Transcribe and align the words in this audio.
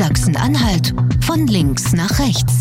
Sachsen-Anhalt 0.00 0.94
von 1.26 1.46
links 1.46 1.92
nach 1.92 2.18
rechts. 2.20 2.60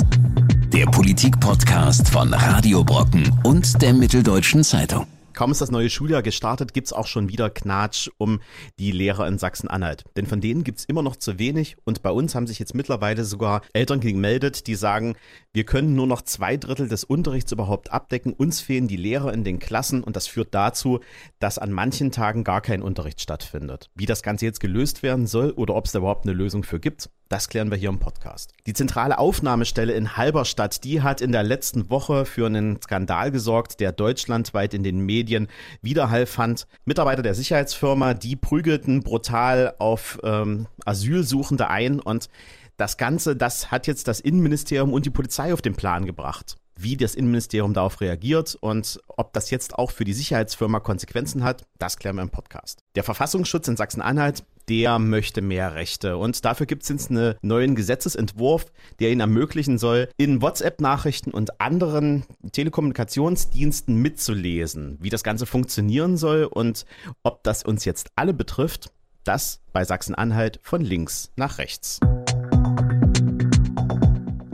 Der 0.73 0.85
Politik-Podcast 0.87 2.09
von 2.09 2.33
Radio 2.33 2.83
Brocken 2.83 3.31
und 3.45 3.81
der 3.81 3.93
Mitteldeutschen 3.93 4.61
Zeitung. 4.65 5.07
Kaum 5.31 5.51
ist 5.51 5.61
das 5.61 5.71
neue 5.71 5.89
Schuljahr 5.89 6.21
gestartet, 6.21 6.73
gibt 6.73 6.87
es 6.87 6.91
auch 6.91 7.07
schon 7.07 7.29
wieder 7.29 7.49
Knatsch 7.49 8.09
um 8.17 8.41
die 8.77 8.91
Lehrer 8.91 9.25
in 9.25 9.37
Sachsen-Anhalt. 9.37 10.03
Denn 10.17 10.25
von 10.25 10.41
denen 10.41 10.65
gibt 10.65 10.79
es 10.79 10.85
immer 10.85 11.01
noch 11.01 11.15
zu 11.15 11.39
wenig 11.39 11.77
und 11.85 12.01
bei 12.01 12.11
uns 12.11 12.35
haben 12.35 12.45
sich 12.45 12.59
jetzt 12.59 12.75
mittlerweile 12.75 13.23
sogar 13.23 13.61
Eltern 13.71 14.01
gemeldet, 14.01 14.67
die 14.67 14.75
sagen, 14.75 15.15
wir 15.53 15.63
können 15.63 15.95
nur 15.95 16.07
noch 16.07 16.23
zwei 16.23 16.57
Drittel 16.57 16.89
des 16.89 17.05
Unterrichts 17.05 17.53
überhaupt 17.53 17.93
abdecken, 17.93 18.33
uns 18.33 18.59
fehlen 18.59 18.89
die 18.89 18.97
Lehrer 18.97 19.31
in 19.31 19.45
den 19.45 19.59
Klassen 19.59 20.03
und 20.03 20.17
das 20.17 20.27
führt 20.27 20.53
dazu, 20.53 20.99
dass 21.39 21.57
an 21.57 21.71
manchen 21.71 22.11
Tagen 22.11 22.43
gar 22.43 22.59
kein 22.59 22.81
Unterricht 22.81 23.21
stattfindet. 23.21 23.89
Wie 23.95 24.07
das 24.07 24.23
Ganze 24.23 24.43
jetzt 24.43 24.59
gelöst 24.59 25.03
werden 25.03 25.25
soll 25.25 25.51
oder 25.51 25.73
ob 25.75 25.85
es 25.85 25.93
da 25.93 25.99
überhaupt 25.99 26.25
eine 26.25 26.33
Lösung 26.33 26.63
für 26.63 26.81
gibt, 26.81 27.09
das 27.29 27.47
klären 27.47 27.69
wir 27.69 27.77
hier 27.77 27.89
im 27.89 27.99
Podcast. 27.99 28.53
Die 28.65 28.73
zentrale 28.73 29.19
Aufnahmestelle 29.19 29.93
in 29.93 30.17
Halberstadt, 30.17 30.83
die 30.83 31.03
hat 31.03 31.21
in 31.21 31.31
der 31.31 31.43
letzten 31.43 31.91
Woche 31.91 32.25
für 32.25 32.47
einen 32.47 32.81
Skandal 32.81 33.31
gesorgt, 33.31 33.79
der 33.79 33.91
deutschlandweit 33.91 34.73
in 34.73 34.81
den 34.81 35.05
Medien 35.05 35.47
Widerhall 35.83 36.25
fand. 36.25 36.67
Mitarbeiter 36.85 37.21
der 37.21 37.35
Sicherheitsfirma, 37.35 38.15
die 38.15 38.35
prügelten 38.35 39.03
brutal 39.03 39.75
auf 39.77 40.19
ähm, 40.23 40.67
Asylsuchende 40.85 41.69
ein 41.69 41.99
und 41.99 42.29
das 42.77 42.97
Ganze, 42.97 43.35
das 43.35 43.71
hat 43.71 43.87
jetzt 43.87 44.07
das 44.07 44.19
Innenministerium 44.19 44.91
und 44.91 45.05
die 45.05 45.11
Polizei 45.11 45.53
auf 45.53 45.61
den 45.61 45.75
Plan 45.75 46.05
gebracht 46.05 46.55
wie 46.81 46.95
das 46.95 47.13
Innenministerium 47.13 47.73
darauf 47.73 47.99
reagiert 47.99 48.57
und 48.59 49.01
ob 49.07 49.33
das 49.33 49.49
jetzt 49.49 49.75
auch 49.75 49.91
für 49.91 50.05
die 50.05 50.13
Sicherheitsfirma 50.13 50.79
Konsequenzen 50.79 51.43
hat, 51.43 51.65
das 51.77 51.97
klären 51.97 52.15
wir 52.15 52.23
im 52.23 52.29
Podcast. 52.29 52.83
Der 52.95 53.03
Verfassungsschutz 53.03 53.67
in 53.67 53.75
Sachsen-Anhalt, 53.75 54.45
der 54.69 54.99
möchte 54.99 55.41
mehr 55.41 55.73
Rechte. 55.73 56.17
Und 56.17 56.45
dafür 56.45 56.67
gibt 56.67 56.83
es 56.83 56.89
jetzt 56.89 57.09
einen 57.09 57.35
neuen 57.41 57.75
Gesetzesentwurf, 57.75 58.71
der 58.99 59.11
ihn 59.11 59.19
ermöglichen 59.19 59.77
soll, 59.77 60.09
in 60.17 60.41
WhatsApp-Nachrichten 60.41 61.31
und 61.31 61.59
anderen 61.59 62.23
Telekommunikationsdiensten 62.51 63.95
mitzulesen, 63.95 64.97
wie 65.01 65.09
das 65.09 65.23
Ganze 65.23 65.45
funktionieren 65.45 66.17
soll 66.17 66.43
und 66.43 66.85
ob 67.23 67.43
das 67.43 67.63
uns 67.63 67.83
jetzt 67.85 68.11
alle 68.15 68.33
betrifft. 68.33 68.91
Das 69.23 69.61
bei 69.73 69.83
Sachsen-Anhalt 69.83 70.59
von 70.63 70.81
links 70.81 71.31
nach 71.35 71.57
rechts. 71.57 71.99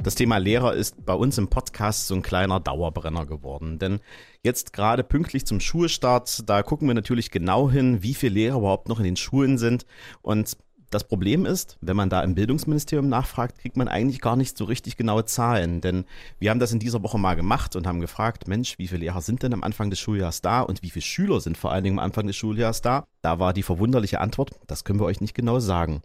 Das 0.05 0.13
Thema 0.13 0.37
Lehrer 0.37 0.75
ist 0.75 1.03
bei 1.03 1.15
uns 1.15 1.39
im 1.39 1.47
Podcast 1.47 2.05
so 2.05 2.13
ein 2.13 2.21
kleiner 2.21 2.59
Dauerbrenner 2.59 3.25
geworden. 3.25 3.79
Denn 3.79 4.01
jetzt 4.43 4.71
gerade 4.71 5.03
pünktlich 5.03 5.47
zum 5.47 5.59
Schulstart, 5.59 6.47
da 6.47 6.61
gucken 6.61 6.87
wir 6.87 6.93
natürlich 6.93 7.31
genau 7.31 7.71
hin, 7.71 8.03
wie 8.03 8.13
viele 8.13 8.35
Lehrer 8.35 8.59
überhaupt 8.59 8.87
noch 8.87 8.99
in 8.99 9.05
den 9.05 9.15
Schulen 9.15 9.57
sind. 9.57 9.87
Und 10.21 10.57
das 10.89 11.03
Problem 11.03 11.45
ist, 11.45 11.77
wenn 11.81 11.95
man 11.95 12.09
da 12.09 12.21
im 12.21 12.35
Bildungsministerium 12.35 13.09
nachfragt, 13.09 13.59
kriegt 13.59 13.77
man 13.77 13.87
eigentlich 13.87 14.21
gar 14.21 14.35
nicht 14.35 14.57
so 14.57 14.65
richtig 14.65 14.97
genaue 14.97 15.25
Zahlen. 15.25 15.81
Denn 15.81 16.05
wir 16.39 16.49
haben 16.49 16.59
das 16.59 16.71
in 16.71 16.79
dieser 16.79 17.03
Woche 17.03 17.17
mal 17.17 17.35
gemacht 17.35 17.75
und 17.75 17.87
haben 17.87 17.99
gefragt, 17.99 18.47
Mensch, 18.47 18.77
wie 18.77 18.87
viele 18.87 19.01
Lehrer 19.01 19.21
sind 19.21 19.43
denn 19.43 19.53
am 19.53 19.63
Anfang 19.63 19.89
des 19.89 19.99
Schuljahres 19.99 20.41
da 20.41 20.61
und 20.61 20.83
wie 20.83 20.89
viele 20.89 21.03
Schüler 21.03 21.41
sind 21.41 21.57
vor 21.57 21.71
allen 21.71 21.83
Dingen 21.83 21.99
am 21.99 22.05
Anfang 22.05 22.27
des 22.27 22.35
Schuljahres 22.35 22.81
da? 22.81 23.05
Da 23.21 23.39
war 23.39 23.53
die 23.53 23.63
verwunderliche 23.63 24.21
Antwort, 24.21 24.51
das 24.67 24.83
können 24.83 24.99
wir 24.99 25.05
euch 25.05 25.21
nicht 25.21 25.33
genau 25.33 25.59
sagen. 25.59 26.01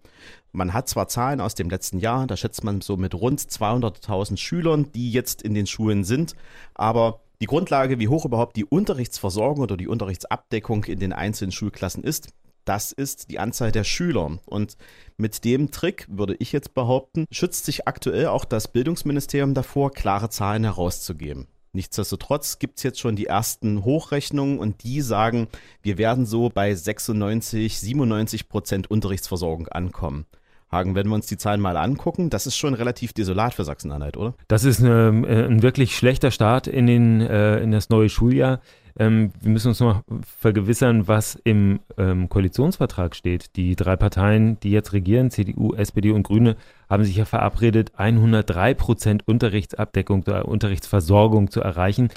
Man 0.52 0.72
hat 0.72 0.88
zwar 0.88 1.08
Zahlen 1.08 1.40
aus 1.40 1.54
dem 1.54 1.70
letzten 1.70 1.98
Jahr, 1.98 2.26
da 2.26 2.36
schätzt 2.36 2.64
man 2.64 2.80
so 2.80 2.96
mit 2.96 3.14
rund 3.14 3.40
200.000 3.40 4.36
Schülern, 4.36 4.90
die 4.92 5.12
jetzt 5.12 5.42
in 5.42 5.54
den 5.54 5.66
Schulen 5.66 6.04
sind, 6.04 6.34
aber 6.74 7.20
die 7.40 7.46
Grundlage, 7.46 7.98
wie 7.98 8.08
hoch 8.08 8.26
überhaupt 8.26 8.56
die 8.56 8.66
Unterrichtsversorgung 8.66 9.62
oder 9.62 9.76
die 9.76 9.88
Unterrichtsabdeckung 9.88 10.84
in 10.84 10.98
den 10.98 11.12
einzelnen 11.12 11.52
Schulklassen 11.52 12.04
ist, 12.04 12.28
das 12.70 12.92
ist 12.92 13.30
die 13.30 13.40
Anzahl 13.40 13.72
der 13.72 13.82
Schüler. 13.82 14.38
Und 14.46 14.76
mit 15.16 15.44
dem 15.44 15.72
Trick, 15.72 16.06
würde 16.08 16.36
ich 16.38 16.52
jetzt 16.52 16.72
behaupten, 16.72 17.26
schützt 17.32 17.64
sich 17.64 17.88
aktuell 17.88 18.28
auch 18.28 18.44
das 18.44 18.68
Bildungsministerium 18.68 19.54
davor, 19.54 19.90
klare 19.90 20.30
Zahlen 20.30 20.62
herauszugeben. 20.62 21.48
Nichtsdestotrotz 21.72 22.60
gibt 22.60 22.78
es 22.78 22.84
jetzt 22.84 23.00
schon 23.00 23.16
die 23.16 23.26
ersten 23.26 23.84
Hochrechnungen 23.84 24.60
und 24.60 24.84
die 24.84 25.00
sagen, 25.00 25.48
wir 25.82 25.98
werden 25.98 26.26
so 26.26 26.48
bei 26.48 26.72
96, 26.72 27.80
97 27.80 28.48
Prozent 28.48 28.88
Unterrichtsversorgung 28.88 29.66
ankommen. 29.66 30.26
Hagen, 30.70 30.94
wenn 30.94 31.08
wir 31.08 31.14
uns 31.14 31.26
die 31.26 31.36
Zahlen 31.36 31.60
mal 31.60 31.76
angucken, 31.76 32.30
das 32.30 32.46
ist 32.46 32.56
schon 32.56 32.74
relativ 32.74 33.12
desolat 33.12 33.54
für 33.54 33.64
Sachsen-Anhalt, 33.64 34.16
oder? 34.16 34.34
Das 34.48 34.64
ist 34.64 34.80
eine, 34.80 35.26
äh, 35.26 35.46
ein 35.46 35.62
wirklich 35.62 35.96
schlechter 35.96 36.30
Start 36.30 36.66
in, 36.66 36.86
den, 36.86 37.20
äh, 37.20 37.58
in 37.58 37.72
das 37.72 37.88
neue 37.90 38.08
Schuljahr. 38.08 38.60
Ähm, 38.98 39.32
wir 39.40 39.50
müssen 39.50 39.68
uns 39.68 39.80
noch 39.80 40.02
vergewissern, 40.38 41.08
was 41.08 41.38
im 41.42 41.80
ähm, 41.96 42.28
Koalitionsvertrag 42.28 43.16
steht. 43.16 43.56
Die 43.56 43.74
drei 43.74 43.96
Parteien, 43.96 44.60
die 44.60 44.70
jetzt 44.70 44.92
regieren, 44.92 45.30
CDU, 45.30 45.74
SPD 45.74 46.12
und 46.12 46.22
Grüne, 46.22 46.56
haben 46.88 47.04
sich 47.04 47.16
ja 47.16 47.24
verabredet, 47.24 47.92
103 47.96 48.74
Prozent 48.74 49.26
Unterrichtsabdeckung, 49.26 50.24
äh, 50.26 50.42
Unterrichtsversorgung 50.42 51.50
zu 51.50 51.60
erreichen. 51.60 52.08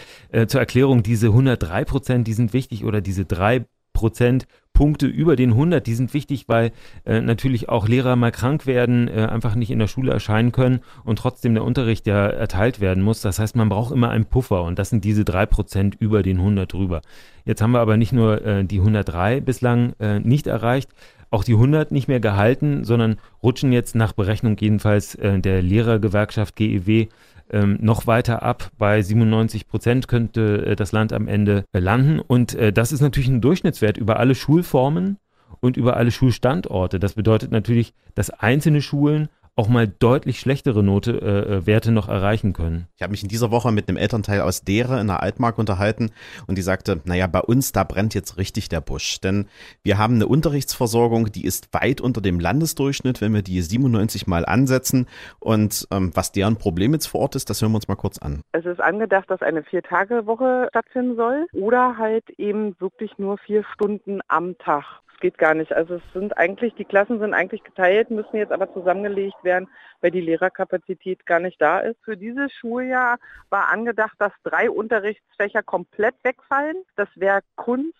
Zur 0.47 0.59
Erklärung, 0.59 1.03
diese 1.03 1.28
103 1.28 1.86
Prozent, 1.86 2.28
die 2.28 2.34
sind 2.34 2.53
wichtig 2.53 2.86
oder 2.86 3.02
diese 3.02 3.25
drei 3.25 3.66
Prozent 3.94 4.47
Punkte 4.73 5.06
über 5.06 5.35
den 5.35 5.51
100, 5.51 5.85
die 5.85 5.94
sind 5.94 6.13
wichtig, 6.13 6.45
weil 6.47 6.72
äh, 7.06 7.22
natürlich 7.22 7.69
auch 7.69 7.88
Lehrer 7.88 8.16
mal 8.16 8.31
krank 8.31 8.66
werden, 8.66 9.07
äh, 9.07 9.28
einfach 9.28 9.56
nicht 9.56 9.69
in 9.69 9.79
der 9.79 9.88
Schule 9.88 10.11
erscheinen 10.11 10.51
können 10.51 10.81
und 11.03 11.19
trotzdem 11.19 11.53
der 11.53 11.63
Unterricht 11.63 12.07
ja 12.07 12.28
erteilt 12.28 12.79
werden 12.79 13.03
muss. 13.03 13.22
Das 13.22 13.39
heißt, 13.39 13.56
man 13.56 13.69
braucht 13.69 13.94
immer 13.94 14.09
einen 14.09 14.25
Puffer 14.25 14.63
und 14.63 14.79
das 14.79 14.89
sind 14.89 15.06
diese 15.06 15.23
drei 15.23 15.45
Prozent 15.45 15.95
über 16.00 16.23
den 16.23 16.38
100 16.38 16.73
drüber. 16.73 17.01
Jetzt 17.45 17.62
haben 17.62 17.72
wir 17.72 17.81
aber 17.81 17.97
nicht 17.97 18.13
nur 18.13 18.44
äh, 18.44 18.66
die 18.66 18.79
103 18.79 19.41
bislang 19.41 19.94
äh, 20.00 20.19
nicht 20.19 20.47
erreicht, 20.47 20.89
auch 21.33 21.44
die 21.44 21.53
100 21.53 21.91
nicht 21.91 22.07
mehr 22.07 22.19
gehalten, 22.19 22.83
sondern 22.83 23.17
rutschen 23.41 23.72
jetzt 23.72 23.95
nach 23.95 24.13
Berechnung 24.13 24.56
jedenfalls 24.59 25.16
äh, 25.16 25.39
der 25.39 25.63
Lehrergewerkschaft 25.63 26.56
GEW 26.56 27.07
ähm, 27.53 27.78
noch 27.80 28.08
weiter 28.08 28.44
ab. 28.44 28.72
Bei 28.78 29.02
97 29.02 29.68
Prozent 29.68 30.08
könnte 30.08 30.66
äh, 30.66 30.75
das 30.75 30.91
Land 30.91 31.14
am 31.14 31.28
Ende 31.28 31.64
äh, 31.72 31.80
landen. 31.80 32.19
Und 32.19 32.56
äh, 32.56 32.74
das 32.74 32.91
ist 32.91 33.02
natürlich 33.02 33.30
ein 33.30 33.41
Durchschnittswert 33.41 33.97
über 33.97 34.19
alle 34.19 34.36
Schulformen 34.36 35.18
und 35.62 35.78
über 35.78 35.96
alle 35.96 36.12
Schulstandorte. 36.12 37.00
Das 37.00 37.13
bedeutet 37.13 37.52
natürlich, 37.52 37.94
dass 38.16 38.31
einzelne 38.31 38.81
Schulen 38.81 39.30
auch 39.56 39.68
mal 39.68 39.88
deutlich 39.88 40.40
schlechtere 40.40 40.84
Note, 40.84 41.12
äh, 41.12 41.56
äh, 41.56 41.68
Werte 41.68 41.91
noch 41.91 42.09
erreichen 42.09 42.53
können. 42.53 42.88
Ich 42.96 43.03
habe 43.03 43.12
mich 43.12 43.22
in 43.22 43.30
dieser 43.30 43.52
Woche 43.52 43.72
mit 43.72 43.88
einem 43.88 43.97
Elternteil 43.97 44.41
aus 44.41 44.64
Dere 44.64 45.00
in 45.00 45.08
der 45.08 45.22
Altmark 45.22 45.59
unterhalten 45.59 46.12
und 46.47 46.58
die 46.58 46.64
sagte, 46.64 47.02
naja, 47.06 47.28
bei 47.28 47.41
uns, 47.41 47.72
da 47.72 47.84
brennt 47.84 48.16
jetzt 48.16 48.38
richtig 48.38 48.69
der 48.69 48.81
Busch. 48.81 49.19
Denn 49.22 49.47
wir 49.84 49.97
haben 50.00 50.16
eine 50.16 50.28
Unterrichtsversorgung, 50.28 51.31
die 51.31 51.46
ist 51.46 51.74
weit 51.74 52.02
unter 52.02 52.19
dem 52.19 52.40
Landesdurchschnitt, 52.40 53.22
wenn 53.22 53.34
wir 53.34 53.44
die 53.44 53.62
97 53.62 54.25
mal 54.25 54.46
ansetzen. 54.46 55.08
Und 55.40 55.88
ähm, 55.92 56.12
was 56.16 56.31
deren 56.31 56.58
Problem 56.58 56.94
jetzt 56.94 57.08
vor 57.08 57.22
Ort 57.22 57.36
ist, 57.36 57.50
das 57.50 57.62
hören 57.62 57.74
wir 57.74 57.78
uns 57.78 57.88
mal 57.88 57.96
kurz 57.96 58.18
an. 58.18 58.42
Es 58.53 58.66
ist 58.66 58.81
angedacht, 58.81 59.30
dass 59.30 59.42
eine 59.42 59.63
Vier-Tage-Woche 59.63 60.68
stattfinden 60.69 61.16
soll 61.16 61.46
oder 61.53 61.97
halt 61.97 62.28
eben 62.38 62.75
wirklich 62.80 63.18
nur 63.19 63.38
vier 63.38 63.63
Stunden 63.74 64.22
am 64.28 64.58
Tag 64.58 65.03
geht 65.23 65.38
gar 65.38 65.53
nicht. 65.53 65.72
Also 65.72 65.95
es 65.95 66.03
sind 66.13 66.38
eigentlich, 66.38 66.75
die 66.75 66.84
Klassen 66.84 67.17
sind 67.17 67.34
eigentlich 67.34 67.63
geteilt, 67.63 68.11
müssen 68.11 68.35
jetzt 68.35 68.51
aber 68.51 68.72
zusammengelegt 68.73 69.41
werden, 69.41 69.69
weil 70.01 70.11
die 70.11 70.19
Lehrerkapazität 70.19 71.25
gar 71.25 71.39
nicht 71.39 71.61
da 71.61 71.79
ist. 71.79 71.97
Für 72.03 72.17
dieses 72.17 72.51
Schuljahr 72.51 73.17
war 73.50 73.69
angedacht, 73.69 74.17
dass 74.19 74.33
drei 74.44 74.69
Unterrichtsfächer 74.69 75.63
komplett 75.63 76.16
wegfallen. 76.23 76.75
Das 76.97 77.07
wäre 77.16 77.39
Kunst, 77.56 77.97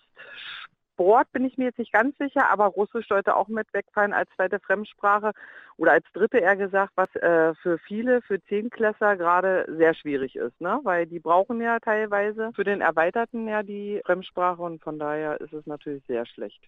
Sport 0.94 1.32
bin 1.32 1.44
ich 1.46 1.58
mir 1.58 1.66
jetzt 1.66 1.80
nicht 1.80 1.92
ganz 1.92 2.16
sicher, 2.18 2.52
aber 2.52 2.68
Russisch 2.68 3.08
sollte 3.08 3.36
auch 3.36 3.48
mit 3.48 3.74
wegfallen 3.74 4.14
als 4.14 4.30
zweite 4.36 4.60
Fremdsprache 4.60 5.32
oder 5.78 5.94
als 5.94 6.06
dritte 6.14 6.38
eher 6.38 6.56
gesagt, 6.56 6.92
was 6.96 7.14
äh, 7.16 7.56
für 7.56 7.80
viele, 7.80 8.22
für 8.22 8.40
Zehnklässler 8.44 9.18
gerade 9.18 9.66
sehr 9.76 9.96
schwierig 9.96 10.36
ist, 10.36 10.62
ne? 10.62 10.80
weil 10.84 11.08
die 11.08 11.20
brauchen 11.20 11.60
ja 11.62 11.80
teilweise 11.80 12.52
für 12.56 12.64
den 12.64 12.82
Erweiterten 12.82 13.48
ja 13.48 13.64
die 13.64 14.02
Fremdsprache 14.06 14.62
und 14.62 14.84
von 14.84 15.00
daher 15.00 15.42
ist 15.42 15.54
es 15.54 15.66
natürlich 15.66 16.04
sehr 16.06 16.28
schlecht. 16.28 16.62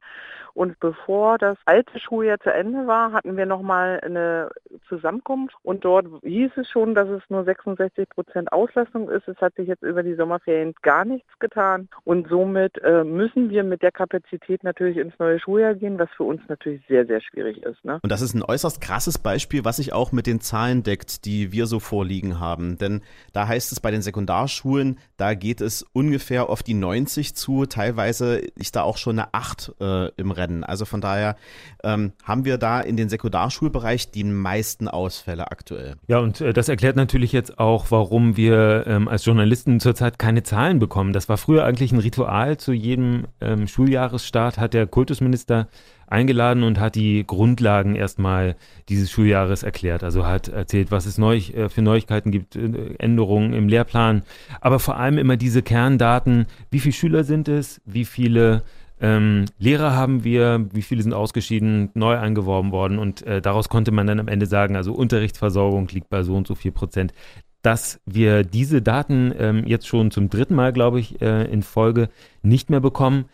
Und 0.54 0.80
bevor 0.80 1.38
das 1.38 1.58
alte 1.66 2.00
Schuljahr 2.00 2.40
zu 2.40 2.52
Ende 2.52 2.88
war, 2.88 3.12
hatten 3.14 3.38
wir 3.38 3.46
nochmal 3.46 4.00
eine 4.02 4.50
Zusammenkunft 4.90 5.56
und 5.62 5.86
dort 5.86 6.08
hieß 6.24 6.52
es 6.56 6.68
schon, 6.70 6.96
dass 6.96 7.08
es 7.10 7.22
nur 7.30 7.44
66 7.44 8.10
Prozent 8.10 8.52
Auslastung 8.52 9.08
ist. 9.10 9.28
Es 9.28 9.38
hat 9.38 9.54
sich 9.54 9.68
jetzt 9.68 9.84
über 9.84 10.02
die 10.02 10.16
Sommerferien 10.16 10.74
gar 10.82 11.06
nichts 11.06 11.30
getan 11.38 11.90
und 12.06 12.28
somit 12.28 12.82
äh, 12.82 13.04
müssen 13.04 13.52
wir 13.52 13.64
mit 13.64 13.84
der 13.84 13.92
Kapazität 13.92 14.25
Kapazität 14.26 14.64
natürlich 14.64 14.98
ins 14.98 15.14
neue 15.20 15.40
Schuljahr 15.40 15.76
gehen, 15.76 16.00
was 16.00 16.10
für 16.16 16.24
uns 16.24 16.42
natürlich 16.48 16.82
sehr, 16.88 17.06
sehr 17.06 17.22
schwierig 17.22 17.62
ist. 17.64 17.84
Ne? 17.86 18.00
Und 18.02 18.12
das 18.12 18.22
ist 18.22 18.34
ein 18.34 18.44
äußerst 18.44 18.82
krasses 18.82 19.18
Beispiel, 19.18 19.66
was 19.66 19.78
sich 19.78 19.94
auch 19.94 20.12
mit 20.12 20.28
den 20.28 20.42
Zahlen 20.42 20.84
deckt, 20.84 21.26
die 21.26 21.52
wir 21.52 21.68
so 21.68 21.80
vorliegen 21.80 22.40
haben. 22.40 22.78
Denn 22.78 23.02
da 23.34 23.48
heißt 23.48 23.72
es 23.72 23.80
bei 23.80 23.92
den 23.92 24.02
Sekundarschulen, 24.02 24.98
da 25.18 25.34
geht 25.34 25.62
es 25.62 25.84
ungefähr 25.94 26.50
auf 26.50 26.64
die 26.64 26.74
90 26.74 27.36
zu. 27.36 27.66
Teilweise 27.66 28.38
ist 28.38 28.76
da 28.76 28.84
auch 28.84 28.98
schon 28.98 29.20
eine 29.20 29.34
8 29.34 29.76
äh, 29.80 30.10
im 30.18 30.32
Rennen. 30.32 30.64
Also 30.64 30.86
von 30.86 31.02
daher 31.02 31.36
ähm, 31.84 32.14
haben 32.24 32.46
wir 32.46 32.58
da 32.58 32.82
in 32.82 32.98
den 32.98 33.10
Sekundarschulbereich 33.10 34.12
den 34.12 34.34
meisten 34.34 34.88
Ausfälle 34.88 35.52
aktuell. 35.52 35.96
Ja, 36.08 36.20
und 36.20 36.42
äh, 36.42 36.54
das 36.54 36.70
erklärt 36.70 36.96
natürlich 36.96 37.32
jetzt 37.32 37.60
auch, 37.60 37.92
warum 37.92 38.38
wir 38.38 38.86
ähm, 38.88 39.08
als 39.08 39.26
Journalisten 39.26 39.80
zurzeit 39.80 40.20
keine 40.20 40.44
Zahlen 40.44 40.80
bekommen. 40.80 41.14
Das 41.14 41.30
war 41.30 41.38
früher 41.38 41.64
eigentlich 41.64 41.92
ein 41.92 42.00
Ritual. 42.00 42.58
Zu 42.58 42.74
jedem 42.74 43.28
ähm, 43.42 43.68
Schuljahresstart 44.06 44.58
hat 44.58 44.74
der 44.74 44.88
Kultusminister 44.88 45.68
eingeladen 46.08 46.64
und 46.64 46.80
hat 46.80 46.96
die 46.96 47.26
Grundlagen 47.26 47.96
erstmal 47.96 48.56
dieses 48.90 49.10
Schuljahres 49.12 49.64
erklärt. 49.64 50.04
Also 50.04 50.26
hat 50.26 50.48
erzählt, 50.48 50.92
was 50.92 51.06
es 51.06 51.18
neu, 51.18 51.38
äh, 51.38 51.70
für 51.70 51.82
Neuigkeiten 51.82 52.32
gibt, 52.32 52.56
äh, 52.56 52.96
Änderungen 53.00 53.54
im 53.54 53.68
Lehrplan, 53.68 54.24
aber 54.62 54.80
vor 54.80 54.98
allem 54.98 55.18
immer 55.18 55.38
diese 55.38 55.64
Kerndaten, 55.64 56.46
wie 56.70 56.80
viele 56.80 56.94
Schüler 56.94 57.24
sind 57.24 57.48
es, 57.48 57.82
wie 57.86 58.06
viele 58.06 58.64
ähm, 59.02 59.46
Lehrer 59.58 59.94
haben 59.94 60.24
wir, 60.24 60.68
wie 60.72 60.84
viele 60.84 61.02
sind 61.02 61.14
ausgeschieden, 61.14 61.90
neu 61.96 62.18
eingeworben 62.18 62.72
worden? 62.72 63.00
Und 63.00 63.24
äh, 63.24 63.42
daraus 63.42 63.68
konnte 63.68 63.92
man 63.92 64.08
dann 64.08 64.20
am 64.20 64.28
Ende 64.28 64.46
sagen, 64.46 64.76
also 64.76 64.94
Unterrichtsversorgung 64.94 65.88
liegt 65.90 66.10
bei 66.10 66.24
so 66.24 66.36
und 66.36 66.48
so 66.48 66.56
viel 66.56 66.72
Prozent. 66.72 67.14
Dass 67.62 68.00
wir 68.06 68.44
diese 68.44 68.84
Daten 68.84 69.34
ähm, 69.38 69.64
jetzt 69.66 69.88
schon 69.88 70.12
zum 70.12 70.30
dritten 70.30 70.54
Mal, 70.54 70.72
glaube 70.72 71.00
ich, 71.00 71.20
äh, 71.20 71.46
in 71.52 71.64
Folge 71.64 72.10
nicht 72.44 72.70
mehr 72.70 72.80
bekommen, 72.80 73.26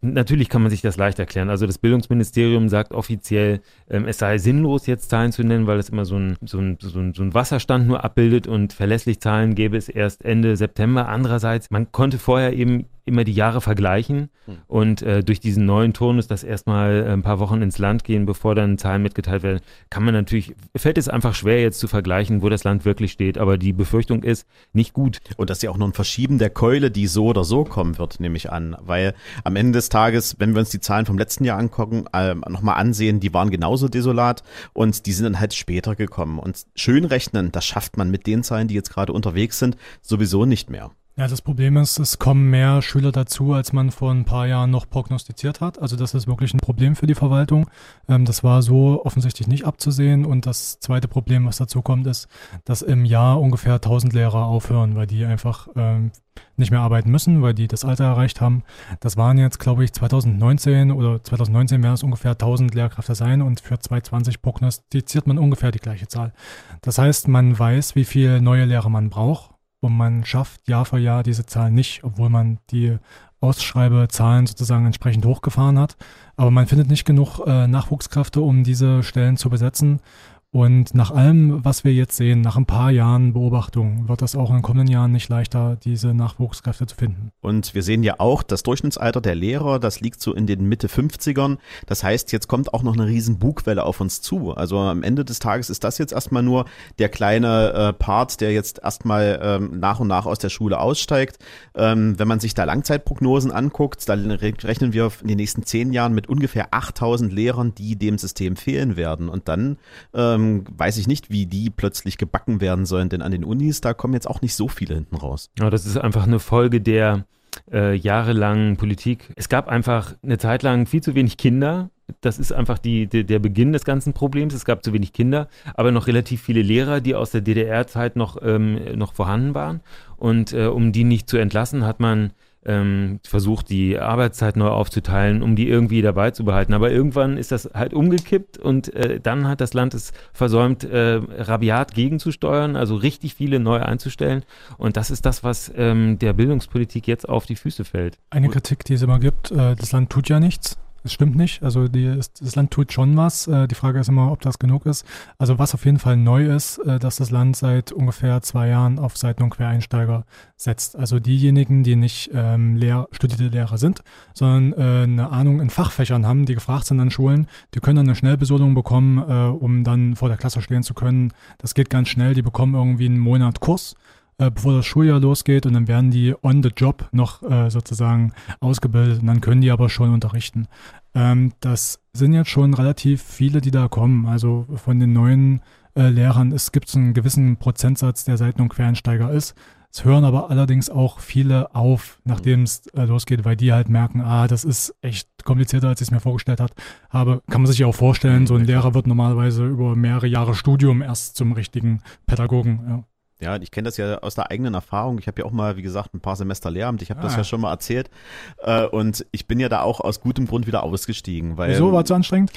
Natürlich 0.00 0.48
kann 0.48 0.62
man 0.62 0.70
sich 0.70 0.80
das 0.80 0.96
leicht 0.96 1.18
erklären. 1.18 1.50
Also 1.50 1.66
das 1.66 1.78
Bildungsministerium 1.78 2.68
sagt 2.68 2.92
offiziell, 2.92 3.60
ähm, 3.88 4.06
es 4.06 4.18
sei 4.18 4.38
sinnlos, 4.38 4.86
jetzt 4.86 5.10
Zahlen 5.10 5.32
zu 5.32 5.42
nennen, 5.42 5.66
weil 5.66 5.78
es 5.78 5.88
immer 5.88 6.04
so 6.04 6.16
ein, 6.16 6.36
so, 6.42 6.58
ein, 6.58 6.78
so, 6.80 6.98
ein, 6.98 7.14
so 7.14 7.22
ein 7.22 7.34
Wasserstand 7.34 7.86
nur 7.86 8.04
abbildet 8.04 8.46
und 8.46 8.72
verlässlich 8.72 9.20
Zahlen 9.20 9.54
gäbe 9.54 9.76
es 9.76 9.88
erst 9.88 10.24
Ende 10.24 10.56
September. 10.56 11.08
Andererseits, 11.08 11.70
man 11.70 11.92
konnte 11.92 12.18
vorher 12.18 12.52
eben 12.52 12.86
immer 13.08 13.24
die 13.24 13.32
Jahre 13.32 13.60
vergleichen 13.60 14.28
hm. 14.44 14.58
und 14.66 15.02
äh, 15.02 15.24
durch 15.24 15.40
diesen 15.40 15.66
neuen 15.66 15.92
Turnus, 15.92 16.26
das 16.26 16.44
erstmal 16.44 17.06
ein 17.08 17.22
paar 17.22 17.40
Wochen 17.40 17.62
ins 17.62 17.78
Land 17.78 18.04
gehen, 18.04 18.26
bevor 18.26 18.54
dann 18.54 18.78
Zahlen 18.78 19.02
mitgeteilt 19.02 19.42
werden, 19.42 19.60
kann 19.90 20.04
man 20.04 20.14
natürlich, 20.14 20.54
fällt 20.76 20.98
es 20.98 21.08
einfach 21.08 21.34
schwer 21.34 21.60
jetzt 21.60 21.80
zu 21.80 21.88
vergleichen, 21.88 22.42
wo 22.42 22.48
das 22.48 22.64
Land 22.64 22.84
wirklich 22.84 23.12
steht, 23.12 23.38
aber 23.38 23.58
die 23.58 23.72
Befürchtung 23.72 24.22
ist 24.22 24.46
nicht 24.72 24.92
gut. 24.92 25.18
Und 25.36 25.50
das 25.50 25.58
ist 25.58 25.62
ja 25.62 25.70
auch 25.70 25.76
noch 25.76 25.86
ein 25.86 25.92
Verschieben 25.92 26.38
der 26.38 26.50
Keule, 26.50 26.90
die 26.90 27.06
so 27.06 27.26
oder 27.26 27.44
so 27.44 27.64
kommen 27.64 27.98
wird, 27.98 28.20
nehme 28.20 28.36
ich 28.36 28.52
an, 28.52 28.76
weil 28.80 29.14
am 29.44 29.56
Ende 29.56 29.72
des 29.72 29.88
Tages, 29.88 30.36
wenn 30.38 30.54
wir 30.54 30.60
uns 30.60 30.70
die 30.70 30.80
Zahlen 30.80 31.06
vom 31.06 31.18
letzten 31.18 31.44
Jahr 31.44 31.58
angucken, 31.58 32.04
äh, 32.12 32.34
nochmal 32.34 32.76
ansehen, 32.76 33.20
die 33.20 33.34
waren 33.34 33.50
genauso 33.50 33.88
desolat 33.88 34.42
und 34.72 35.06
die 35.06 35.12
sind 35.12 35.24
dann 35.24 35.40
halt 35.40 35.54
später 35.54 35.96
gekommen 35.96 36.38
und 36.38 36.66
schön 36.74 37.04
rechnen, 37.04 37.52
das 37.52 37.66
schafft 37.66 37.96
man 37.96 38.10
mit 38.10 38.26
den 38.26 38.42
Zahlen, 38.42 38.68
die 38.68 38.74
jetzt 38.74 38.90
gerade 38.90 39.12
unterwegs 39.12 39.58
sind, 39.58 39.76
sowieso 40.02 40.44
nicht 40.44 40.70
mehr. 40.70 40.90
Ja, 41.18 41.26
das 41.26 41.42
Problem 41.42 41.76
ist, 41.78 41.98
es 41.98 42.20
kommen 42.20 42.48
mehr 42.48 42.80
Schüler 42.80 43.10
dazu, 43.10 43.52
als 43.52 43.72
man 43.72 43.90
vor 43.90 44.12
ein 44.12 44.24
paar 44.24 44.46
Jahren 44.46 44.70
noch 44.70 44.88
prognostiziert 44.88 45.60
hat. 45.60 45.82
Also 45.82 45.96
das 45.96 46.14
ist 46.14 46.28
wirklich 46.28 46.54
ein 46.54 46.60
Problem 46.60 46.94
für 46.94 47.08
die 47.08 47.16
Verwaltung. 47.16 47.66
Ähm, 48.08 48.24
das 48.24 48.44
war 48.44 48.62
so 48.62 49.04
offensichtlich 49.04 49.48
nicht 49.48 49.64
abzusehen. 49.64 50.24
Und 50.24 50.46
das 50.46 50.78
zweite 50.78 51.08
Problem, 51.08 51.44
was 51.44 51.56
dazu 51.56 51.82
kommt, 51.82 52.06
ist, 52.06 52.28
dass 52.64 52.82
im 52.82 53.04
Jahr 53.04 53.40
ungefähr 53.40 53.74
1000 53.74 54.12
Lehrer 54.12 54.46
aufhören, 54.46 54.94
weil 54.94 55.08
die 55.08 55.24
einfach 55.24 55.66
ähm, 55.74 56.12
nicht 56.56 56.70
mehr 56.70 56.82
arbeiten 56.82 57.10
müssen, 57.10 57.42
weil 57.42 57.52
die 57.52 57.66
das 57.66 57.84
Alter 57.84 58.04
erreicht 58.04 58.40
haben. 58.40 58.62
Das 59.00 59.16
waren 59.16 59.38
jetzt, 59.38 59.58
glaube 59.58 59.82
ich, 59.82 59.92
2019 59.92 60.92
oder 60.92 61.20
2019 61.20 61.82
werden 61.82 61.94
es 61.94 62.04
ungefähr 62.04 62.30
1000 62.30 62.76
Lehrkräfte 62.76 63.16
sein 63.16 63.42
und 63.42 63.58
für 63.58 63.76
2020 63.76 64.40
prognostiziert 64.40 65.26
man 65.26 65.38
ungefähr 65.38 65.72
die 65.72 65.80
gleiche 65.80 66.06
Zahl. 66.06 66.32
Das 66.80 66.96
heißt, 66.96 67.26
man 67.26 67.58
weiß, 67.58 67.96
wie 67.96 68.04
viele 68.04 68.40
neue 68.40 68.66
Lehrer 68.66 68.88
man 68.88 69.10
braucht 69.10 69.57
und 69.80 69.96
man 69.96 70.24
schafft 70.24 70.68
Jahr 70.68 70.84
für 70.84 70.98
Jahr 70.98 71.22
diese 71.22 71.46
Zahlen 71.46 71.74
nicht, 71.74 72.02
obwohl 72.04 72.30
man 72.30 72.58
die 72.70 72.98
Ausschreibezahlen 73.40 74.46
sozusagen 74.46 74.86
entsprechend 74.86 75.24
hochgefahren 75.24 75.78
hat. 75.78 75.96
Aber 76.36 76.50
man 76.50 76.66
findet 76.66 76.88
nicht 76.88 77.04
genug 77.04 77.40
äh, 77.46 77.66
Nachwuchskräfte, 77.68 78.40
um 78.40 78.64
diese 78.64 79.02
Stellen 79.02 79.36
zu 79.36 79.48
besetzen. 79.50 80.00
Und 80.50 80.94
nach 80.94 81.10
allem, 81.10 81.62
was 81.62 81.84
wir 81.84 81.92
jetzt 81.92 82.16
sehen, 82.16 82.40
nach 82.40 82.56
ein 82.56 82.64
paar 82.64 82.90
Jahren 82.90 83.34
Beobachtung, 83.34 84.08
wird 84.08 84.22
das 84.22 84.34
auch 84.34 84.48
in 84.48 84.56
den 84.56 84.62
kommenden 84.62 84.90
Jahren 84.90 85.12
nicht 85.12 85.28
leichter, 85.28 85.76
diese 85.84 86.14
Nachwuchskräfte 86.14 86.86
zu 86.86 86.96
finden. 86.96 87.32
Und 87.42 87.74
wir 87.74 87.82
sehen 87.82 88.02
ja 88.02 88.14
auch, 88.16 88.42
das 88.42 88.62
Durchschnittsalter 88.62 89.20
der 89.20 89.34
Lehrer, 89.34 89.78
das 89.78 90.00
liegt 90.00 90.22
so 90.22 90.32
in 90.32 90.46
den 90.46 90.64
Mitte 90.64 90.88
50ern. 90.88 91.58
Das 91.84 92.02
heißt, 92.02 92.32
jetzt 92.32 92.48
kommt 92.48 92.72
auch 92.72 92.82
noch 92.82 92.94
eine 92.94 93.06
riesen 93.06 93.38
Bugwelle 93.38 93.84
auf 93.84 94.00
uns 94.00 94.22
zu. 94.22 94.54
Also 94.54 94.78
am 94.78 95.02
Ende 95.02 95.26
des 95.26 95.38
Tages 95.38 95.68
ist 95.68 95.84
das 95.84 95.98
jetzt 95.98 96.14
erstmal 96.14 96.42
nur 96.42 96.64
der 96.98 97.10
kleine 97.10 97.72
äh, 97.74 97.92
Part, 97.92 98.40
der 98.40 98.52
jetzt 98.52 98.80
erstmal 98.82 99.38
ähm, 99.42 99.78
nach 99.80 100.00
und 100.00 100.08
nach 100.08 100.24
aus 100.24 100.38
der 100.38 100.48
Schule 100.48 100.80
aussteigt. 100.80 101.38
Ähm, 101.74 102.18
wenn 102.18 102.28
man 102.28 102.40
sich 102.40 102.54
da 102.54 102.64
Langzeitprognosen 102.64 103.52
anguckt, 103.52 104.08
dann 104.08 104.30
rechnen 104.30 104.94
wir 104.94 105.12
in 105.20 105.28
den 105.28 105.36
nächsten 105.36 105.64
zehn 105.64 105.92
Jahren 105.92 106.14
mit 106.14 106.26
ungefähr 106.26 106.68
8000 106.70 107.30
Lehrern, 107.30 107.74
die 107.74 107.96
dem 107.96 108.16
System 108.16 108.56
fehlen 108.56 108.96
werden. 108.96 109.28
Und 109.28 109.48
dann 109.48 109.76
ähm, 110.14 110.37
ähm, 110.38 110.64
weiß 110.76 110.96
ich 110.98 111.06
nicht, 111.06 111.30
wie 111.30 111.46
die 111.46 111.70
plötzlich 111.70 112.18
gebacken 112.18 112.60
werden 112.60 112.86
sollen, 112.86 113.08
denn 113.08 113.22
an 113.22 113.32
den 113.32 113.44
Unis, 113.44 113.80
da 113.80 113.94
kommen 113.94 114.14
jetzt 114.14 114.28
auch 114.28 114.40
nicht 114.40 114.54
so 114.54 114.68
viele 114.68 114.94
hinten 114.94 115.16
raus. 115.16 115.50
Ja, 115.58 115.70
das 115.70 115.86
ist 115.86 115.96
einfach 115.96 116.26
eine 116.26 116.38
Folge 116.38 116.80
der 116.80 117.24
äh, 117.72 117.94
jahrelangen 117.94 118.76
Politik. 118.76 119.32
Es 119.36 119.48
gab 119.48 119.68
einfach 119.68 120.14
eine 120.22 120.38
Zeit 120.38 120.62
lang 120.62 120.86
viel 120.86 121.02
zu 121.02 121.14
wenig 121.14 121.36
Kinder. 121.36 121.90
Das 122.20 122.38
ist 122.38 122.52
einfach 122.52 122.78
die, 122.78 123.06
die, 123.06 123.24
der 123.24 123.38
Beginn 123.38 123.72
des 123.72 123.84
ganzen 123.84 124.12
Problems. 124.14 124.54
Es 124.54 124.64
gab 124.64 124.82
zu 124.82 124.92
wenig 124.92 125.12
Kinder, 125.12 125.48
aber 125.74 125.92
noch 125.92 126.06
relativ 126.06 126.42
viele 126.42 126.62
Lehrer, 126.62 127.00
die 127.00 127.14
aus 127.14 127.30
der 127.30 127.42
DDR-Zeit 127.42 128.16
noch, 128.16 128.38
ähm, 128.42 128.96
noch 128.96 129.12
vorhanden 129.12 129.54
waren. 129.54 129.80
Und 130.16 130.52
äh, 130.52 130.66
um 130.66 130.92
die 130.92 131.04
nicht 131.04 131.28
zu 131.28 131.36
entlassen, 131.36 131.84
hat 131.84 132.00
man 132.00 132.32
ähm, 132.68 133.18
versucht, 133.24 133.70
die 133.70 133.98
Arbeitszeit 133.98 134.56
neu 134.56 134.68
aufzuteilen, 134.68 135.42
um 135.42 135.56
die 135.56 135.68
irgendwie 135.68 136.02
dabei 136.02 136.30
zu 136.30 136.44
behalten. 136.44 136.74
Aber 136.74 136.92
irgendwann 136.92 137.38
ist 137.38 137.50
das 137.50 137.70
halt 137.74 137.94
umgekippt 137.94 138.58
und 138.58 138.94
äh, 138.94 139.18
dann 139.20 139.48
hat 139.48 139.60
das 139.60 139.74
Land 139.74 139.94
es 139.94 140.12
versäumt, 140.32 140.84
äh, 140.84 141.20
rabiat 141.38 141.94
gegenzusteuern, 141.94 142.76
also 142.76 142.94
richtig 142.94 143.34
viele 143.34 143.58
neu 143.58 143.80
einzustellen. 143.80 144.44
Und 144.76 144.96
das 144.96 145.10
ist 145.10 145.24
das, 145.24 145.42
was 145.42 145.72
ähm, 145.74 146.18
der 146.18 146.34
Bildungspolitik 146.34 147.08
jetzt 147.08 147.28
auf 147.28 147.46
die 147.46 147.56
Füße 147.56 147.84
fällt. 147.84 148.18
Eine 148.30 148.48
Kritik, 148.48 148.84
die 148.84 148.94
es 148.94 149.02
immer 149.02 149.18
gibt, 149.18 149.50
äh, 149.50 149.74
das 149.74 149.92
Land 149.92 150.10
tut 150.10 150.28
ja 150.28 150.38
nichts. 150.38 150.76
Das 151.08 151.14
stimmt 151.14 151.36
nicht. 151.36 151.62
Also 151.62 151.88
die, 151.88 152.16
das 152.16 152.54
Land 152.54 152.70
tut 152.70 152.92
schon 152.92 153.16
was. 153.16 153.46
Äh, 153.46 153.66
die 153.66 153.74
Frage 153.74 153.98
ist 153.98 154.10
immer, 154.10 154.30
ob 154.30 154.42
das 154.42 154.58
genug 154.58 154.84
ist. 154.84 155.06
Also 155.38 155.58
was 155.58 155.72
auf 155.72 155.86
jeden 155.86 155.98
Fall 155.98 156.18
neu 156.18 156.54
ist, 156.54 156.76
äh, 156.80 156.98
dass 156.98 157.16
das 157.16 157.30
Land 157.30 157.56
seit 157.56 157.92
ungefähr 157.92 158.42
zwei 158.42 158.68
Jahren 158.68 158.98
auf 158.98 159.16
Seiten- 159.16 159.42
und 159.42 159.48
Quereinsteiger 159.48 160.26
setzt. 160.56 160.96
Also 160.96 161.18
diejenigen, 161.18 161.82
die 161.82 161.96
nicht 161.96 162.30
ähm, 162.34 162.76
Lehr 162.76 163.08
studierte 163.10 163.46
Lehrer 163.46 163.78
sind, 163.78 164.02
sondern 164.34 164.74
äh, 164.74 165.04
eine 165.04 165.30
Ahnung 165.30 165.62
in 165.62 165.70
Fachfächern 165.70 166.26
haben, 166.26 166.44
die 166.44 166.54
gefragt 166.54 166.84
sind 166.84 167.00
an 167.00 167.10
Schulen, 167.10 167.46
die 167.74 167.80
können 167.80 167.96
dann 167.96 168.06
eine 168.08 168.14
Schnellbesoldung 168.14 168.74
bekommen, 168.74 169.16
äh, 169.16 169.48
um 169.48 169.84
dann 169.84 170.14
vor 170.14 170.28
der 170.28 170.36
Klasse 170.36 170.60
stehen 170.60 170.82
zu 170.82 170.92
können. 170.92 171.32
Das 171.56 171.72
geht 171.72 171.88
ganz 171.88 172.08
schnell. 172.08 172.34
Die 172.34 172.42
bekommen 172.42 172.74
irgendwie 172.74 173.06
einen 173.06 173.18
Monat 173.18 173.60
Kurs 173.60 173.94
äh, 174.38 174.50
bevor 174.50 174.72
das 174.74 174.86
Schuljahr 174.86 175.20
losgeht 175.20 175.66
und 175.66 175.74
dann 175.74 175.88
werden 175.88 176.10
die 176.10 176.34
on 176.42 176.62
the 176.62 176.70
job 176.74 177.08
noch 177.12 177.42
äh, 177.42 177.70
sozusagen 177.70 178.32
ausgebildet 178.60 179.20
und 179.20 179.26
dann 179.26 179.40
können 179.40 179.60
die 179.60 179.70
aber 179.70 179.88
schon 179.88 180.12
unterrichten. 180.12 180.68
Ähm, 181.14 181.52
das 181.60 182.00
sind 182.12 182.32
jetzt 182.32 182.50
schon 182.50 182.74
relativ 182.74 183.22
viele, 183.22 183.60
die 183.60 183.70
da 183.70 183.88
kommen. 183.88 184.26
Also 184.26 184.66
von 184.76 184.98
den 185.00 185.12
neuen 185.12 185.62
äh, 185.94 186.08
Lehrern 186.08 186.52
es 186.52 186.72
gibt 186.72 186.94
einen 186.94 187.14
gewissen 187.14 187.56
Prozentsatz, 187.56 188.24
der 188.24 188.36
Seiten- 188.36 188.62
und 188.62 188.68
Quereinsteiger 188.68 189.30
ist. 189.32 189.54
Es 189.90 190.04
hören 190.04 190.24
aber 190.24 190.50
allerdings 190.50 190.90
auch 190.90 191.18
viele 191.18 191.74
auf, 191.74 192.20
nachdem 192.24 192.62
es 192.62 192.86
äh, 192.88 193.04
losgeht, 193.04 193.44
weil 193.44 193.56
die 193.56 193.72
halt 193.72 193.88
merken, 193.88 194.20
ah, 194.20 194.46
das 194.46 194.64
ist 194.64 194.94
echt 195.00 195.28
komplizierter, 195.44 195.88
als 195.88 196.00
ich 196.00 196.08
es 196.08 196.10
mir 196.10 196.20
vorgestellt 196.20 196.60
hat, 196.60 196.72
habe. 197.08 197.42
Kann 197.48 197.62
man 197.62 197.70
sich 197.70 197.78
ja 197.78 197.86
auch 197.86 197.94
vorstellen, 197.94 198.46
so 198.46 198.54
ein 198.54 198.66
Lehrer 198.66 198.92
wird 198.94 199.06
normalerweise 199.06 199.66
über 199.66 199.96
mehrere 199.96 200.26
Jahre 200.26 200.54
Studium 200.54 201.00
erst 201.00 201.36
zum 201.36 201.52
richtigen 201.52 202.02
Pädagogen. 202.26 202.80
Ja. 202.86 203.04
Ja, 203.40 203.56
ich 203.56 203.70
kenne 203.70 203.86
das 203.86 203.96
ja 203.96 204.18
aus 204.18 204.34
der 204.34 204.50
eigenen 204.50 204.74
Erfahrung. 204.74 205.18
Ich 205.18 205.28
habe 205.28 205.40
ja 205.40 205.46
auch 205.46 205.52
mal, 205.52 205.76
wie 205.76 205.82
gesagt, 205.82 206.12
ein 206.14 206.20
paar 206.20 206.34
Semester 206.34 206.70
Lehramt. 206.70 207.02
Ich 207.02 207.10
habe 207.10 207.20
ah. 207.20 207.24
das 207.24 207.36
ja 207.36 207.44
schon 207.44 207.60
mal 207.60 207.70
erzählt. 207.70 208.10
Äh, 208.58 208.86
und 208.86 209.26
ich 209.30 209.46
bin 209.46 209.60
ja 209.60 209.68
da 209.68 209.82
auch 209.82 210.00
aus 210.00 210.20
gutem 210.20 210.46
Grund 210.46 210.66
wieder 210.66 210.82
ausgestiegen. 210.82 211.56
Weil, 211.56 211.70
Wieso? 211.70 211.92
War 211.92 212.02
es 212.02 212.08
so 212.08 212.14
anstrengend? 212.14 212.52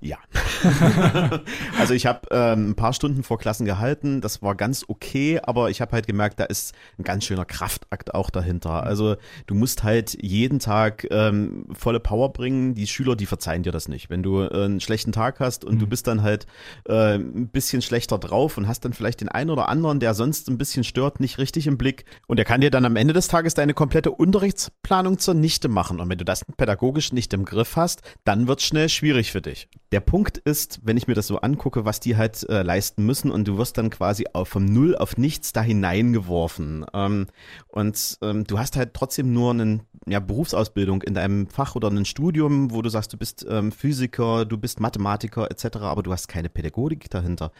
Ja. 0.00 0.18
also 1.78 1.94
ich 1.94 2.06
habe 2.06 2.20
ähm, 2.30 2.70
ein 2.70 2.74
paar 2.74 2.92
Stunden 2.92 3.22
vor 3.22 3.38
Klassen 3.38 3.64
gehalten. 3.64 4.20
Das 4.20 4.42
war 4.42 4.54
ganz 4.54 4.84
okay, 4.88 5.40
aber 5.42 5.70
ich 5.70 5.80
habe 5.80 5.92
halt 5.92 6.06
gemerkt, 6.06 6.38
da 6.40 6.44
ist 6.44 6.74
ein 6.98 7.04
ganz 7.04 7.24
schöner 7.24 7.44
Kraftakt 7.44 8.14
auch 8.14 8.30
dahinter. 8.30 8.82
Also 8.84 9.16
du 9.46 9.54
musst 9.54 9.82
halt 9.82 10.16
jeden 10.22 10.58
Tag 10.58 11.06
ähm, 11.10 11.66
volle 11.72 12.00
Power 12.00 12.32
bringen. 12.32 12.74
Die 12.74 12.86
Schüler, 12.86 13.16
die 13.16 13.26
verzeihen 13.26 13.62
dir 13.62 13.72
das 13.72 13.88
nicht. 13.88 14.10
Wenn 14.10 14.22
du 14.22 14.42
äh, 14.42 14.64
einen 14.64 14.80
schlechten 14.80 15.12
Tag 15.12 15.40
hast 15.40 15.64
und 15.64 15.76
mhm. 15.76 15.78
du 15.80 15.86
bist 15.86 16.06
dann 16.06 16.22
halt 16.22 16.46
äh, 16.88 17.14
ein 17.14 17.48
bisschen 17.48 17.82
schlechter 17.82 18.18
drauf 18.18 18.56
und 18.56 18.68
hast 18.68 18.84
dann 18.84 18.92
vielleicht 18.92 19.20
den 19.20 19.28
einen 19.28 19.50
oder 19.50 19.68
anderen, 19.68 20.00
der 20.00 20.14
sonst 20.14 20.48
ein 20.48 20.58
bisschen 20.58 20.84
stört, 20.84 21.20
nicht 21.20 21.38
richtig 21.38 21.66
im 21.66 21.78
Blick. 21.78 22.04
Und 22.26 22.38
er 22.38 22.44
kann 22.44 22.60
dir 22.60 22.70
dann 22.70 22.84
am 22.84 22.96
Ende 22.96 23.12
des 23.12 23.28
Tages 23.28 23.54
deine 23.54 23.74
komplette 23.74 24.10
Unterrichtsplanung 24.10 25.18
zunichte 25.18 25.68
machen. 25.68 26.00
Und 26.00 26.08
wenn 26.08 26.18
du 26.18 26.24
das 26.24 26.44
pädagogisch 26.56 27.12
nicht 27.12 27.32
im 27.34 27.44
Griff 27.44 27.76
hast, 27.76 28.02
dann 28.24 28.46
wird 28.46 28.60
es 28.60 28.66
schnell 28.66 28.88
schwierig 28.88 29.32
für 29.32 29.42
dich. 29.42 29.63
Der 29.92 30.00
Punkt 30.00 30.38
ist, 30.38 30.80
wenn 30.82 30.96
ich 30.96 31.06
mir 31.06 31.14
das 31.14 31.28
so 31.28 31.38
angucke, 31.38 31.84
was 31.84 32.00
die 32.00 32.16
halt 32.16 32.48
äh, 32.48 32.62
leisten 32.62 33.06
müssen 33.06 33.30
und 33.30 33.46
du 33.46 33.58
wirst 33.58 33.78
dann 33.78 33.90
quasi 33.90 34.26
auf, 34.32 34.48
vom 34.48 34.64
Null 34.64 34.96
auf 34.96 35.16
nichts 35.16 35.52
da 35.52 35.62
hineingeworfen. 35.62 36.84
Ähm, 36.92 37.26
und 37.68 38.18
ähm, 38.22 38.44
du 38.44 38.58
hast 38.58 38.76
halt 38.76 38.94
trotzdem 38.94 39.32
nur 39.32 39.52
eine 39.52 39.80
ja, 40.06 40.20
Berufsausbildung 40.20 41.02
in 41.02 41.14
deinem 41.14 41.46
Fach 41.46 41.76
oder 41.76 41.88
ein 41.90 42.04
Studium, 42.04 42.72
wo 42.72 42.82
du 42.82 42.88
sagst, 42.88 43.12
du 43.12 43.16
bist 43.16 43.46
ähm, 43.48 43.72
Physiker, 43.72 44.44
du 44.44 44.58
bist 44.58 44.80
Mathematiker 44.80 45.50
etc., 45.50 45.76
aber 45.78 46.02
du 46.02 46.12
hast 46.12 46.28
keine 46.28 46.48
Pädagogik 46.48 47.08
dahinter. 47.10 47.52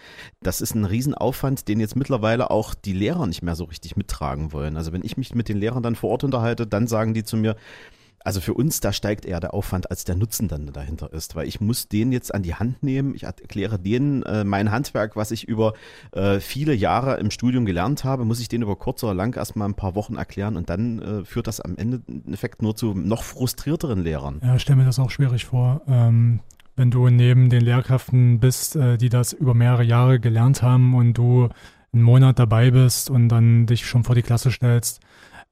Das 0.43 0.61
ist 0.61 0.75
ein 0.75 0.85
Riesenaufwand, 0.85 1.69
den 1.69 1.81
jetzt 1.81 1.97
mittlerweile 1.97 2.51
auch 2.51 2.75
die 2.75 2.93
Lehrer 2.93 3.27
nicht 3.27 3.43
mehr 3.43 3.55
so 3.55 3.65
richtig 3.65 3.97
mittragen 3.97 4.53
wollen. 4.53 4.77
Also 4.77 4.93
wenn 4.93 5.05
ich 5.05 5.17
mich 5.17 5.35
mit 5.35 5.49
den 5.49 5.59
Lehrern 5.59 5.83
dann 5.83 5.95
vor 5.95 6.11
Ort 6.11 6.25
unterhalte, 6.25 6.67
dann 6.67 6.87
sagen 6.87 7.15
die 7.15 7.25
zu 7.25 7.37
mir, 7.37 7.57
also 8.25 8.41
für 8.41 8.55
uns, 8.55 8.81
da 8.81 8.93
steigt 8.93 9.27
eher 9.27 9.39
der 9.39 9.53
Aufwand, 9.53 9.91
als 9.91 10.05
der 10.05 10.17
Nutzen 10.17 10.49
dann 10.49 10.67
dahinter 10.73 11.13
ist, 11.13 11.37
weil 11.37 11.47
ich 11.47 11.61
muss 11.61 11.89
den 11.89 12.11
jetzt 12.11 12.35
an 12.35 12.43
die 12.43 12.55
Hand 12.55 12.83
nehmen. 12.83 13.15
Ich 13.15 13.25
erkläre 13.25 13.79
denen 13.79 14.23
äh, 14.23 14.45
mein 14.45 14.71
Handwerk, 14.71 15.15
was 15.15 15.31
ich 15.31 15.47
über 15.47 15.75
äh, 16.13 16.41
viele 16.41 16.75
Jahre 16.75 17.19
im 17.19 17.31
Studium 17.31 17.67
gelernt 17.67 18.03
habe, 18.03 18.25
muss 18.25 18.41
ich 18.41 18.49
denen 18.49 18.63
über 18.63 18.77
kurz 18.77 19.05
oder 19.05 19.13
lang 19.13 19.37
erstmal 19.37 19.69
ein 19.69 19.75
paar 19.75 19.95
Wochen 19.95 20.17
erklären 20.17 20.57
und 20.57 20.71
dann 20.71 21.03
äh, 21.03 21.25
führt 21.25 21.47
das 21.47 21.61
am 21.61 21.77
Ende 21.77 22.01
im 22.09 22.23
Endeffekt 22.25 22.63
nur 22.63 22.75
zu 22.75 22.95
noch 22.95 23.23
frustrierteren 23.23 24.03
Lehrern. 24.03 24.41
Ja, 24.43 24.59
stelle 24.59 24.79
mir 24.79 24.87
das 24.87 24.99
auch 24.99 25.11
schwierig 25.11 25.45
vor. 25.45 25.83
Ähm, 25.87 26.41
wenn 26.77 26.91
du 26.91 27.09
neben 27.11 27.51
den 27.51 27.61
Lehrkräften 27.61 28.41
bist, 28.41 28.75
äh, 28.75 28.97
die 28.97 29.11
das 29.11 29.35
über 29.35 29.53
mehrere 29.53 29.85
Jahre 29.85 30.19
gelernt 30.19 30.63
haben 30.63 30.95
und 30.95 31.13
du 31.13 31.51
einen 31.93 32.03
Monat 32.03 32.39
dabei 32.39 32.71
bist 32.71 33.11
und 33.11 33.29
dann 33.29 33.67
dich 33.67 33.87
schon 33.87 34.03
vor 34.03 34.15
die 34.15 34.23
Klasse 34.23 34.51
stellst, 34.51 35.01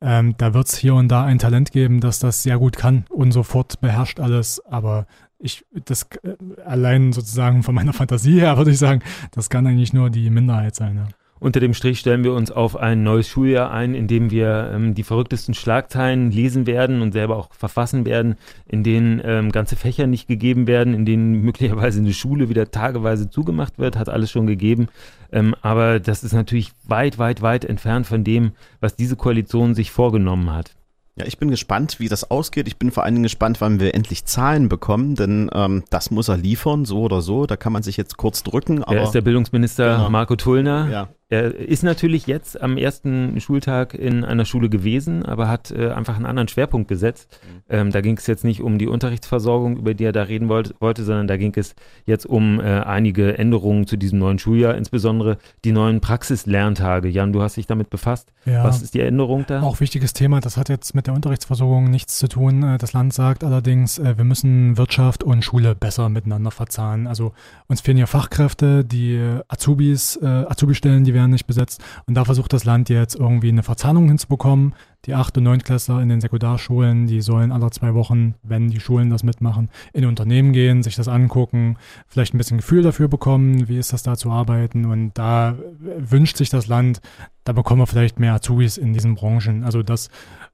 ähm, 0.02 0.34
da 0.36 0.52
wird 0.54 0.68
es 0.68 0.76
hier 0.76 0.94
und 0.94 1.08
da 1.08 1.24
ein 1.24 1.38
Talent 1.38 1.72
geben, 1.72 2.00
das 2.00 2.18
das 2.18 2.42
sehr 2.42 2.58
gut 2.58 2.76
kann 2.76 3.04
und 3.08 3.32
sofort 3.32 3.80
beherrscht 3.80 4.20
alles. 4.20 4.60
Aber 4.66 5.06
ich, 5.38 5.64
das 5.84 6.08
äh, 6.22 6.36
allein 6.64 7.12
sozusagen 7.12 7.62
von 7.62 7.74
meiner 7.74 7.92
Fantasie 7.92 8.40
her 8.40 8.56
würde 8.56 8.72
ich 8.72 8.78
sagen, 8.78 9.02
das 9.30 9.50
kann 9.50 9.66
eigentlich 9.66 9.92
nur 9.92 10.10
die 10.10 10.30
Minderheit 10.30 10.74
sein. 10.74 10.96
Ja. 10.96 11.08
Unter 11.42 11.58
dem 11.58 11.74
Strich 11.74 11.98
stellen 11.98 12.22
wir 12.22 12.34
uns 12.34 12.52
auf 12.52 12.76
ein 12.76 13.02
neues 13.02 13.26
Schuljahr 13.26 13.72
ein, 13.72 13.96
in 13.96 14.06
dem 14.06 14.30
wir 14.30 14.70
ähm, 14.72 14.94
die 14.94 15.02
verrücktesten 15.02 15.54
Schlagzeilen 15.54 16.30
lesen 16.30 16.68
werden 16.68 17.02
und 17.02 17.10
selber 17.10 17.36
auch 17.36 17.52
verfassen 17.52 18.06
werden, 18.06 18.36
in 18.68 18.84
denen 18.84 19.20
ähm, 19.24 19.50
ganze 19.50 19.74
Fächer 19.74 20.06
nicht 20.06 20.28
gegeben 20.28 20.68
werden, 20.68 20.94
in 20.94 21.04
denen 21.04 21.32
möglicherweise 21.42 21.98
eine 21.98 22.12
Schule 22.12 22.48
wieder 22.48 22.70
tageweise 22.70 23.28
zugemacht 23.28 23.80
wird, 23.80 23.98
hat 23.98 24.08
alles 24.08 24.30
schon 24.30 24.46
gegeben. 24.46 24.86
Ähm, 25.32 25.56
aber 25.62 25.98
das 25.98 26.22
ist 26.22 26.32
natürlich 26.32 26.70
weit, 26.84 27.18
weit, 27.18 27.42
weit 27.42 27.64
entfernt 27.64 28.06
von 28.06 28.22
dem, 28.22 28.52
was 28.78 28.94
diese 28.94 29.16
Koalition 29.16 29.74
sich 29.74 29.90
vorgenommen 29.90 30.54
hat. 30.54 30.76
Ja, 31.16 31.26
ich 31.26 31.38
bin 31.38 31.50
gespannt, 31.50 31.98
wie 31.98 32.08
das 32.08 32.30
ausgeht. 32.30 32.68
Ich 32.68 32.78
bin 32.78 32.90
vor 32.90 33.02
allen 33.02 33.14
Dingen 33.14 33.24
gespannt, 33.24 33.60
wann 33.60 33.80
wir 33.80 33.94
endlich 33.94 34.24
Zahlen 34.24 34.68
bekommen, 34.70 35.14
denn 35.14 35.50
ähm, 35.52 35.82
das 35.90 36.10
muss 36.10 36.28
er 36.28 36.38
liefern, 36.38 36.86
so 36.86 37.00
oder 37.00 37.20
so. 37.20 37.44
Da 37.46 37.56
kann 37.56 37.72
man 37.72 37.82
sich 37.82 37.98
jetzt 37.98 38.16
kurz 38.16 38.42
drücken. 38.42 38.82
Aber 38.82 38.96
er 38.96 39.02
ist 39.02 39.10
der 39.10 39.20
Bildungsminister 39.20 39.96
genau. 39.96 40.10
Marco 40.10 40.36
Tullner. 40.36 40.88
Ja. 40.90 41.08
Er 41.32 41.54
ist 41.54 41.82
natürlich 41.82 42.26
jetzt 42.26 42.60
am 42.60 42.76
ersten 42.76 43.40
Schultag 43.40 43.94
in 43.94 44.22
einer 44.22 44.44
Schule 44.44 44.68
gewesen, 44.68 45.24
aber 45.24 45.48
hat 45.48 45.70
äh, 45.70 45.88
einfach 45.88 46.16
einen 46.16 46.26
anderen 46.26 46.48
Schwerpunkt 46.48 46.88
gesetzt. 46.88 47.40
Mhm. 47.42 47.62
Ähm, 47.70 47.90
da 47.90 48.02
ging 48.02 48.18
es 48.18 48.26
jetzt 48.26 48.44
nicht 48.44 48.60
um 48.60 48.76
die 48.76 48.86
Unterrichtsversorgung, 48.86 49.78
über 49.78 49.94
die 49.94 50.04
er 50.04 50.12
da 50.12 50.24
reden 50.24 50.50
wollte, 50.50 50.74
wollte 50.78 51.04
sondern 51.04 51.28
da 51.28 51.38
ging 51.38 51.54
es 51.56 51.74
jetzt 52.04 52.26
um 52.26 52.60
äh, 52.60 52.80
einige 52.80 53.38
Änderungen 53.38 53.86
zu 53.86 53.96
diesem 53.96 54.18
neuen 54.18 54.38
Schuljahr, 54.38 54.76
insbesondere 54.76 55.38
die 55.64 55.72
neuen 55.72 56.02
Praxislerntage. 56.02 57.08
Jan, 57.08 57.32
du 57.32 57.40
hast 57.40 57.56
dich 57.56 57.66
damit 57.66 57.88
befasst. 57.88 58.30
Ja, 58.44 58.62
Was 58.64 58.82
ist 58.82 58.92
die 58.92 59.00
Änderung 59.00 59.46
da? 59.46 59.62
Auch 59.62 59.80
wichtiges 59.80 60.12
Thema. 60.12 60.40
Das 60.40 60.58
hat 60.58 60.68
jetzt 60.68 60.94
mit 60.94 61.06
der 61.06 61.14
Unterrichtsversorgung 61.14 61.88
nichts 61.88 62.18
zu 62.18 62.28
tun. 62.28 62.62
Äh, 62.62 62.76
das 62.76 62.92
Land 62.92 63.14
sagt 63.14 63.42
allerdings, 63.42 63.98
äh, 63.98 64.18
wir 64.18 64.24
müssen 64.24 64.76
Wirtschaft 64.76 65.24
und 65.24 65.42
Schule 65.42 65.74
besser 65.74 66.10
miteinander 66.10 66.50
verzahnen. 66.50 67.06
Also 67.06 67.32
uns 67.68 67.80
fehlen 67.80 67.96
hier 67.96 68.06
Fachkräfte, 68.06 68.84
die 68.84 69.18
Azubis, 69.48 70.16
äh, 70.16 70.26
Azubi-Stellen, 70.26 71.04
die 71.04 71.14
werden 71.14 71.21
nicht 71.28 71.46
besetzt. 71.46 71.82
Und 72.06 72.14
da 72.14 72.24
versucht 72.24 72.52
das 72.52 72.64
Land 72.64 72.88
jetzt 72.88 73.14
irgendwie 73.14 73.48
eine 73.48 73.62
Verzahnung 73.62 74.08
hinzubekommen. 74.08 74.74
Die 75.04 75.16
8- 75.16 75.38
und 75.38 75.48
9-Klässler 75.48 76.00
in 76.00 76.08
den 76.08 76.20
Sekundarschulen, 76.20 77.06
die 77.06 77.22
sollen 77.22 77.50
alle 77.50 77.70
zwei 77.70 77.92
Wochen, 77.94 78.34
wenn 78.44 78.68
die 78.68 78.78
Schulen 78.78 79.10
das 79.10 79.24
mitmachen, 79.24 79.68
in 79.92 80.04
Unternehmen 80.04 80.52
gehen, 80.52 80.84
sich 80.84 80.94
das 80.94 81.08
angucken, 81.08 81.76
vielleicht 82.06 82.34
ein 82.34 82.38
bisschen 82.38 82.58
Gefühl 82.58 82.82
dafür 82.82 83.08
bekommen, 83.08 83.68
wie 83.68 83.78
ist 83.78 83.92
das 83.92 84.04
da 84.04 84.16
zu 84.16 84.30
arbeiten. 84.30 84.84
Und 84.84 85.12
da 85.18 85.56
wünscht 85.80 86.36
sich 86.36 86.50
das 86.50 86.68
Land, 86.68 87.00
da 87.44 87.52
bekommen 87.52 87.82
wir 87.82 87.88
vielleicht 87.88 88.20
mehr 88.20 88.34
Azubis 88.34 88.76
in 88.76 88.92
diesen 88.92 89.16
Branchen. 89.16 89.64
Also 89.64 89.82
das 89.82 90.08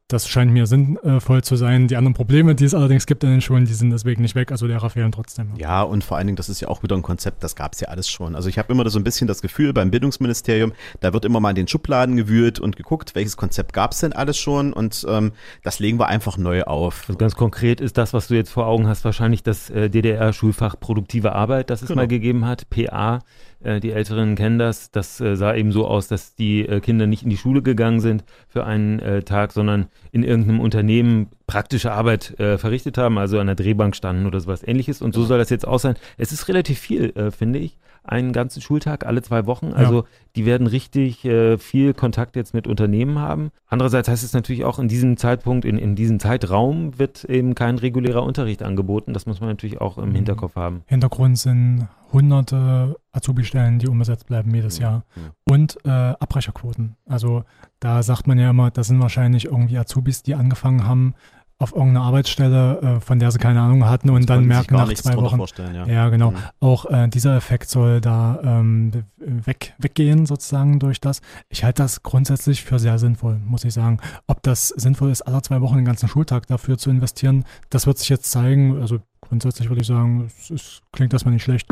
das 0.09 0.27
scheint 0.27 0.51
mir 0.51 0.67
sinnvoll 0.67 1.45
zu 1.45 1.57
sein. 1.57 1.87
Die 1.87 1.97
anderen 1.97 2.15
Probleme, 2.15 2.55
die 2.55 2.65
es 2.65 2.73
allerdings 2.73 3.05
gibt 3.05 3.25
in 3.25 3.31
den 3.31 3.41
Schulen, 3.43 3.67
die 3.67 3.75
sind 3.75 3.91
deswegen 3.91 4.23
nicht 4.23 4.35
weg. 4.35 4.51
Also 4.51 4.67
Lehrer 4.67 4.89
fehlen 4.89 5.13
trotzdem. 5.13 5.51
Ja, 5.59 5.83
und 5.83 6.03
vor 6.03 6.17
allen 6.17 6.27
Dingen, 6.27 6.37
das 6.37 6.49
ist 6.49 6.61
ja 6.61 6.69
auch 6.69 6.83
wieder 6.83 6.97
ein 6.97 7.03
Konzept, 7.03 7.45
das 7.45 7.55
gab 7.55 7.75
es 7.75 7.81
ja 7.81 7.89
alles 7.89 8.09
schon. 8.09 8.35
Also 8.35 8.49
ich 8.49 8.59
habe 8.59 8.73
immer 8.73 8.89
so 8.89 8.99
ein 8.99 9.05
bisschen 9.05 9.27
das 9.27 9.43
Gefühl 9.43 9.75
beim 9.75 9.91
Bildungsministerium, 9.91 10.73
da 11.01 11.13
wird 11.13 11.27
immer 11.27 11.41
mal 11.41 11.51
in 11.51 11.57
den 11.57 11.69
Schubladen 11.69 12.17
gewühlt 12.17 12.59
und 12.59 12.77
geguckt, 12.77 13.15
welches 13.15 13.37
Konzept 13.37 13.75
gab 13.75 13.93
es 13.93 14.01
denn 14.01 14.15
alles 14.15 14.39
schon 14.39 14.73
und 14.73 15.05
ähm, 15.07 15.33
das 15.63 15.79
legen 15.79 15.99
wir 15.99 16.07
einfach 16.07 16.39
neu 16.39 16.63
auf. 16.63 17.05
Also 17.07 17.19
ganz 17.19 17.35
konkret 17.35 17.83
ist 17.83 17.99
das, 17.99 18.15
was 18.15 18.29
du 18.29 18.35
jetzt 18.35 18.51
vor 18.51 18.67
Augen 18.67 18.87
hast, 18.87 19.05
wahrscheinlich 19.05 19.43
das 19.43 19.69
äh, 19.69 19.91
DDR-Schulfach 19.91 20.81
Produktive 20.81 21.33
Arbeit, 21.33 21.69
das 21.69 21.83
es 21.83 21.89
genau. 21.89 22.03
mal 22.03 22.09
gegeben 22.09 22.47
hat, 22.47 22.71
PA. 22.71 23.21
Äh, 23.63 23.81
die 23.81 23.93
Älteren 23.93 24.35
kennen 24.35 24.59
das. 24.59 24.91
Das 24.91 25.21
äh, 25.21 25.37
sah 25.37 25.55
eben 25.55 25.73
so 25.73 25.87
aus, 25.87 26.09
dass 26.09 26.35
die 26.35 26.67
äh, 26.67 26.81
Kinder 26.81 27.07
nicht 27.07 27.23
in 27.23 27.31
die 27.31 27.37
Schule 27.37 27.63
gegangen 27.63 28.01
sind 28.01 28.25
für 28.49 28.65
einen 28.65 29.25
Tag, 29.25 29.53
sondern 29.53 29.87
in 30.13 30.23
irgendeinem 30.23 30.61
Unternehmen 30.61 31.29
praktische 31.47 31.93
Arbeit 31.93 32.35
verrichtet 32.39 32.99
haben, 32.99 33.19
also 33.19 33.39
an 33.39 33.47
der 33.47 33.57
Drehbank 33.57 33.95
standen 33.95 34.27
oder 34.27 34.41
sowas 34.41 34.67
ähnliches. 34.67 35.03
Und 35.03 35.15
so 35.15 35.25
soll 35.25 35.39
das 35.39 35.51
jetzt 35.51 35.67
auch 35.67 35.79
sein. 35.79 35.97
Es 36.17 36.33
ist 36.33 36.49
relativ 36.49 36.79
viel, 36.79 37.13
finde 37.37 37.59
ich 37.59 37.79
einen 38.09 38.33
ganzen 38.33 38.61
Schultag 38.61 39.07
alle 39.07 39.23
zwei 39.23 39.47
Wochen. 39.47 39.73
Also 39.73 40.01
ja. 40.01 40.05
die 40.37 40.47
werden 40.47 40.67
richtig 40.67 41.25
äh, 41.25 41.59
viel 41.59 41.95
Kontakt 41.95 42.37
jetzt 42.37 42.55
mit 42.55 42.67
Unternehmen 42.67 43.19
haben. 43.19 43.51
Andererseits 43.67 44.09
heißt 44.09 44.25
es 44.25 44.33
natürlich 44.33 44.65
auch, 44.65 44.79
in 44.79 44.89
diesem 44.89 45.17
Zeitpunkt, 45.17 45.65
in, 45.65 45.79
in 45.79 45.95
diesem 45.95 46.21
Zeitraum 46.21 46.99
wird 46.99 47.25
eben 47.25 47.55
kein 47.55 47.79
regulärer 47.79 48.23
Unterricht 48.23 48.63
angeboten. 48.63 49.13
Das 49.13 49.27
muss 49.27 49.41
man 49.41 49.51
natürlich 49.51 49.81
auch 49.81 49.99
im 49.99 50.11
mhm. 50.11 50.15
Hinterkopf 50.15 50.57
haben. 50.57 50.83
Hintergrund 50.87 51.39
sind 51.39 51.89
hunderte 52.13 52.97
Azubi-Stellen, 53.13 53.79
die 53.79 53.89
unbesetzt 53.89 54.27
bleiben 54.27 54.55
jedes 54.55 54.79
Jahr. 54.79 55.05
Und 55.45 55.79
äh, 55.85 55.91
Abbrecherquoten. 55.91 56.97
Also 57.07 57.45
da 57.81 58.03
sagt 58.03 58.27
man 58.27 58.39
ja 58.39 58.51
immer, 58.51 58.71
das 58.71 58.89
sind 58.89 59.01
wahrscheinlich 59.01 59.47
irgendwie 59.47 59.79
Azubis, 59.79 60.23
die 60.23 60.35
angefangen 60.35 60.87
haben, 60.87 61.15
auf 61.61 61.73
irgendeine 61.73 62.03
Arbeitsstelle, 62.03 62.81
äh, 62.81 63.01
von 63.01 63.19
der 63.19 63.33
sie 63.33 63.39
keine 63.39 63.61
Ahnung 63.61 63.85
hatten 63.85 64.11
und 64.11 64.31
dann 64.31 64.45
merken 64.45 64.75
nach 64.75 64.93
zwei 64.95 65.17
Wochen. 65.17 65.43
Ja. 65.75 65.87
ja. 65.87 66.09
genau. 66.09 66.31
Mhm. 66.31 66.37
Auch 66.61 66.85
äh, 66.87 67.09
dieser 67.09 67.37
Effekt 67.37 67.69
soll 67.69 68.01
da 68.01 68.39
ähm, 68.45 68.93
weg, 69.17 69.75
weggehen 69.79 70.25
sozusagen 70.27 70.79
durch 70.79 71.01
das. 71.01 71.21
Ich 71.49 71.65
halte 71.65 71.83
das 71.83 72.05
grundsätzlich 72.05 72.63
für 72.63 72.79
sehr 72.79 72.99
sinnvoll, 72.99 73.41
muss 73.45 73.65
ich 73.65 73.75
sagen. 73.75 73.99
Ob 74.29 74.43
das 74.43 74.69
sinnvoll 74.69 75.11
ist, 75.11 75.23
alle 75.23 75.43
zwei 75.43 75.61
Wochen 75.61 75.77
den 75.77 75.85
ganzen 75.85 76.09
Schultag 76.09 76.47
dafür 76.47 76.79
zu 76.79 76.91
investieren, 76.91 77.45
das 77.71 77.87
wird 77.87 77.99
sich 77.99 78.09
jetzt 78.09 78.31
zeigen. 78.31 78.81
Also 78.81 79.01
grundsätzlich 79.21 79.69
würde 79.69 79.81
ich 79.81 79.89
sagen, 79.89 80.27
es, 80.27 80.51
es 80.51 80.83
klingt 80.93 81.13
erstmal 81.13 81.35
nicht 81.35 81.43
schlecht. 81.43 81.69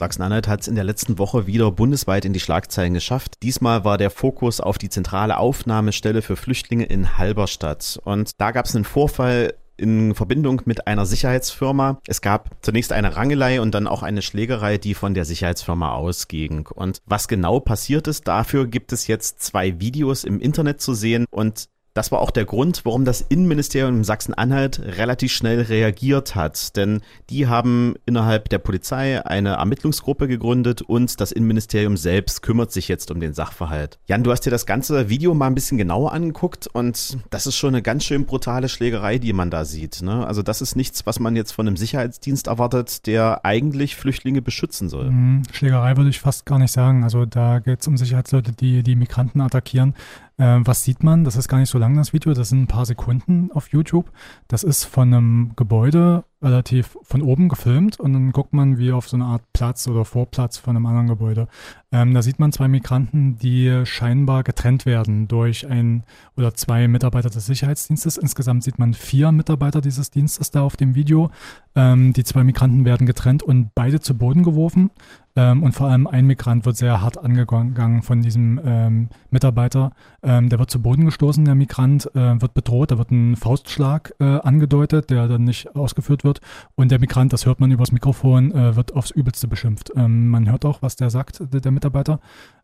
Sachsen-Anhalt 0.00 0.48
hat 0.48 0.62
es 0.62 0.68
in 0.68 0.74
der 0.74 0.84
letzten 0.84 1.18
Woche 1.18 1.46
wieder 1.46 1.70
bundesweit 1.70 2.24
in 2.24 2.32
die 2.32 2.40
Schlagzeilen 2.40 2.94
geschafft. 2.94 3.34
Diesmal 3.42 3.84
war 3.84 3.98
der 3.98 4.10
Fokus 4.10 4.60
auf 4.60 4.78
die 4.78 4.88
zentrale 4.88 5.36
Aufnahmestelle 5.36 6.22
für 6.22 6.36
Flüchtlinge 6.36 6.86
in 6.86 7.18
Halberstadt. 7.18 8.00
Und 8.04 8.32
da 8.40 8.50
gab 8.50 8.64
es 8.64 8.74
einen 8.74 8.86
Vorfall 8.86 9.52
in 9.76 10.14
Verbindung 10.14 10.62
mit 10.64 10.86
einer 10.86 11.04
Sicherheitsfirma. 11.04 12.00
Es 12.06 12.22
gab 12.22 12.56
zunächst 12.62 12.92
eine 12.92 13.14
Rangelei 13.14 13.60
und 13.60 13.74
dann 13.74 13.86
auch 13.86 14.02
eine 14.02 14.22
Schlägerei, 14.22 14.78
die 14.78 14.94
von 14.94 15.12
der 15.12 15.26
Sicherheitsfirma 15.26 15.92
ausging. 15.92 16.66
Und 16.66 17.02
was 17.04 17.28
genau 17.28 17.60
passiert 17.60 18.08
ist, 18.08 18.26
dafür 18.26 18.66
gibt 18.66 18.92
es 18.92 19.06
jetzt 19.06 19.42
zwei 19.42 19.80
Videos 19.80 20.24
im 20.24 20.40
Internet 20.40 20.80
zu 20.80 20.94
sehen 20.94 21.26
und 21.30 21.68
das 21.94 22.12
war 22.12 22.20
auch 22.20 22.30
der 22.30 22.44
Grund, 22.44 22.82
warum 22.84 23.04
das 23.04 23.20
Innenministerium 23.20 23.96
in 23.96 24.04
Sachsen-Anhalt 24.04 24.80
relativ 24.80 25.32
schnell 25.32 25.60
reagiert 25.60 26.34
hat. 26.34 26.76
Denn 26.76 27.00
die 27.30 27.48
haben 27.48 27.94
innerhalb 28.06 28.48
der 28.48 28.58
Polizei 28.58 29.24
eine 29.24 29.54
Ermittlungsgruppe 29.54 30.28
gegründet 30.28 30.82
und 30.82 31.20
das 31.20 31.32
Innenministerium 31.32 31.96
selbst 31.96 32.42
kümmert 32.42 32.70
sich 32.70 32.86
jetzt 32.88 33.10
um 33.10 33.18
den 33.18 33.34
Sachverhalt. 33.34 33.98
Jan, 34.06 34.22
du 34.22 34.30
hast 34.30 34.42
dir 34.42 34.50
das 34.50 34.66
ganze 34.66 35.08
Video 35.08 35.34
mal 35.34 35.48
ein 35.48 35.54
bisschen 35.54 35.78
genauer 35.78 36.12
angeguckt 36.12 36.68
und 36.68 37.18
das 37.30 37.46
ist 37.46 37.56
schon 37.56 37.74
eine 37.74 37.82
ganz 37.82 38.04
schön 38.04 38.24
brutale 38.24 38.68
Schlägerei, 38.68 39.18
die 39.18 39.32
man 39.32 39.50
da 39.50 39.64
sieht. 39.64 40.02
Ne? 40.02 40.26
Also 40.26 40.42
das 40.42 40.62
ist 40.62 40.76
nichts, 40.76 41.06
was 41.06 41.18
man 41.18 41.34
jetzt 41.34 41.52
von 41.52 41.66
einem 41.66 41.76
Sicherheitsdienst 41.76 42.46
erwartet, 42.46 43.06
der 43.06 43.44
eigentlich 43.44 43.96
Flüchtlinge 43.96 44.42
beschützen 44.42 44.88
soll. 44.88 45.10
Mhm, 45.10 45.42
Schlägerei 45.52 45.96
würde 45.96 46.10
ich 46.10 46.20
fast 46.20 46.46
gar 46.46 46.58
nicht 46.58 46.72
sagen. 46.72 47.02
Also 47.02 47.26
da 47.26 47.58
geht 47.58 47.80
es 47.80 47.88
um 47.88 47.96
Sicherheitsleute, 47.96 48.52
die 48.52 48.84
die 48.84 48.94
Migranten 48.94 49.40
attackieren. 49.40 49.94
Äh, 50.40 50.60
was 50.64 50.84
sieht 50.84 51.02
man? 51.02 51.24
Das 51.24 51.36
ist 51.36 51.48
gar 51.48 51.58
nicht 51.58 51.68
so 51.68 51.78
lang, 51.78 51.94
das 51.96 52.14
Video. 52.14 52.32
Das 52.32 52.48
sind 52.48 52.62
ein 52.62 52.66
paar 52.66 52.86
Sekunden 52.86 53.50
auf 53.52 53.68
YouTube. 53.68 54.10
Das 54.48 54.62
ist 54.62 54.84
von 54.84 55.12
einem 55.12 55.52
Gebäude 55.54 56.24
relativ 56.42 56.96
von 57.02 57.20
oben 57.20 57.50
gefilmt 57.50 58.00
und 58.00 58.14
dann 58.14 58.32
guckt 58.32 58.54
man 58.54 58.78
wie 58.78 58.92
auf 58.92 59.06
so 59.06 59.16
eine 59.16 59.26
Art 59.26 59.42
Platz 59.52 59.86
oder 59.86 60.06
Vorplatz 60.06 60.56
von 60.56 60.74
einem 60.74 60.86
anderen 60.86 61.08
Gebäude. 61.08 61.48
Ähm, 61.92 62.14
da 62.14 62.22
sieht 62.22 62.38
man 62.38 62.52
zwei 62.52 62.66
Migranten, 62.66 63.36
die 63.36 63.82
scheinbar 63.84 64.42
getrennt 64.42 64.86
werden 64.86 65.28
durch 65.28 65.66
ein 65.66 66.04
oder 66.36 66.54
zwei 66.54 66.88
Mitarbeiter 66.88 67.28
des 67.28 67.44
Sicherheitsdienstes. 67.44 68.16
Insgesamt 68.16 68.64
sieht 68.64 68.78
man 68.78 68.94
vier 68.94 69.32
Mitarbeiter 69.32 69.82
dieses 69.82 70.10
Dienstes 70.10 70.50
da 70.50 70.62
auf 70.62 70.76
dem 70.76 70.94
Video. 70.94 71.30
Ähm, 71.74 72.14
die 72.14 72.24
zwei 72.24 72.42
Migranten 72.42 72.86
werden 72.86 73.06
getrennt 73.06 73.42
und 73.42 73.74
beide 73.74 74.00
zu 74.00 74.16
Boden 74.16 74.42
geworfen. 74.42 74.90
Ähm, 75.36 75.62
und 75.62 75.72
vor 75.72 75.88
allem 75.88 76.06
ein 76.06 76.26
Migrant 76.26 76.66
wird 76.66 76.76
sehr 76.76 77.00
hart 77.00 77.18
angegangen 77.18 78.02
von 78.02 78.20
diesem 78.20 78.60
ähm, 78.64 79.08
Mitarbeiter. 79.30 79.92
Ähm, 80.22 80.48
der 80.48 80.58
wird 80.58 80.70
zu 80.70 80.82
Boden 80.82 81.04
gestoßen, 81.04 81.44
der 81.44 81.54
Migrant 81.54 82.10
äh, 82.14 82.40
wird 82.40 82.52
bedroht, 82.54 82.90
da 82.90 82.98
wird 82.98 83.10
ein 83.10 83.36
Faustschlag 83.36 84.12
äh, 84.18 84.24
angedeutet, 84.24 85.10
der 85.10 85.28
dann 85.28 85.44
nicht 85.44 85.76
ausgeführt 85.76 86.24
wird. 86.24 86.40
Und 86.74 86.90
der 86.90 86.98
Migrant, 86.98 87.32
das 87.32 87.46
hört 87.46 87.60
man 87.60 87.70
übers 87.70 87.92
Mikrofon, 87.92 88.52
äh, 88.52 88.74
wird 88.74 88.94
aufs 88.94 89.12
Übelste 89.12 89.46
beschimpft. 89.46 89.92
Ähm, 89.94 90.28
man 90.28 90.50
hört 90.50 90.64
auch, 90.64 90.82
was 90.82 90.96
der 90.96 91.10
sagt, 91.10 91.40
der, 91.52 91.60
der 91.60 91.70
Mitarbeiter. 91.70 92.20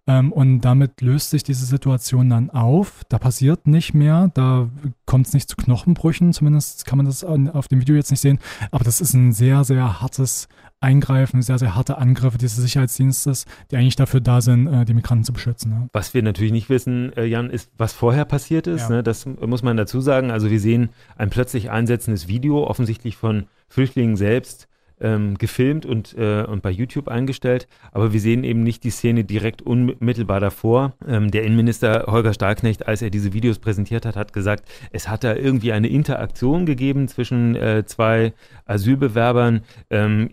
Ähm, 0.09 0.33
und 0.33 0.61
damit 0.61 1.01
löst 1.01 1.31
sich 1.31 1.43
diese 1.43 1.67
Situation 1.67 2.31
dann 2.31 2.51
auf. 2.51 3.03
Da 3.09 3.19
passiert 3.19 3.67
nicht 3.67 3.95
mehr, 3.95 4.31
da 4.35 4.69
kommt 5.05 5.27
es 5.27 5.35
nicht 5.35 5.49
zu 5.49 5.57
Knochenbrüchen, 5.57 6.33
zumindest 6.33 6.85
kann 6.87 6.97
man 6.97 7.07
das 7.07 7.25
auf 7.25 7.69
dem 7.69 7.81
Video 7.81 7.97
jetzt 7.97 8.11
nicht 8.11 8.21
sehen. 8.21 8.39
Aber 8.71 8.85
das 8.85 9.01
ist 9.01 9.15
ein 9.15 9.33
sehr, 9.33 9.65
sehr 9.65 10.01
hartes 10.01 10.49
Eingreifen, 10.81 11.41
sehr, 11.43 11.59
sehr 11.59 11.75
harte 11.75 11.99
Angriffe 11.99 12.39
dieses 12.39 12.57
Sicherheitsdienstes, 12.57 13.47
die 13.71 13.77
eigentlich 13.77 13.97
dafür 13.97 14.21
da 14.21 14.41
sind, 14.41 14.67
äh, 14.67 14.85
die 14.85 14.95
Migranten 14.95 15.25
zu 15.25 15.33
beschützen. 15.33 15.71
Ne? 15.71 15.89
Was 15.93 16.13
wir 16.13 16.23
natürlich 16.23 16.53
nicht 16.53 16.69
wissen, 16.69 17.13
äh, 17.17 17.25
Jan, 17.25 17.51
ist, 17.51 17.71
was 17.79 17.93
vorher 17.93 18.25
passiert 18.25 18.67
ist. 18.67 18.83
Ja. 18.83 18.97
Ne? 18.97 19.03
Das 19.03 19.27
muss 19.27 19.63
man 19.63 19.77
dazu 19.77 20.01
sagen. 20.01 20.31
Also 20.31 20.51
wir 20.51 20.61
sehen 20.61 20.91
ein 21.17 21.31
plötzlich 21.31 21.71
einsetzendes 21.71 22.29
Video, 22.29 22.67
offensichtlich 22.67 23.17
von 23.17 23.47
Flüchtlingen 23.69 24.17
selbst, 24.17 24.69
ähm, 25.01 25.37
gefilmt 25.37 25.85
und, 25.87 26.17
äh, 26.17 26.45
und 26.45 26.63
bei 26.63 26.71
YouTube 26.71 27.09
eingestellt. 27.09 27.69
Aber 27.93 28.13
wir 28.13 28.21
sehen 28.21 28.45
eben 28.45 28.63
nicht 28.63 28.85
die 28.85 28.91
Szene 28.91 29.25
direkt 29.25 29.63
unmittelbar 29.63 30.41
davor. 30.41 30.95
Ähm, 31.07 31.31
der 31.31 31.45
Innenminister 31.45 32.05
Holger 32.07 32.33
Stahlknecht, 32.33 32.87
als 32.87 33.03
er 33.03 33.11
diese 33.11 33.33
Videos 33.33 33.59
präsentiert 33.59 34.07
hat, 34.07 34.17
hat 34.17 34.33
gesagt, 34.33 34.65
es 34.91 35.09
hat 35.09 35.25
da 35.25 35.35
irgendwie 35.35 35.73
eine 35.73 35.89
Interaktion 35.89 36.67
gegeben 36.67 37.09
zwischen 37.09 37.57
äh, 37.57 37.85
zwei 37.87 38.33
Asylbewerbern. 38.65 39.63
Ähm, 39.91 40.31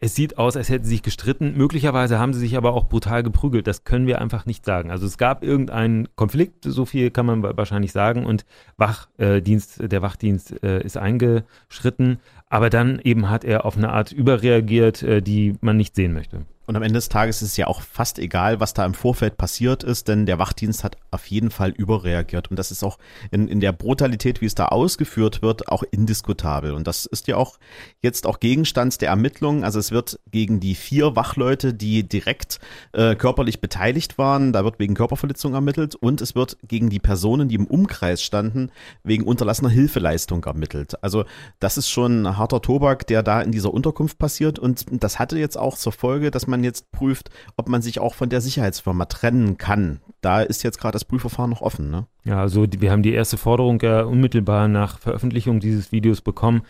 es 0.00 0.14
sieht 0.14 0.38
aus, 0.38 0.56
als 0.56 0.68
hätten 0.68 0.84
sie 0.84 0.92
sich 0.92 1.02
gestritten. 1.02 1.54
Möglicherweise 1.56 2.18
haben 2.18 2.32
sie 2.32 2.40
sich 2.40 2.56
aber 2.56 2.72
auch 2.72 2.88
brutal 2.88 3.22
geprügelt. 3.22 3.66
Das 3.66 3.84
können 3.84 4.06
wir 4.06 4.20
einfach 4.20 4.46
nicht 4.46 4.64
sagen. 4.64 4.90
Also 4.90 5.06
es 5.06 5.18
gab 5.18 5.44
irgendeinen 5.44 6.08
Konflikt, 6.16 6.64
so 6.64 6.84
viel 6.84 7.10
kann 7.10 7.26
man 7.26 7.42
wahrscheinlich 7.42 7.92
sagen. 7.92 8.24
Und 8.24 8.44
Wachdienst, 8.76 9.80
äh, 9.80 9.88
der 9.88 10.02
Wachdienst 10.02 10.62
äh, 10.62 10.82
ist 10.82 10.96
eingeschritten. 10.96 12.18
Aber 12.48 12.68
dann 12.68 13.00
eben 13.02 13.30
hat 13.30 13.44
er 13.44 13.64
auf 13.64 13.76
eine 13.82 13.92
Art 13.92 14.12
überreagiert, 14.12 15.02
äh, 15.02 15.22
die 15.22 15.54
man 15.60 15.76
nicht 15.76 15.94
sehen 15.94 16.12
möchte. 16.12 16.42
Und 16.66 16.76
am 16.76 16.82
Ende 16.82 16.98
des 16.98 17.08
Tages 17.08 17.42
ist 17.42 17.50
es 17.50 17.56
ja 17.56 17.66
auch 17.66 17.82
fast 17.82 18.18
egal, 18.18 18.60
was 18.60 18.72
da 18.72 18.84
im 18.84 18.94
Vorfeld 18.94 19.36
passiert 19.36 19.82
ist, 19.82 20.08
denn 20.08 20.26
der 20.26 20.38
Wachdienst 20.38 20.84
hat 20.84 20.96
auf 21.10 21.26
jeden 21.26 21.50
Fall 21.50 21.70
überreagiert. 21.70 22.50
Und 22.50 22.58
das 22.58 22.70
ist 22.70 22.84
auch 22.84 22.98
in, 23.30 23.48
in 23.48 23.60
der 23.60 23.72
Brutalität, 23.72 24.40
wie 24.40 24.46
es 24.46 24.54
da 24.54 24.66
ausgeführt 24.66 25.42
wird, 25.42 25.68
auch 25.68 25.82
indiskutabel. 25.90 26.72
Und 26.72 26.86
das 26.86 27.06
ist 27.06 27.26
ja 27.26 27.36
auch 27.36 27.58
jetzt 28.00 28.26
auch 28.26 28.38
Gegenstand 28.40 29.00
der 29.00 29.10
Ermittlungen. 29.10 29.64
Also 29.64 29.78
es 29.78 29.90
wird 29.90 30.20
gegen 30.30 30.60
die 30.60 30.74
vier 30.74 31.16
Wachleute, 31.16 31.74
die 31.74 32.08
direkt 32.08 32.60
äh, 32.92 33.16
körperlich 33.16 33.60
beteiligt 33.60 34.16
waren, 34.18 34.52
da 34.52 34.64
wird 34.64 34.78
wegen 34.78 34.94
Körperverletzung 34.94 35.54
ermittelt. 35.54 35.96
Und 35.96 36.20
es 36.20 36.34
wird 36.34 36.56
gegen 36.66 36.90
die 36.90 37.00
Personen, 37.00 37.48
die 37.48 37.56
im 37.56 37.66
Umkreis 37.66 38.22
standen, 38.22 38.70
wegen 39.02 39.24
unterlassener 39.24 39.70
Hilfeleistung 39.70 40.44
ermittelt. 40.44 41.02
Also 41.02 41.24
das 41.58 41.76
ist 41.76 41.90
schon 41.90 42.36
harter 42.36 42.62
Tobak, 42.62 43.06
der 43.06 43.22
da 43.22 43.42
in 43.42 43.52
dieser 43.52 43.74
Unterkunft 43.74 44.18
passiert. 44.18 44.58
Und 44.58 44.86
das 44.90 45.18
hatte 45.18 45.38
jetzt 45.38 45.58
auch 45.58 45.76
zur 45.76 45.92
Folge, 45.92 46.30
dass 46.30 46.46
man 46.46 46.61
jetzt 46.64 46.90
prüft, 46.92 47.30
ob 47.56 47.68
man 47.68 47.82
sich 47.82 48.00
auch 48.00 48.14
von 48.14 48.28
der 48.28 48.40
Sicherheitsfirma 48.40 49.06
trennen 49.06 49.58
kann. 49.58 50.00
Da 50.20 50.42
ist 50.42 50.62
jetzt 50.62 50.78
gerade 50.78 50.92
das 50.92 51.04
Prüfverfahren 51.04 51.50
noch 51.50 51.62
offen. 51.62 51.90
Ne? 51.90 52.06
Ja, 52.24 52.40
also 52.40 52.66
wir 52.68 52.90
haben 52.90 53.02
die 53.02 53.12
erste 53.12 53.36
Forderung 53.36 53.80
ja 53.80 54.02
unmittelbar 54.02 54.68
nach 54.68 54.98
Veröffentlichung 54.98 55.60
dieses 55.60 55.92
Videos 55.92 56.20
bekommen. 56.20 56.62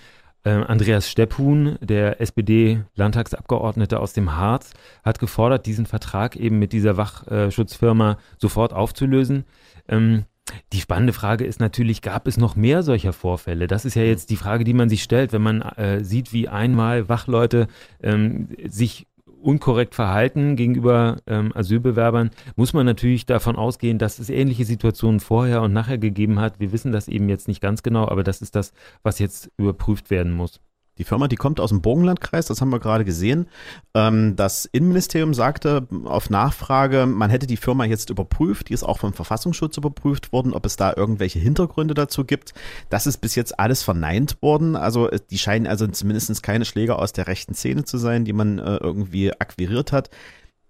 Äh, 0.45 0.51
Andreas 0.51 1.09
Stepphuhn, 1.09 1.79
der 1.81 2.21
SPD-Landtagsabgeordnete 2.21 4.01
aus 4.01 4.13
dem 4.13 4.37
Harz, 4.37 4.73
hat 5.05 5.19
gefordert, 5.19 5.67
diesen 5.67 5.87
Vertrag 5.87 6.37
eben 6.37 6.59
mit 6.59 6.73
dieser 6.73 6.97
Wachschutzfirma 6.97 8.19
sofort 8.39 8.73
aufzulösen. 8.73 9.45
Ähm, 9.89 10.25
die 10.73 10.81
spannende 10.81 11.13
Frage 11.13 11.45
ist 11.45 11.61
natürlich, 11.61 12.03
gab 12.03 12.27
es 12.27 12.37
noch 12.37 12.57
mehr 12.57 12.83
solcher 12.83 13.13
Vorfälle? 13.13 13.69
Das 13.69 13.85
ist 13.85 13.95
ja 13.95 14.03
jetzt 14.03 14.31
die 14.31 14.37
Frage, 14.37 14.65
die 14.65 14.75
man 14.75 14.89
sich 14.89 15.03
stellt, 15.03 15.33
wenn 15.33 15.43
man 15.43 15.63
äh, 15.63 16.05
sieht, 16.05 16.33
wie 16.33 16.49
einmal 16.49 17.09
Wachleute 17.09 17.69
ähm, 18.03 18.49
sich 18.67 19.07
unkorrekt 19.43 19.95
verhalten 19.95 20.57
gegenüber 20.57 21.19
ähm, 21.27 21.53
Asylbewerbern, 21.55 22.31
muss 22.57 22.73
man 22.73 22.87
natürlich 22.87 23.27
davon 23.27 23.57
ausgehen, 23.57 23.99
dass 23.99 24.19
es 24.19 24.31
ähnliche 24.31 24.65
Situationen 24.65 25.21
vorher 25.21 25.63
und 25.63 25.73
nachher 25.73 25.99
gegeben 25.99 26.41
hat. 26.41 26.61
Wir 26.61 26.73
wissen 26.73 26.93
das 26.93 27.09
eben 27.09 27.29
jetzt 27.29 27.49
nicht 27.49 27.61
ganz 27.61 27.83
genau, 27.83 28.09
aber 28.09 28.23
das 28.23 28.43
ist 28.43 28.55
das, 28.55 28.73
was 29.03 29.19
jetzt 29.19 29.51
überprüft 29.57 30.11
werden 30.11 30.33
muss. 30.33 30.61
Die 31.03 31.09
Firma, 31.09 31.27
die 31.27 31.35
kommt 31.35 31.59
aus 31.59 31.71
dem 31.71 31.83
Burgenlandkreis, 31.83 32.47
das 32.47 32.61
haben 32.61 32.71
wir 32.71 32.79
gerade 32.79 33.05
gesehen. 33.05 33.49
Ähm, 33.93 34.37
das 34.37 34.67
Innenministerium 34.67 35.35
sagte 35.35 35.89
auf 36.05 36.31
Nachfrage, 36.31 37.07
man 37.07 37.29
hätte 37.29 37.49
die 37.49 37.57
Firma 37.57 37.85
jetzt 37.85 38.09
überprüft, 38.09 38.69
die 38.69 38.73
ist 38.73 38.85
auch 38.85 39.01
vom 39.01 39.13
Verfassungsschutz 39.13 39.77
überprüft 39.77 40.33
worden, 40.33 40.55
ob 40.55 40.65
es 40.65 40.77
da 40.77 40.95
irgendwelche 40.97 41.41
Hintergründe 41.41 41.95
dazu 41.95 42.25
gibt. 42.25 42.55
Das 42.89 43.09
ist 43.09 43.17
bis 43.17 43.35
jetzt 43.35 43.59
alles 43.59 43.83
verneint 43.83 44.41
worden. 44.43 44.77
Also 44.77 45.11
äh, 45.11 45.19
die 45.29 45.39
scheinen 45.39 45.67
also 45.67 45.89
zumindest 45.89 46.41
keine 46.45 46.65
Schläger 46.65 47.01
aus 47.01 47.13
der 47.13 47.27
rechten 47.27 47.55
Szene 47.55 47.83
zu 47.83 47.99
sein, 47.99 48.25
die 48.25 48.33
man 48.33 48.61
äh, 48.61 48.77
irgendwie 48.77 49.33
akquiriert 49.33 49.91
hat 49.91 50.09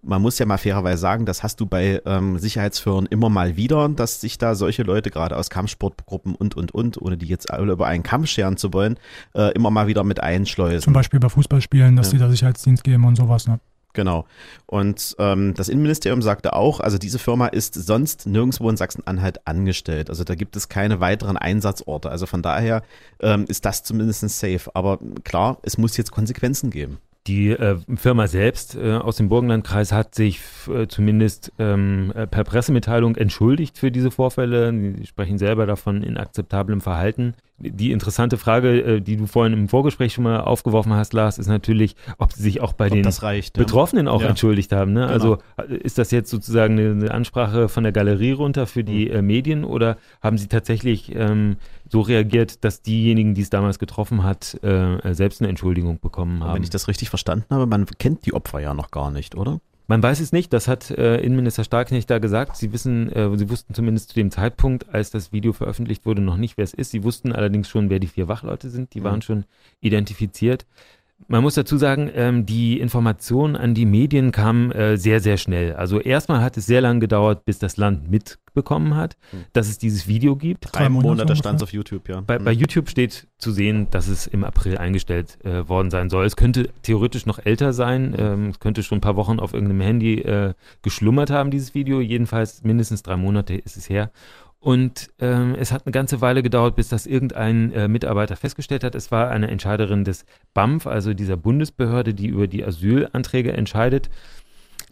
man 0.02 0.20
muss 0.20 0.38
ja 0.38 0.46
mal 0.46 0.58
fairerweise 0.58 1.00
sagen, 1.00 1.26
das 1.26 1.42
hast 1.42 1.60
du 1.60 1.66
bei 1.66 2.02
ähm, 2.04 2.38
Sicherheitsfirmen 2.38 3.06
immer 3.06 3.28
mal 3.28 3.56
wieder, 3.56 3.88
dass 3.88 4.20
sich 4.20 4.36
da 4.36 4.54
solche 4.54 4.82
Leute, 4.82 5.10
gerade 5.10 5.36
aus 5.36 5.48
Kampfsportgruppen 5.48 6.34
und, 6.34 6.56
und, 6.56 6.72
und, 6.72 7.00
ohne 7.00 7.16
die 7.16 7.26
jetzt 7.26 7.50
alle 7.50 7.72
über 7.72 7.86
einen 7.86 8.02
Kampf 8.02 8.28
scheren 8.28 8.56
zu 8.56 8.72
wollen, 8.72 8.98
äh, 9.34 9.52
immer 9.52 9.70
mal 9.70 9.86
wieder 9.86 10.04
mit 10.04 10.20
einschleusen. 10.20 10.82
Zum 10.82 10.92
Beispiel 10.92 11.20
bei 11.20 11.28
Fußballspielen, 11.28 11.96
dass 11.96 12.08
ja. 12.08 12.12
die 12.12 12.18
da 12.18 12.30
Sicherheitsdienst 12.30 12.82
geben 12.82 13.04
und 13.04 13.16
sowas, 13.16 13.46
ne? 13.46 13.60
Genau. 13.94 14.24
Und 14.66 15.14
ähm, 15.18 15.52
das 15.54 15.68
Innenministerium 15.68 16.22
sagte 16.22 16.54
auch, 16.54 16.80
also 16.80 16.96
diese 16.96 17.18
Firma 17.18 17.48
ist 17.48 17.74
sonst 17.74 18.26
nirgendwo 18.26 18.70
in 18.70 18.76
Sachsen-Anhalt 18.76 19.46
angestellt. 19.46 20.08
Also 20.08 20.24
da 20.24 20.34
gibt 20.34 20.56
es 20.56 20.70
keine 20.70 21.00
weiteren 21.00 21.36
Einsatzorte. 21.36 22.10
Also 22.10 22.24
von 22.24 22.40
daher 22.40 22.82
ähm, 23.20 23.44
ist 23.48 23.66
das 23.66 23.82
zumindest 23.82 24.26
safe. 24.30 24.70
Aber 24.74 24.98
klar, 25.24 25.58
es 25.62 25.76
muss 25.76 25.96
jetzt 25.98 26.10
Konsequenzen 26.10 26.70
geben. 26.70 26.98
Die 27.28 27.50
äh, 27.50 27.78
Firma 27.94 28.26
selbst 28.26 28.74
äh, 28.74 28.94
aus 28.94 29.16
dem 29.16 29.28
Burgenlandkreis 29.28 29.92
hat 29.92 30.14
sich 30.14 30.40
äh, 30.68 30.88
zumindest 30.88 31.52
ähm, 31.58 32.12
äh, 32.16 32.26
per 32.26 32.42
Pressemitteilung 32.42 33.14
entschuldigt 33.14 33.78
für 33.78 33.92
diese 33.92 34.10
Vorfälle. 34.10 34.72
Die 34.72 35.06
sprechen 35.06 35.38
selber 35.38 35.66
davon 35.66 36.02
inakzeptablem 36.02 36.80
Verhalten 36.80 37.34
die 37.62 37.92
interessante 37.92 38.38
Frage, 38.38 38.80
äh, 38.82 39.00
die 39.00 39.16
du 39.16 39.26
vorhin 39.26 39.52
im 39.52 39.68
Vorgespräch 39.68 40.12
schon 40.12 40.24
mal 40.24 40.40
aufgeworfen 40.40 40.92
hast, 40.92 41.12
Lars, 41.12 41.38
ist 41.38 41.46
natürlich, 41.46 41.94
ob 42.18 42.32
sie 42.32 42.42
sich 42.42 42.60
auch 42.60 42.72
bei 42.72 42.86
ob 42.86 42.92
den 42.92 43.06
reicht, 43.06 43.54
Betroffenen 43.54 44.08
auch 44.08 44.22
ja. 44.22 44.28
entschuldigt 44.28 44.72
haben. 44.72 44.92
Ne? 44.92 45.02
Genau. 45.02 45.12
Also 45.12 45.38
äh, 45.56 45.76
ist 45.76 45.98
das 45.98 46.10
jetzt 46.10 46.30
sozusagen 46.30 46.78
eine, 46.78 47.12
Ansprache 47.12 47.68
von 47.68 47.84
der 47.84 47.92
Galerie 47.92 48.32
runter 48.32 48.66
für 48.66 48.84
die 48.84 49.06
mhm. 49.06 49.14
äh, 49.14 49.22
Medien 49.22 49.64
oder 49.64 49.96
haben 50.20 50.38
sie 50.38 50.48
tatsächlich 50.48 51.14
ähm, 51.14 51.56
so 51.88 52.00
reagiert, 52.00 52.64
dass 52.64 52.82
diejenigen, 52.82 53.34
die 53.34 53.42
es 53.42 53.50
damals 53.50 53.78
getroffen 53.78 54.22
hat, 54.22 54.58
äh, 54.62 55.14
selbst 55.14 55.40
eine 55.40 55.48
Entschuldigung 55.48 56.00
bekommen 56.00 56.42
haben? 56.42 56.54
Wenn 56.54 56.62
ich 56.62 56.70
das 56.70 56.88
richtig 56.88 57.10
verstanden 57.10 57.46
habe, 57.50 57.66
man 57.66 57.86
kennt 57.86 58.26
die 58.26 58.34
Opfer 58.34 58.60
ja 58.60 58.74
noch 58.74 58.90
gar 58.90 59.10
nicht, 59.10 59.36
oder? 59.36 59.60
Man 59.88 60.02
weiß 60.02 60.20
es 60.20 60.32
nicht, 60.32 60.52
das 60.52 60.68
hat 60.68 60.90
äh, 60.90 61.18
Innenminister 61.18 61.64
Starknecht 61.64 62.08
da 62.08 62.18
gesagt. 62.18 62.56
Sie 62.56 62.72
wissen, 62.72 63.10
äh, 63.12 63.36
sie 63.36 63.50
wussten 63.50 63.74
zumindest 63.74 64.10
zu 64.10 64.14
dem 64.14 64.30
Zeitpunkt, 64.30 64.88
als 64.94 65.10
das 65.10 65.32
Video 65.32 65.52
veröffentlicht 65.52 66.06
wurde, 66.06 66.22
noch 66.22 66.36
nicht, 66.36 66.56
wer 66.56 66.64
es 66.64 66.74
ist. 66.74 66.90
Sie 66.90 67.02
wussten 67.02 67.32
allerdings 67.32 67.68
schon, 67.68 67.90
wer 67.90 67.98
die 67.98 68.06
vier 68.06 68.28
Wachleute 68.28 68.70
sind. 68.70 68.94
Die 68.94 69.00
mhm. 69.00 69.04
waren 69.04 69.22
schon 69.22 69.44
identifiziert. 69.80 70.66
Man 71.28 71.42
muss 71.42 71.54
dazu 71.54 71.76
sagen, 71.76 72.10
ähm, 72.14 72.46
die 72.46 72.80
Informationen 72.80 73.56
an 73.56 73.74
die 73.74 73.86
Medien 73.86 74.32
kamen 74.32 74.72
äh, 74.72 74.96
sehr, 74.96 75.20
sehr 75.20 75.36
schnell. 75.36 75.74
Also 75.74 76.00
erstmal 76.00 76.42
hat 76.42 76.56
es 76.56 76.66
sehr 76.66 76.80
lange 76.80 77.00
gedauert, 77.00 77.44
bis 77.44 77.58
das 77.58 77.76
Land 77.76 78.10
mitbekommen 78.10 78.96
hat, 78.96 79.16
hm. 79.30 79.44
dass 79.52 79.68
es 79.68 79.78
dieses 79.78 80.06
Video 80.06 80.36
gibt. 80.36 80.68
Drei 80.72 80.88
Monate 80.88 81.36
stand 81.36 81.56
es 81.56 81.62
auf 81.62 81.72
YouTube, 81.72 82.08
ja. 82.08 82.20
Bei, 82.20 82.38
bei, 82.38 82.52
hm. 82.52 82.60
YouTube 82.60 82.88
steht 82.88 83.28
zu 83.38 83.52
sehen, 83.52 83.88
dass 83.90 84.08
es 84.08 84.26
im 84.26 84.44
April 84.44 84.78
eingestellt 84.78 85.38
äh, 85.44 85.68
worden 85.68 85.90
sein 85.90 86.10
soll. 86.10 86.24
Es 86.24 86.36
könnte 86.36 86.68
theoretisch 86.82 87.26
noch 87.26 87.38
älter 87.38 87.72
sein. 87.72 88.14
Ähm, 88.18 88.48
es 88.50 88.60
könnte 88.60 88.82
schon 88.82 88.98
ein 88.98 89.02
paar 89.02 89.16
Wochen 89.16 89.40
auf 89.40 89.54
irgendeinem 89.54 89.80
Handy 89.80 90.20
äh, 90.20 90.54
geschlummert 90.82 91.30
haben, 91.30 91.50
dieses 91.50 91.74
Video. 91.74 92.00
Jedenfalls 92.00 92.62
mindestens 92.62 93.02
drei 93.02 93.16
Monate 93.16 93.54
ist 93.54 93.76
es 93.76 93.88
her. 93.88 94.10
Und 94.62 95.10
ähm, 95.18 95.56
es 95.58 95.72
hat 95.72 95.86
eine 95.86 95.92
ganze 95.92 96.20
Weile 96.20 96.40
gedauert, 96.40 96.76
bis 96.76 96.88
das 96.88 97.04
irgendein 97.04 97.72
äh, 97.72 97.88
Mitarbeiter 97.88 98.36
festgestellt 98.36 98.84
hat. 98.84 98.94
Es 98.94 99.10
war 99.10 99.28
eine 99.28 99.50
Entscheiderin 99.50 100.04
des 100.04 100.24
BAMF, 100.54 100.86
also 100.86 101.14
dieser 101.14 101.36
Bundesbehörde, 101.36 102.14
die 102.14 102.28
über 102.28 102.46
die 102.46 102.64
Asylanträge 102.64 103.54
entscheidet. 103.54 104.08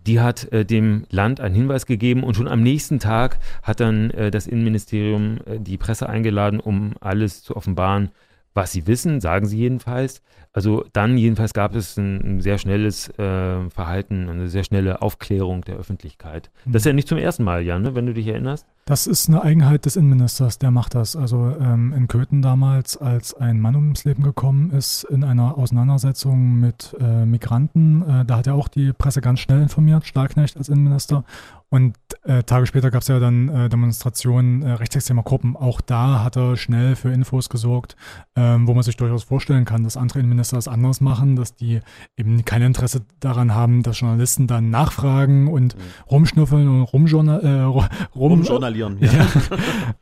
Die 0.08 0.18
hat 0.18 0.52
äh, 0.52 0.64
dem 0.64 1.06
Land 1.10 1.40
einen 1.40 1.54
Hinweis 1.54 1.86
gegeben 1.86 2.24
und 2.24 2.34
schon 2.34 2.48
am 2.48 2.64
nächsten 2.64 2.98
Tag 2.98 3.38
hat 3.62 3.78
dann 3.78 4.10
äh, 4.10 4.32
das 4.32 4.48
Innenministerium 4.48 5.38
äh, 5.46 5.60
die 5.60 5.78
Presse 5.78 6.08
eingeladen, 6.08 6.58
um 6.58 6.94
alles 6.98 7.44
zu 7.44 7.56
offenbaren, 7.56 8.10
was 8.54 8.72
sie 8.72 8.88
wissen, 8.88 9.20
sagen 9.20 9.46
sie 9.46 9.58
jedenfalls. 9.58 10.20
Also 10.52 10.84
dann 10.92 11.16
jedenfalls 11.16 11.52
gab 11.52 11.76
es 11.76 11.96
ein, 11.96 12.38
ein 12.38 12.40
sehr 12.40 12.58
schnelles 12.58 13.08
äh, 13.18 13.70
Verhalten, 13.70 14.28
eine 14.28 14.48
sehr 14.48 14.64
schnelle 14.64 15.00
Aufklärung 15.00 15.62
der 15.62 15.76
Öffentlichkeit. 15.76 16.50
Das 16.66 16.82
ist 16.82 16.86
ja 16.86 16.92
nicht 16.92 17.06
zum 17.06 17.18
ersten 17.18 17.44
Mal, 17.44 17.62
Jan, 17.62 17.82
ne, 17.82 17.94
wenn 17.94 18.06
du 18.06 18.14
dich 18.14 18.26
erinnerst. 18.26 18.66
Das 18.84 19.06
ist 19.06 19.28
eine 19.28 19.42
Eigenheit 19.42 19.86
des 19.86 19.94
Innenministers, 19.94 20.58
der 20.58 20.72
macht 20.72 20.96
das. 20.96 21.14
Also 21.14 21.54
ähm, 21.60 21.92
in 21.92 22.08
Köthen 22.08 22.42
damals, 22.42 22.96
als 22.96 23.34
ein 23.34 23.60
Mann 23.60 23.76
ums 23.76 24.04
Leben 24.04 24.24
gekommen 24.24 24.72
ist 24.72 25.04
in 25.04 25.22
einer 25.22 25.56
Auseinandersetzung 25.56 26.58
mit 26.58 26.96
äh, 26.98 27.24
Migranten, 27.24 28.02
äh, 28.02 28.24
da 28.24 28.38
hat 28.38 28.48
er 28.48 28.54
auch 28.54 28.66
die 28.66 28.92
Presse 28.92 29.20
ganz 29.20 29.38
schnell 29.38 29.62
informiert, 29.62 30.06
Stahlknecht 30.06 30.56
als 30.56 30.68
Innenminister. 30.68 31.24
Und 31.68 31.96
äh, 32.24 32.42
Tage 32.42 32.66
später 32.66 32.90
gab 32.90 33.02
es 33.02 33.08
ja 33.08 33.20
dann 33.20 33.48
äh, 33.48 33.68
Demonstrationen 33.68 34.62
äh, 34.62 34.72
rechtsextremer 34.72 35.22
Gruppen. 35.22 35.56
Auch 35.56 35.80
da 35.80 36.24
hat 36.24 36.36
er 36.36 36.56
schnell 36.56 36.96
für 36.96 37.12
Infos 37.12 37.48
gesorgt, 37.48 37.94
ähm, 38.34 38.66
wo 38.66 38.74
man 38.74 38.82
sich 38.82 38.96
durchaus 38.96 39.22
vorstellen 39.22 39.64
kann, 39.64 39.84
dass 39.84 39.96
andere 39.96 40.18
Innenminister 40.18 40.39
das 40.48 40.66
anders 40.66 41.00
machen, 41.00 41.36
dass 41.36 41.54
die 41.54 41.80
eben 42.16 42.44
kein 42.44 42.62
Interesse 42.62 43.02
daran 43.20 43.54
haben, 43.54 43.82
dass 43.82 44.00
Journalisten 44.00 44.46
dann 44.46 44.70
nachfragen 44.70 45.48
und 45.48 45.76
mhm. 45.76 45.80
rumschnüffeln 46.10 46.66
und 46.66 46.82
rumjournal 46.82 47.40
äh, 47.44 47.60
rum, 47.60 47.84
rumjournalieren. 48.16 48.98
Ja. 49.00 49.12
ja. 49.12 49.26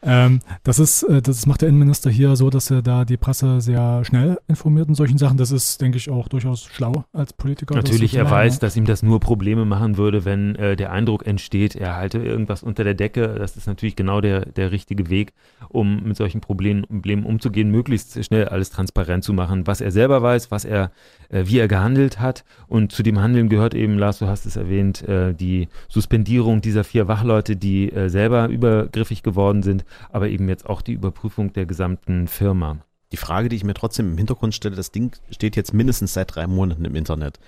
ähm, 0.02 0.40
das 0.62 0.78
ist, 0.78 1.02
äh, 1.02 1.20
das 1.20 1.44
macht 1.46 1.62
der 1.62 1.68
Innenminister 1.68 2.10
hier 2.10 2.36
so, 2.36 2.48
dass 2.48 2.70
er 2.70 2.82
da 2.82 3.04
die 3.04 3.16
Presse 3.16 3.60
sehr 3.60 4.04
schnell 4.04 4.38
informiert 4.48 4.88
in 4.88 4.94
solchen 4.94 5.18
Sachen. 5.18 5.36
Das 5.36 5.50
ist, 5.50 5.80
denke 5.80 5.98
ich, 5.98 6.08
auch 6.08 6.28
durchaus 6.28 6.64
schlau 6.64 7.04
als 7.12 7.32
Politiker. 7.32 7.74
Natürlich, 7.74 8.14
er 8.14 8.30
weiß, 8.30 8.58
dass 8.58 8.76
ihm 8.76 8.84
das 8.84 9.02
nur 9.02 9.20
Probleme 9.20 9.64
machen 9.64 9.96
würde, 9.96 10.24
wenn 10.24 10.54
äh, 10.54 10.76
der 10.76 10.92
Eindruck 10.92 11.26
entsteht, 11.26 11.58
steht, 11.58 11.74
er 11.74 11.96
halte 11.96 12.18
irgendwas 12.18 12.62
unter 12.62 12.84
der 12.84 12.94
Decke. 12.94 13.34
Das 13.38 13.56
ist 13.56 13.66
natürlich 13.66 13.96
genau 13.96 14.20
der, 14.20 14.44
der 14.44 14.70
richtige 14.70 15.10
Weg, 15.10 15.32
um 15.70 16.02
mit 16.04 16.16
solchen 16.16 16.40
Problemen, 16.40 16.82
Problemen 16.82 17.24
umzugehen, 17.24 17.70
möglichst 17.70 18.22
schnell 18.24 18.48
alles 18.48 18.70
transparent 18.70 19.24
zu 19.24 19.32
machen, 19.32 19.66
was 19.66 19.80
er 19.80 19.90
selber 19.90 20.22
weiß, 20.22 20.27
was 20.50 20.64
er, 20.64 20.90
äh, 21.28 21.44
wie 21.46 21.58
er 21.58 21.68
gehandelt 21.68 22.20
hat. 22.20 22.44
Und 22.66 22.92
zu 22.92 23.02
dem 23.02 23.20
Handeln 23.20 23.48
gehört 23.48 23.74
eben, 23.74 23.98
Lars, 23.98 24.18
du 24.18 24.26
hast 24.26 24.46
es 24.46 24.56
erwähnt, 24.56 25.06
äh, 25.08 25.34
die 25.34 25.68
Suspendierung 25.88 26.60
dieser 26.60 26.84
vier 26.84 27.08
Wachleute, 27.08 27.56
die 27.56 27.92
äh, 27.92 28.08
selber 28.08 28.48
übergriffig 28.48 29.22
geworden 29.22 29.62
sind, 29.62 29.84
aber 30.10 30.28
eben 30.28 30.48
jetzt 30.48 30.68
auch 30.68 30.82
die 30.82 30.92
Überprüfung 30.92 31.52
der 31.52 31.66
gesamten 31.66 32.28
Firma. 32.28 32.78
Die 33.12 33.16
Frage, 33.16 33.48
die 33.48 33.56
ich 33.56 33.64
mir 33.64 33.74
trotzdem 33.74 34.12
im 34.12 34.18
Hintergrund 34.18 34.54
stelle, 34.54 34.76
das 34.76 34.92
Ding 34.92 35.12
steht 35.30 35.56
jetzt 35.56 35.72
mindestens 35.72 36.12
seit 36.12 36.34
drei 36.34 36.46
Monaten 36.46 36.84
im 36.84 36.94
Internet. 36.94 37.38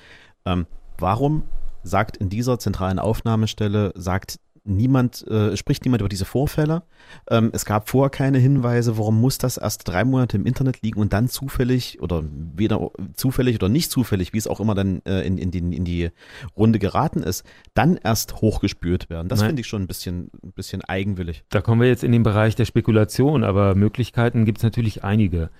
Ähm, 0.46 0.66
warum 0.98 1.44
sagt 1.82 2.16
in 2.16 2.28
dieser 2.28 2.58
zentralen 2.58 2.98
Aufnahmestelle, 2.98 3.92
sagt 3.94 4.38
niemand, 4.70 5.26
äh, 5.28 5.56
spricht 5.56 5.84
niemand 5.84 6.00
über 6.00 6.08
diese 6.08 6.24
Vorfälle. 6.24 6.82
Ähm, 7.28 7.50
es 7.52 7.64
gab 7.64 7.88
vorher 7.88 8.10
keine 8.10 8.38
Hinweise, 8.38 8.96
warum 8.98 9.20
muss 9.20 9.38
das 9.38 9.56
erst 9.56 9.86
drei 9.88 10.04
Monate 10.04 10.36
im 10.36 10.46
Internet 10.46 10.82
liegen 10.82 11.00
und 11.00 11.12
dann 11.12 11.28
zufällig 11.28 12.00
oder 12.00 12.22
weder 12.54 12.90
zufällig 13.14 13.56
oder 13.56 13.68
nicht 13.68 13.90
zufällig, 13.90 14.32
wie 14.32 14.38
es 14.38 14.46
auch 14.46 14.60
immer 14.60 14.74
dann 14.74 15.02
äh, 15.04 15.22
in, 15.22 15.38
in, 15.38 15.50
die, 15.50 15.58
in 15.58 15.84
die 15.84 16.10
Runde 16.56 16.78
geraten 16.78 17.22
ist, 17.22 17.44
dann 17.74 17.96
erst 17.96 18.40
hochgespürt 18.40 19.10
werden. 19.10 19.28
Das 19.28 19.42
finde 19.42 19.60
ich 19.60 19.66
schon 19.66 19.82
ein 19.82 19.86
bisschen, 19.86 20.30
ein 20.42 20.52
bisschen 20.52 20.82
eigenwillig. 20.82 21.44
Da 21.50 21.60
kommen 21.60 21.80
wir 21.80 21.88
jetzt 21.88 22.04
in 22.04 22.12
den 22.12 22.22
Bereich 22.22 22.56
der 22.56 22.64
Spekulation, 22.64 23.44
aber 23.44 23.74
Möglichkeiten 23.74 24.44
gibt 24.44 24.58
es 24.58 24.64
natürlich 24.64 25.04
einige. 25.04 25.50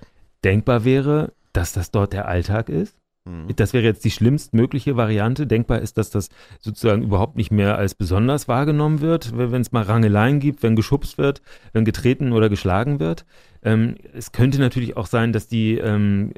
Denkbar 0.45 0.85
wäre, 0.85 1.33
dass 1.53 1.73
das 1.73 1.91
dort 1.91 2.13
der 2.13 2.29
Alltag 2.29 2.69
ist. 2.69 3.00
Das 3.55 3.75
wäre 3.75 3.85
jetzt 3.85 4.05
die 4.05 4.11
schlimmstmögliche 4.11 4.97
Variante. 4.97 5.47
Denkbar 5.47 5.81
ist, 5.81 5.99
dass 5.99 6.09
das 6.09 6.31
sozusagen 6.59 7.03
überhaupt 7.03 7.37
nicht 7.37 7.51
mehr 7.51 7.77
als 7.77 7.95
besonders 7.95 8.49
wahrgenommen 8.49 9.03
wird, 9.03 9.37
wenn 9.37 9.61
es 9.61 9.73
mal 9.73 9.83
Rangeleien 9.83 10.41
gibt, 10.41 10.63
wenn 10.63 10.75
geschubst 10.75 11.19
wird, 11.19 11.43
wenn 11.75 11.85
getreten 11.85 12.33
oder 12.33 12.49
geschlagen 12.49 12.99
wird. 12.99 13.27
Ähm, 13.63 13.97
es 14.15 14.33
könnte 14.33 14.59
natürlich 14.59 14.97
auch 14.97 15.07
sein, 15.07 15.35
dass 15.35 15.49
die 15.49 15.77
ähm, 15.77 16.33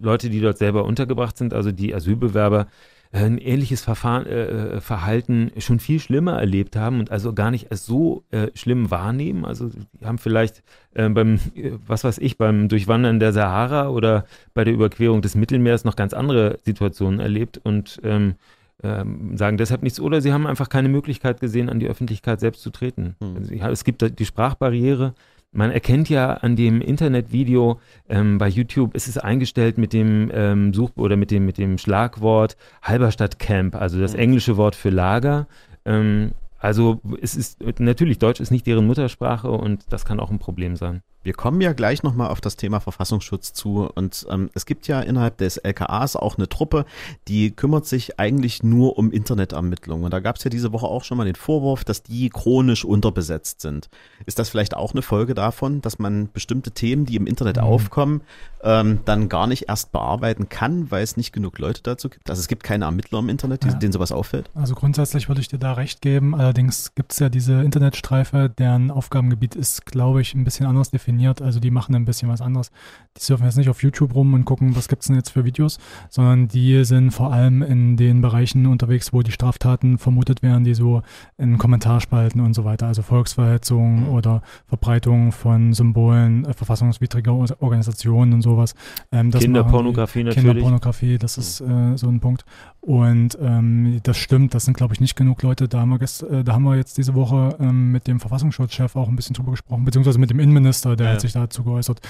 Leute, 0.00 0.30
die 0.30 0.40
dort 0.40 0.58
selber 0.58 0.84
untergebracht 0.84 1.36
sind, 1.36 1.52
also 1.52 1.72
die 1.72 1.92
Asylbewerber, 1.92 2.68
ein 3.12 3.38
ähnliches 3.38 3.80
Verfahren, 3.80 4.26
äh, 4.26 4.76
äh, 4.76 4.80
Verhalten 4.80 5.50
schon 5.58 5.80
viel 5.80 5.98
schlimmer 5.98 6.38
erlebt 6.38 6.76
haben 6.76 7.00
und 7.00 7.10
also 7.10 7.32
gar 7.32 7.50
nicht 7.50 7.70
als 7.70 7.86
so 7.86 8.24
äh, 8.30 8.48
schlimm 8.54 8.90
wahrnehmen. 8.90 9.44
Also 9.44 9.70
die 9.70 10.04
haben 10.04 10.18
vielleicht 10.18 10.62
äh, 10.94 11.08
beim, 11.08 11.36
äh, 11.54 11.72
was 11.86 12.04
weiß 12.04 12.18
ich, 12.18 12.36
beim 12.36 12.68
Durchwandern 12.68 13.18
der 13.18 13.32
Sahara 13.32 13.88
oder 13.88 14.26
bei 14.52 14.64
der 14.64 14.74
Überquerung 14.74 15.22
des 15.22 15.34
Mittelmeers 15.34 15.84
noch 15.84 15.96
ganz 15.96 16.12
andere 16.12 16.58
Situationen 16.64 17.20
erlebt 17.20 17.58
und 17.62 17.98
ähm, 18.04 18.34
ähm, 18.82 19.36
sagen 19.36 19.56
deshalb 19.56 19.82
nichts 19.82 19.98
oder 19.98 20.20
sie 20.20 20.32
haben 20.32 20.46
einfach 20.46 20.68
keine 20.68 20.88
Möglichkeit 20.88 21.40
gesehen, 21.40 21.68
an 21.68 21.80
die 21.80 21.88
Öffentlichkeit 21.88 22.40
selbst 22.40 22.62
zu 22.62 22.70
treten. 22.70 23.16
Hm. 23.20 23.36
Also, 23.36 23.54
ja, 23.54 23.70
es 23.70 23.84
gibt 23.84 24.18
die 24.18 24.24
Sprachbarriere, 24.24 25.14
man 25.58 25.72
erkennt 25.72 26.08
ja 26.08 26.34
an 26.34 26.54
dem 26.54 26.80
Internetvideo 26.80 27.80
ähm, 28.08 28.38
bei 28.38 28.46
YouTube, 28.46 28.94
ist 28.94 29.08
es 29.08 29.18
eingestellt 29.18 29.76
mit 29.76 29.92
dem 29.92 30.30
ähm, 30.32 30.72
Such- 30.72 30.96
oder 30.96 31.16
mit 31.16 31.32
dem, 31.32 31.46
mit 31.46 31.58
dem 31.58 31.78
Schlagwort 31.78 32.56
Halberstadt 32.80 33.40
Camp, 33.40 33.74
also 33.74 33.98
das 34.00 34.12
mhm. 34.12 34.20
englische 34.20 34.56
Wort 34.56 34.76
für 34.76 34.90
Lager. 34.90 35.48
Ähm, 35.84 36.30
also 36.60 37.00
es 37.20 37.34
ist 37.34 37.60
natürlich 37.80 38.20
Deutsch 38.20 38.38
ist 38.38 38.52
nicht 38.52 38.68
deren 38.68 38.86
Muttersprache 38.86 39.50
und 39.50 39.92
das 39.92 40.04
kann 40.04 40.20
auch 40.20 40.30
ein 40.30 40.38
Problem 40.38 40.76
sein. 40.76 41.02
Wir 41.24 41.32
kommen 41.32 41.60
ja 41.60 41.72
gleich 41.72 42.04
nochmal 42.04 42.28
auf 42.28 42.40
das 42.40 42.56
Thema 42.56 42.78
Verfassungsschutz 42.78 43.52
zu. 43.52 43.90
Und 43.94 44.24
ähm, 44.30 44.50
es 44.54 44.66
gibt 44.66 44.86
ja 44.86 45.00
innerhalb 45.00 45.36
des 45.38 45.56
LKAs 45.56 46.14
auch 46.14 46.38
eine 46.38 46.48
Truppe, 46.48 46.84
die 47.26 47.50
kümmert 47.50 47.86
sich 47.86 48.20
eigentlich 48.20 48.62
nur 48.62 48.96
um 48.98 49.10
Internetermittlungen. 49.10 50.04
Und 50.04 50.12
da 50.12 50.20
gab 50.20 50.36
es 50.36 50.44
ja 50.44 50.50
diese 50.50 50.72
Woche 50.72 50.86
auch 50.86 51.02
schon 51.02 51.18
mal 51.18 51.24
den 51.24 51.34
Vorwurf, 51.34 51.84
dass 51.84 52.04
die 52.04 52.30
chronisch 52.30 52.84
unterbesetzt 52.84 53.60
sind. 53.60 53.88
Ist 54.26 54.38
das 54.38 54.48
vielleicht 54.48 54.76
auch 54.76 54.92
eine 54.92 55.02
Folge 55.02 55.34
davon, 55.34 55.80
dass 55.80 55.98
man 55.98 56.30
bestimmte 56.32 56.70
Themen, 56.70 57.04
die 57.04 57.16
im 57.16 57.26
Internet 57.26 57.56
mhm. 57.56 57.64
aufkommen, 57.64 58.20
ähm, 58.62 59.00
dann 59.04 59.28
gar 59.28 59.48
nicht 59.48 59.68
erst 59.68 59.90
bearbeiten 59.90 60.48
kann, 60.48 60.90
weil 60.92 61.02
es 61.02 61.16
nicht 61.16 61.32
genug 61.32 61.58
Leute 61.58 61.82
dazu 61.82 62.10
gibt? 62.10 62.30
Also 62.30 62.40
es 62.40 62.46
gibt 62.46 62.62
keine 62.62 62.84
Ermittler 62.84 63.18
im 63.18 63.28
Internet, 63.28 63.64
die, 63.64 63.68
ja. 63.68 63.74
denen 63.74 63.92
sowas 63.92 64.12
auffällt? 64.12 64.50
Also 64.54 64.76
grundsätzlich 64.76 65.28
würde 65.28 65.40
ich 65.40 65.48
dir 65.48 65.58
da 65.58 65.72
recht 65.72 66.00
geben. 66.00 66.36
Allerdings 66.36 66.94
gibt 66.94 67.12
es 67.12 67.18
ja 67.18 67.28
diese 67.28 67.60
Internetstreife, 67.62 68.48
deren 68.56 68.92
Aufgabengebiet 68.92 69.56
ist, 69.56 69.84
glaube 69.84 70.20
ich, 70.20 70.34
ein 70.34 70.44
bisschen 70.44 70.66
anders 70.66 70.90
definiert 70.90 71.07
definiert. 71.08 71.42
Also 71.42 71.60
die 71.60 71.70
machen 71.70 71.94
ein 71.94 72.04
bisschen 72.04 72.28
was 72.28 72.40
anderes. 72.40 72.70
Die 73.16 73.22
surfen 73.22 73.46
jetzt 73.46 73.56
nicht 73.56 73.68
auf 73.68 73.82
YouTube 73.82 74.14
rum 74.14 74.34
und 74.34 74.44
gucken, 74.44 74.76
was 74.76 74.88
gibt 74.88 75.02
es 75.02 75.08
denn 75.08 75.16
jetzt 75.16 75.30
für 75.30 75.44
Videos, 75.44 75.78
sondern 76.10 76.48
die 76.48 76.84
sind 76.84 77.10
vor 77.10 77.32
allem 77.32 77.62
in 77.62 77.96
den 77.96 78.20
Bereichen 78.20 78.66
unterwegs, 78.66 79.12
wo 79.12 79.22
die 79.22 79.32
Straftaten 79.32 79.98
vermutet 79.98 80.42
werden, 80.42 80.64
die 80.64 80.74
so 80.74 81.02
in 81.38 81.58
Kommentarspalten 81.58 82.40
und 82.40 82.54
so 82.54 82.64
weiter, 82.64 82.86
also 82.86 83.02
Volksverhetzung 83.02 84.02
mhm. 84.02 84.08
oder 84.08 84.42
Verbreitung 84.66 85.32
von 85.32 85.72
Symbolen, 85.72 86.44
äh, 86.44 86.52
verfassungswidriger 86.52 87.32
Organisationen 87.32 88.34
und 88.34 88.42
sowas. 88.42 88.74
Ähm, 89.10 89.30
Kinderpornografie 89.30 90.24
natürlich. 90.24 90.46
Kinderpornografie, 90.46 91.18
das 91.18 91.38
ist 91.38 91.60
äh, 91.60 91.96
so 91.96 92.08
ein 92.08 92.20
Punkt. 92.20 92.44
Und 92.80 93.36
ähm, 93.40 94.00
das 94.02 94.16
stimmt, 94.16 94.54
das 94.54 94.64
sind, 94.64 94.76
glaube 94.76 94.94
ich, 94.94 95.00
nicht 95.00 95.16
genug 95.16 95.42
Leute. 95.42 95.68
Da 95.68 95.80
haben 95.80 95.90
wir, 95.90 95.98
gest, 95.98 96.22
äh, 96.22 96.44
da 96.44 96.54
haben 96.54 96.62
wir 96.62 96.76
jetzt 96.76 96.96
diese 96.96 97.14
Woche 97.14 97.56
ähm, 97.60 97.92
mit 97.92 98.06
dem 98.06 98.20
Verfassungsschutzchef 98.20 98.94
auch 98.96 99.08
ein 99.08 99.16
bisschen 99.16 99.34
drüber 99.34 99.50
gesprochen, 99.50 99.84
beziehungsweise 99.84 100.18
mit 100.18 100.30
dem 100.30 100.38
Innenminister, 100.38 100.96
der 100.98 101.06
ja. 101.06 101.12
hat 101.14 101.20
sich 101.20 101.32
dazu 101.32 101.64
geäußert. 101.64 102.00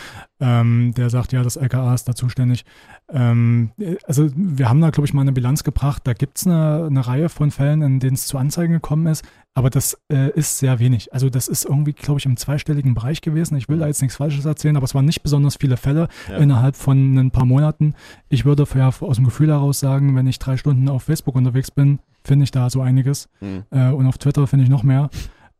Ähm, 0.40 0.92
der 0.96 1.10
sagt, 1.10 1.32
ja, 1.32 1.42
das 1.42 1.56
LKA 1.56 1.94
ist 1.94 2.08
da 2.08 2.14
zuständig. 2.14 2.64
Ähm, 3.10 3.70
also 4.06 4.28
wir 4.34 4.68
haben 4.68 4.80
da, 4.80 4.90
glaube 4.90 5.06
ich, 5.06 5.14
mal 5.14 5.22
eine 5.22 5.32
Bilanz 5.32 5.64
gebracht. 5.64 6.02
Da 6.04 6.12
gibt 6.12 6.38
es 6.38 6.46
eine, 6.46 6.86
eine 6.86 7.06
Reihe 7.06 7.28
von 7.28 7.50
Fällen, 7.50 7.82
in 7.82 8.00
denen 8.00 8.14
es 8.14 8.26
zu 8.26 8.38
Anzeigen 8.38 8.72
gekommen 8.72 9.06
ist. 9.06 9.24
Aber 9.54 9.70
das 9.70 9.98
äh, 10.12 10.30
ist 10.30 10.58
sehr 10.58 10.78
wenig. 10.78 11.12
Also 11.12 11.30
das 11.30 11.48
ist 11.48 11.64
irgendwie, 11.64 11.92
glaube 11.92 12.20
ich, 12.20 12.26
im 12.26 12.36
zweistelligen 12.36 12.94
Bereich 12.94 13.20
gewesen. 13.20 13.56
Ich 13.56 13.68
will 13.68 13.78
da 13.78 13.88
jetzt 13.88 14.02
nichts 14.02 14.16
Falsches 14.16 14.44
erzählen, 14.44 14.76
aber 14.76 14.84
es 14.84 14.94
waren 14.94 15.04
nicht 15.04 15.22
besonders 15.22 15.56
viele 15.56 15.76
Fälle 15.76 16.08
ja. 16.28 16.36
innerhalb 16.36 16.76
von 16.76 17.16
ein 17.16 17.30
paar 17.32 17.44
Monaten. 17.44 17.94
Ich 18.28 18.44
würde 18.44 18.66
ja 18.76 18.88
aus 18.88 19.16
dem 19.16 19.24
Gefühl 19.24 19.48
heraus 19.48 19.80
sagen, 19.80 20.14
wenn 20.14 20.28
ich 20.28 20.38
drei 20.38 20.56
Stunden 20.56 20.88
auf 20.88 21.02
Facebook 21.02 21.34
unterwegs 21.34 21.70
bin, 21.70 21.98
finde 22.22 22.44
ich 22.44 22.50
da 22.50 22.70
so 22.70 22.82
einiges. 22.82 23.28
Mhm. 23.40 23.64
Äh, 23.70 23.90
und 23.90 24.06
auf 24.06 24.18
Twitter 24.18 24.46
finde 24.46 24.64
ich 24.64 24.70
noch 24.70 24.84
mehr. 24.84 25.10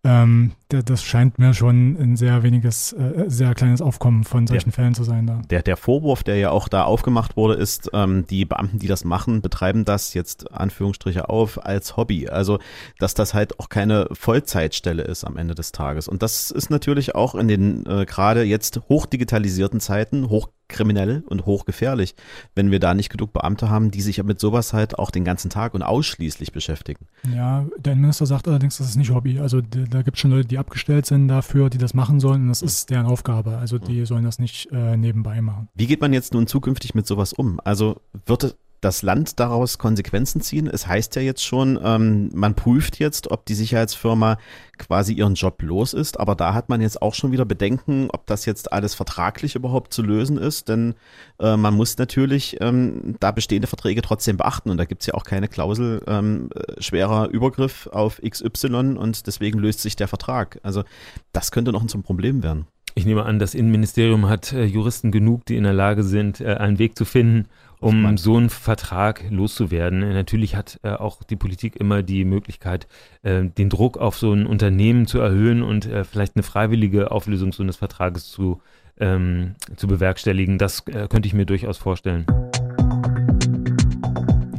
Ähm, 0.04 0.52
das 0.68 1.02
scheint 1.02 1.38
mir 1.38 1.54
schon 1.54 1.96
ein 1.96 2.16
sehr 2.16 2.44
weniges, 2.44 2.92
äh, 2.92 3.24
sehr 3.26 3.54
kleines 3.54 3.82
Aufkommen 3.82 4.22
von 4.22 4.46
solchen 4.46 4.70
der, 4.70 4.72
Fällen 4.72 4.94
zu 4.94 5.02
sein 5.02 5.26
da. 5.26 5.42
Der, 5.50 5.62
der 5.62 5.76
Vorwurf, 5.76 6.22
der 6.22 6.37
ja 6.37 6.50
auch 6.50 6.68
da 6.68 6.84
aufgemacht 6.84 7.37
wurde, 7.37 7.54
ist, 7.54 7.90
ähm, 7.92 8.24
die 8.28 8.44
Beamten, 8.44 8.78
die 8.78 8.87
das 8.87 9.04
machen, 9.04 9.42
betreiben 9.42 9.84
das 9.84 10.14
jetzt 10.14 10.52
Anführungsstriche 10.52 11.28
auf 11.28 11.64
als 11.66 11.96
Hobby. 11.96 12.28
Also, 12.28 12.61
dass 13.00 13.14
das 13.14 13.34
halt 13.34 13.58
auch 13.58 13.68
keine 13.70 14.08
Vollzeitstelle 14.12 15.02
ist 15.02 15.24
am 15.24 15.37
Ende 15.37 15.56
des 15.56 15.72
Tages. 15.72 16.06
Und 16.06 16.22
das 16.22 16.52
ist 16.52 16.70
natürlich 16.70 17.16
auch 17.16 17.34
in 17.34 17.48
den 17.48 17.84
äh, 17.87 18.06
gerade 18.06 18.44
jetzt 18.44 18.80
hochdigitalisierten 18.88 19.80
Zeiten 19.80 20.28
hoch 20.28 20.48
kriminell 20.68 21.22
und 21.26 21.46
hochgefährlich, 21.46 22.14
wenn 22.54 22.70
wir 22.70 22.78
da 22.78 22.94
nicht 22.94 23.11
genug 23.11 23.33
Beamte 23.33 23.70
haben, 23.70 23.90
die 23.90 24.02
sich 24.02 24.22
mit 24.22 24.38
sowas 24.38 24.72
halt 24.72 24.98
auch 24.98 25.11
den 25.11 25.24
ganzen 25.24 25.50
Tag 25.50 25.74
und 25.74 25.83
ausschließlich 25.83 26.52
beschäftigen. 26.52 27.07
Ja, 27.35 27.66
der 27.78 27.94
Innenminister 27.94 28.26
sagt 28.26 28.48
allerdings, 28.48 28.78
das 28.78 28.90
ist 28.90 28.96
nicht 28.96 29.12
Hobby. 29.12 29.38
Also 29.40 29.61
da 29.61 30.02
gibt 30.02 30.16
es 30.16 30.20
schon 30.20 30.31
Leute, 30.31 30.48
die 30.48 30.59
abgestellt 30.59 31.07
sind 31.07 31.28
dafür, 31.28 31.70
die 31.70 31.78
das 31.78 31.94
machen 31.94 32.20
sollen 32.20 32.42
und 32.42 32.48
das 32.48 32.62
ist 32.62 32.90
deren 32.90 33.07
Aufgabe. 33.07 33.59
Also 33.59 33.78
die 33.78 34.04
sollen 34.07 34.24
das 34.24 34.38
nicht 34.38 34.70
äh, 34.72 34.96
nebenbei 34.96 35.40
machen. 35.40 35.68
Wie 35.74 35.87
geht 35.87 36.00
man 36.00 36.12
jetzt 36.12 36.35
nun 36.35 36.46
zukünftig 36.46 36.94
mit 36.94 37.07
sowas 37.07 37.33
um? 37.33 37.61
Also 37.64 38.00
wird 38.26 38.57
das 38.80 39.02
Land 39.02 39.40
daraus 39.40 39.78
Konsequenzen 39.78 40.40
ziehen? 40.40 40.66
Es 40.66 40.86
heißt 40.86 41.16
ja 41.16 41.22
jetzt 41.22 41.44
schon, 41.44 41.78
ähm, 41.82 42.30
man 42.34 42.54
prüft 42.54 42.98
jetzt, 42.98 43.30
ob 43.30 43.46
die 43.46 43.54
Sicherheitsfirma 43.54 44.38
quasi 44.78 45.12
ihren 45.12 45.34
Job 45.34 45.60
los 45.62 45.92
ist, 45.92 46.20
aber 46.20 46.34
da 46.34 46.54
hat 46.54 46.68
man 46.68 46.80
jetzt 46.80 47.02
auch 47.02 47.14
schon 47.14 47.32
wieder 47.32 47.44
Bedenken, 47.44 48.08
ob 48.12 48.26
das 48.26 48.46
jetzt 48.46 48.72
alles 48.72 48.94
vertraglich 48.94 49.56
überhaupt 49.56 49.92
zu 49.92 50.02
lösen 50.02 50.38
ist, 50.38 50.68
denn 50.68 50.94
äh, 51.40 51.56
man 51.56 51.74
muss 51.74 51.98
natürlich 51.98 52.56
ähm, 52.60 53.16
da 53.20 53.32
bestehende 53.32 53.66
Verträge 53.66 54.02
trotzdem 54.02 54.36
beachten 54.36 54.70
und 54.70 54.76
da 54.76 54.84
gibt 54.84 55.02
es 55.02 55.06
ja 55.06 55.14
auch 55.14 55.24
keine 55.24 55.48
Klausel 55.48 56.02
ähm, 56.06 56.50
äh, 56.54 56.80
schwerer 56.80 57.28
Übergriff 57.28 57.88
auf 57.88 58.20
XY 58.22 58.96
und 58.96 59.26
deswegen 59.26 59.58
löst 59.58 59.80
sich 59.80 59.96
der 59.96 60.08
Vertrag. 60.08 60.60
Also 60.62 60.84
das 61.32 61.50
könnte 61.50 61.72
noch 61.72 61.84
zum 61.86 62.02
Problem 62.02 62.42
werden. 62.42 62.66
Ich 62.98 63.06
nehme 63.06 63.24
an, 63.24 63.38
das 63.38 63.54
Innenministerium 63.54 64.28
hat 64.28 64.52
äh, 64.52 64.64
Juristen 64.64 65.12
genug, 65.12 65.46
die 65.46 65.56
in 65.56 65.62
der 65.62 65.72
Lage 65.72 66.02
sind, 66.02 66.40
äh, 66.40 66.54
einen 66.54 66.80
Weg 66.80 66.98
zu 66.98 67.04
finden, 67.04 67.48
um 67.80 68.16
so 68.16 68.36
einen 68.36 68.50
Vertrag 68.50 69.24
loszuwerden. 69.30 70.00
Natürlich 70.00 70.56
hat 70.56 70.80
äh, 70.82 70.90
auch 70.90 71.22
die 71.22 71.36
Politik 71.36 71.76
immer 71.76 72.02
die 72.02 72.24
Möglichkeit, 72.24 72.86
äh, 73.22 73.44
den 73.44 73.68
Druck 73.68 73.98
auf 73.98 74.16
so 74.16 74.32
ein 74.32 74.46
Unternehmen 74.46 75.06
zu 75.06 75.18
erhöhen 75.20 75.62
und 75.62 75.86
äh, 75.86 76.04
vielleicht 76.04 76.36
eine 76.36 76.42
freiwillige 76.42 77.10
Auflösung 77.10 77.52
so 77.52 77.62
eines 77.62 77.76
Vertrages 77.76 78.28
zu, 78.28 78.60
ähm, 78.98 79.54
zu 79.76 79.86
bewerkstelligen. 79.86 80.58
Das 80.58 80.86
äh, 80.86 81.06
könnte 81.08 81.26
ich 81.26 81.34
mir 81.34 81.46
durchaus 81.46 81.78
vorstellen. 81.78 82.26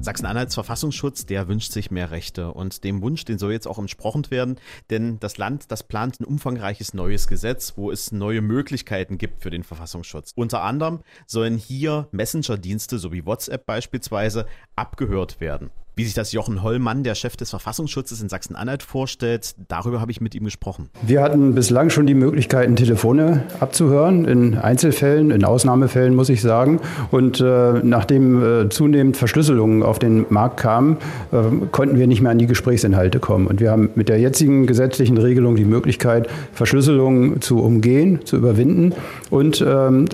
Sachsen-Anhalts 0.01 0.53
Verfassungsschutz, 0.53 1.25
der 1.25 1.49
wünscht 1.49 1.73
sich 1.73 1.91
mehr 1.91 2.09
Rechte 2.09 2.53
und 2.53 2.85
dem 2.85 3.01
Wunsch, 3.01 3.25
den 3.25 3.37
soll 3.37 3.51
jetzt 3.51 3.67
auch 3.67 3.79
entsprochen 3.79 4.31
werden, 4.31 4.55
denn 4.89 5.19
das 5.19 5.37
Land, 5.37 5.71
das 5.71 5.83
plant 5.83 6.19
ein 6.19 6.25
umfangreiches 6.25 6.93
neues 6.93 7.27
Gesetz, 7.27 7.73
wo 7.75 7.91
es 7.91 8.13
neue 8.13 8.41
Möglichkeiten 8.41 9.17
gibt 9.17 9.41
für 9.41 9.49
den 9.49 9.63
Verfassungsschutz. 9.63 10.31
Unter 10.35 10.63
anderem 10.63 11.01
sollen 11.27 11.57
hier 11.57 12.07
Messenger-Dienste, 12.11 12.97
so 12.97 13.11
wie 13.11 13.25
WhatsApp 13.25 13.65
beispielsweise, 13.65 14.45
abgehört 14.75 15.41
werden. 15.41 15.69
Wie 15.99 16.05
sich 16.05 16.13
das 16.13 16.31
Jochen 16.31 16.63
Hollmann, 16.63 17.03
der 17.03 17.13
Chef 17.13 17.35
des 17.35 17.49
Verfassungsschutzes 17.49 18.21
in 18.21 18.29
Sachsen-Anhalt, 18.29 18.83
vorstellt, 18.83 19.53
darüber 19.67 19.99
habe 19.99 20.11
ich 20.11 20.21
mit 20.21 20.33
ihm 20.33 20.45
gesprochen. 20.45 20.87
Wir 21.01 21.21
hatten 21.21 21.55
bislang 21.55 21.89
schon 21.89 22.05
die 22.05 22.13
Möglichkeiten, 22.13 22.77
Telefone 22.77 23.43
abzuhören, 23.59 24.23
in 24.23 24.57
Einzelfällen, 24.57 25.29
in 25.29 25.43
Ausnahmefällen, 25.43 26.15
muss 26.15 26.29
ich 26.29 26.41
sagen. 26.41 26.79
Und 27.11 27.41
äh, 27.41 27.73
nachdem 27.83 28.41
äh, 28.41 28.69
zunehmend 28.69 29.17
Verschlüsselungen 29.17 29.83
auf 29.83 29.99
den 29.99 30.25
Markt 30.29 30.55
kamen, 30.61 30.99
äh, 31.33 31.65
konnten 31.73 31.99
wir 31.99 32.07
nicht 32.07 32.21
mehr 32.21 32.31
an 32.31 32.39
die 32.39 32.47
Gesprächsinhalte 32.47 33.19
kommen. 33.19 33.47
Und 33.47 33.59
wir 33.59 33.69
haben 33.69 33.89
mit 33.95 34.07
der 34.07 34.21
jetzigen 34.21 34.67
gesetzlichen 34.67 35.17
Regelung 35.17 35.57
die 35.57 35.65
Möglichkeit, 35.65 36.29
Verschlüsselungen 36.53 37.41
zu 37.41 37.59
umgehen, 37.59 38.21
zu 38.23 38.37
überwinden 38.37 38.93
und 39.31 39.59
ähm, 39.67 40.05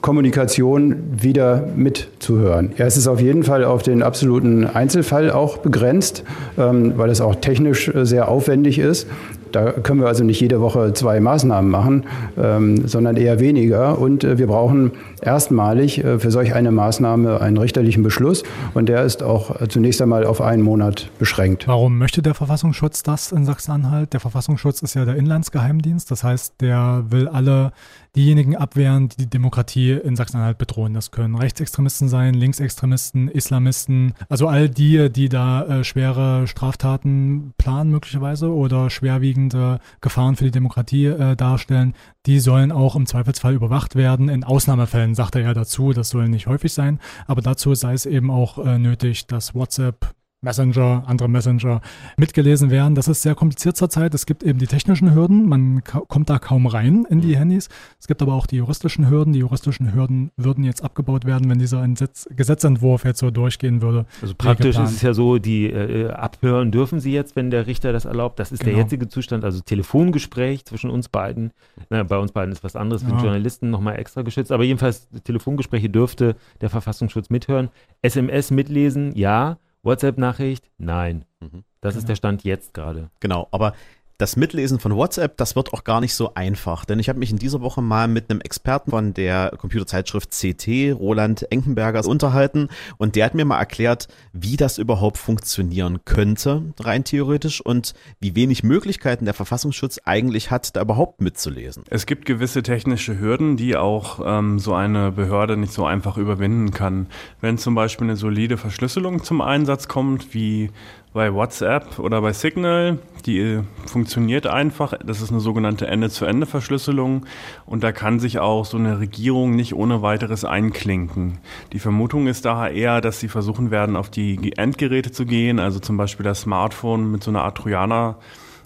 Kommunikation 0.00 0.96
wieder 1.10 1.66
mitzuhören. 1.76 2.72
Ja, 2.76 2.86
es 2.86 2.96
ist 2.96 3.06
auf 3.06 3.20
jeden 3.20 3.44
Fall 3.44 3.64
auf 3.64 3.82
den 3.82 4.02
absoluten 4.02 4.66
Einzelfall 4.66 5.30
auch 5.30 5.58
begrenzt, 5.58 6.24
ähm, 6.58 6.94
weil 6.96 7.10
es 7.10 7.20
auch 7.20 7.36
technisch 7.36 7.88
äh, 7.88 8.04
sehr 8.04 8.28
aufwendig 8.28 8.78
ist. 8.78 9.06
Da 9.52 9.72
können 9.72 10.00
wir 10.00 10.08
also 10.08 10.24
nicht 10.24 10.40
jede 10.40 10.60
Woche 10.60 10.92
zwei 10.92 11.20
Maßnahmen 11.20 11.70
machen, 11.70 12.04
ähm, 12.36 12.86
sondern 12.86 13.16
eher 13.16 13.40
weniger. 13.40 13.98
Und 13.98 14.24
äh, 14.24 14.38
wir 14.38 14.48
brauchen 14.48 14.92
erstmalig 15.22 16.04
äh, 16.04 16.18
für 16.18 16.30
solch 16.30 16.54
eine 16.54 16.72
Maßnahme 16.72 17.40
einen 17.40 17.56
richterlichen 17.56 18.02
Beschluss. 18.02 18.42
Und 18.74 18.88
der 18.88 19.04
ist 19.04 19.22
auch 19.22 19.66
zunächst 19.68 20.02
einmal 20.02 20.26
auf 20.26 20.40
einen 20.40 20.62
Monat 20.62 21.10
beschränkt. 21.18 21.68
Warum 21.68 21.96
möchte 21.96 22.20
der 22.20 22.34
Verfassungsschutz 22.34 23.02
das 23.02 23.32
in 23.32 23.44
Sachsen-Anhalt? 23.44 24.12
Der 24.12 24.20
Verfassungsschutz 24.20 24.82
ist 24.82 24.94
ja 24.94 25.04
der 25.04 25.16
Inlandsgeheimdienst. 25.16 26.10
Das 26.10 26.24
heißt, 26.24 26.54
der 26.60 27.04
will 27.08 27.28
alle 27.28 27.72
diejenigen 28.16 28.56
abwehren, 28.56 29.08
die 29.08 29.16
die 29.16 29.30
Demokratie 29.30 29.92
in 29.92 30.16
Sachsen-Anhalt 30.16 30.58
bedrohen. 30.58 30.94
Das 30.94 31.10
können 31.10 31.36
Rechtsextremisten 31.36 32.08
sein, 32.08 32.34
Linksextremisten, 32.34 33.28
Islamisten, 33.28 34.14
also 34.28 34.48
all 34.48 34.68
die, 34.68 35.10
die 35.12 35.28
da 35.28 35.64
äh, 35.66 35.84
schwere 35.84 36.46
Straftaten 36.46 37.52
planen 37.58 37.90
möglicherweise 37.90 38.52
oder 38.52 38.90
schwerwiegende 38.90 39.80
Gefahren 40.00 40.36
für 40.36 40.44
die 40.44 40.50
Demokratie 40.50 41.06
äh, 41.06 41.36
darstellen, 41.36 41.94
die 42.24 42.40
sollen 42.40 42.72
auch 42.72 42.96
im 42.96 43.06
Zweifelsfall 43.06 43.54
überwacht 43.54 43.94
werden. 43.94 44.28
In 44.28 44.44
Ausnahmefällen 44.44 45.14
sagt 45.14 45.36
er 45.36 45.42
ja 45.42 45.54
dazu, 45.54 45.92
das 45.92 46.08
soll 46.08 46.28
nicht 46.28 46.46
häufig 46.46 46.72
sein, 46.72 46.98
aber 47.26 47.42
dazu 47.42 47.74
sei 47.74 47.92
es 47.92 48.06
eben 48.06 48.30
auch 48.30 48.58
äh, 48.58 48.78
nötig, 48.78 49.26
dass 49.26 49.54
WhatsApp 49.54 50.14
Messenger, 50.46 51.02
andere 51.06 51.28
Messenger 51.28 51.80
mitgelesen 52.16 52.70
werden. 52.70 52.94
Das 52.94 53.08
ist 53.08 53.22
sehr 53.22 53.34
kompliziert 53.34 53.76
zurzeit. 53.76 54.14
Es 54.14 54.26
gibt 54.26 54.44
eben 54.44 54.60
die 54.60 54.68
technischen 54.68 55.12
Hürden, 55.12 55.48
man 55.48 55.82
kommt 55.84 56.30
da 56.30 56.38
kaum 56.38 56.66
rein 56.66 57.04
in 57.10 57.20
die 57.20 57.34
mhm. 57.34 57.38
Handys. 57.38 57.68
Es 57.98 58.06
gibt 58.06 58.22
aber 58.22 58.32
auch 58.34 58.46
die 58.46 58.56
juristischen 58.56 59.10
Hürden. 59.10 59.32
Die 59.32 59.40
juristischen 59.40 59.92
Hürden 59.92 60.30
würden 60.36 60.62
jetzt 60.62 60.84
abgebaut 60.84 61.24
werden, 61.24 61.50
wenn 61.50 61.58
dieser 61.58 61.84
Gesetzentwurf 62.30 63.04
jetzt 63.04 63.18
so 63.18 63.32
durchgehen 63.32 63.82
würde. 63.82 64.06
Also 64.22 64.34
praktisch 64.38 64.78
ist 64.78 64.92
es 64.92 65.02
ja 65.02 65.14
so, 65.14 65.38
die 65.38 65.66
äh, 65.66 66.10
abhören 66.10 66.70
dürfen 66.70 67.00
sie 67.00 67.12
jetzt, 67.12 67.34
wenn 67.34 67.50
der 67.50 67.66
Richter 67.66 67.92
das 67.92 68.04
erlaubt. 68.04 68.38
Das 68.38 68.52
ist 68.52 68.60
genau. 68.60 68.74
der 68.74 68.82
jetzige 68.84 69.08
Zustand, 69.08 69.44
also 69.44 69.60
Telefongespräch 69.60 70.64
zwischen 70.64 70.90
uns 70.90 71.08
beiden. 71.08 71.50
Na, 71.90 72.04
bei 72.04 72.18
uns 72.18 72.30
beiden 72.30 72.52
ist 72.52 72.62
was 72.62 72.76
anderes, 72.76 73.02
ja. 73.02 73.08
für 73.08 73.16
Journalisten 73.16 73.70
nochmal 73.70 73.98
extra 73.98 74.22
geschützt. 74.22 74.52
Aber 74.52 74.62
jedenfalls 74.62 75.08
Telefongespräche 75.24 75.90
dürfte 75.90 76.36
der 76.60 76.70
Verfassungsschutz 76.70 77.30
mithören. 77.30 77.70
SMS 78.02 78.52
mitlesen, 78.52 79.12
ja. 79.16 79.58
WhatsApp-Nachricht? 79.86 80.68
Nein. 80.78 81.24
Mhm. 81.40 81.64
Das 81.80 81.94
genau. 81.94 82.00
ist 82.00 82.08
der 82.08 82.16
Stand 82.16 82.44
jetzt 82.44 82.74
gerade. 82.74 83.10
Genau, 83.20 83.48
aber 83.52 83.74
das 84.18 84.36
Mitlesen 84.36 84.78
von 84.78 84.96
WhatsApp, 84.96 85.36
das 85.36 85.56
wird 85.56 85.72
auch 85.74 85.84
gar 85.84 86.00
nicht 86.00 86.14
so 86.14 86.34
einfach, 86.34 86.84
denn 86.84 86.98
ich 86.98 87.08
habe 87.08 87.18
mich 87.18 87.30
in 87.30 87.38
dieser 87.38 87.60
Woche 87.60 87.82
mal 87.82 88.08
mit 88.08 88.30
einem 88.30 88.40
Experten 88.40 88.90
von 88.90 89.14
der 89.14 89.52
Computerzeitschrift 89.58 90.30
CT, 90.30 90.98
Roland 90.98 91.50
Enkenberger, 91.50 92.06
unterhalten 92.06 92.68
und 92.98 93.16
der 93.16 93.26
hat 93.26 93.34
mir 93.34 93.44
mal 93.44 93.58
erklärt, 93.58 94.08
wie 94.32 94.56
das 94.56 94.78
überhaupt 94.78 95.18
funktionieren 95.18 96.04
könnte, 96.04 96.62
rein 96.80 97.04
theoretisch, 97.04 97.60
und 97.60 97.94
wie 98.20 98.34
wenig 98.34 98.62
Möglichkeiten 98.62 99.24
der 99.24 99.34
Verfassungsschutz 99.34 100.00
eigentlich 100.04 100.50
hat, 100.50 100.76
da 100.76 100.82
überhaupt 100.82 101.20
mitzulesen. 101.20 101.84
Es 101.90 102.06
gibt 102.06 102.26
gewisse 102.26 102.62
technische 102.62 103.18
Hürden, 103.18 103.56
die 103.56 103.76
auch 103.76 104.20
ähm, 104.24 104.58
so 104.58 104.74
eine 104.74 105.12
Behörde 105.12 105.56
nicht 105.56 105.72
so 105.72 105.84
einfach 105.84 106.16
überwinden 106.16 106.70
kann. 106.70 107.08
Wenn 107.40 107.58
zum 107.58 107.74
Beispiel 107.74 108.06
eine 108.06 108.16
solide 108.16 108.56
Verschlüsselung 108.56 109.22
zum 109.22 109.40
Einsatz 109.40 109.88
kommt, 109.88 110.34
wie 110.34 110.70
bei 111.16 111.32
WhatsApp 111.32 111.98
oder 111.98 112.20
bei 112.20 112.34
Signal. 112.34 112.98
Die 113.24 113.60
funktioniert 113.86 114.46
einfach. 114.46 114.92
Das 115.02 115.22
ist 115.22 115.30
eine 115.30 115.40
sogenannte 115.40 115.86
Ende-zu-Ende-Verschlüsselung. 115.86 117.24
Und 117.64 117.82
da 117.82 117.90
kann 117.90 118.20
sich 118.20 118.38
auch 118.38 118.66
so 118.66 118.76
eine 118.76 119.00
Regierung 119.00 119.56
nicht 119.56 119.74
ohne 119.74 120.02
weiteres 120.02 120.44
einklinken. 120.44 121.38
Die 121.72 121.78
Vermutung 121.78 122.26
ist 122.26 122.44
daher 122.44 122.70
eher, 122.70 123.00
dass 123.00 123.18
sie 123.18 123.28
versuchen 123.28 123.70
werden, 123.70 123.96
auf 123.96 124.10
die 124.10 124.58
Endgeräte 124.58 125.10
zu 125.10 125.24
gehen, 125.24 125.58
also 125.58 125.80
zum 125.80 125.96
Beispiel 125.96 126.24
das 126.24 126.42
Smartphone 126.42 127.10
mit 127.10 127.24
so 127.24 127.30
einer 127.30 127.44
Art 127.44 127.56
Trojaner 127.56 128.18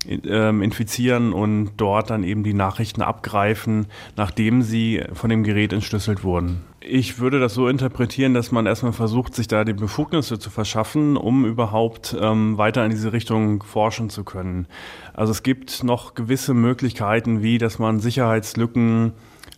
infizieren 0.06 1.32
und 1.34 1.72
dort 1.76 2.08
dann 2.08 2.24
eben 2.24 2.42
die 2.42 2.54
Nachrichten 2.54 3.02
abgreifen, 3.02 3.86
nachdem 4.16 4.62
sie 4.62 5.02
von 5.12 5.28
dem 5.28 5.42
Gerät 5.42 5.74
entschlüsselt 5.74 6.24
wurden. 6.24 6.62
Ich 6.80 7.18
würde 7.18 7.38
das 7.38 7.52
so 7.52 7.68
interpretieren, 7.68 8.32
dass 8.32 8.50
man 8.50 8.64
erstmal 8.64 8.94
versucht, 8.94 9.34
sich 9.34 9.46
da 9.46 9.64
die 9.64 9.74
Befugnisse 9.74 10.38
zu 10.38 10.48
verschaffen, 10.48 11.18
um 11.18 11.44
überhaupt 11.44 12.16
ähm, 12.18 12.56
weiter 12.56 12.82
in 12.84 12.90
diese 12.90 13.12
Richtung 13.12 13.62
forschen 13.62 14.08
zu 14.08 14.24
können. 14.24 14.66
Also 15.12 15.32
es 15.32 15.42
gibt 15.42 15.84
noch 15.84 16.14
gewisse 16.14 16.54
Möglichkeiten, 16.54 17.42
wie 17.42 17.58
dass 17.58 17.78
man 17.78 18.00
Sicherheitslücken 18.00 19.12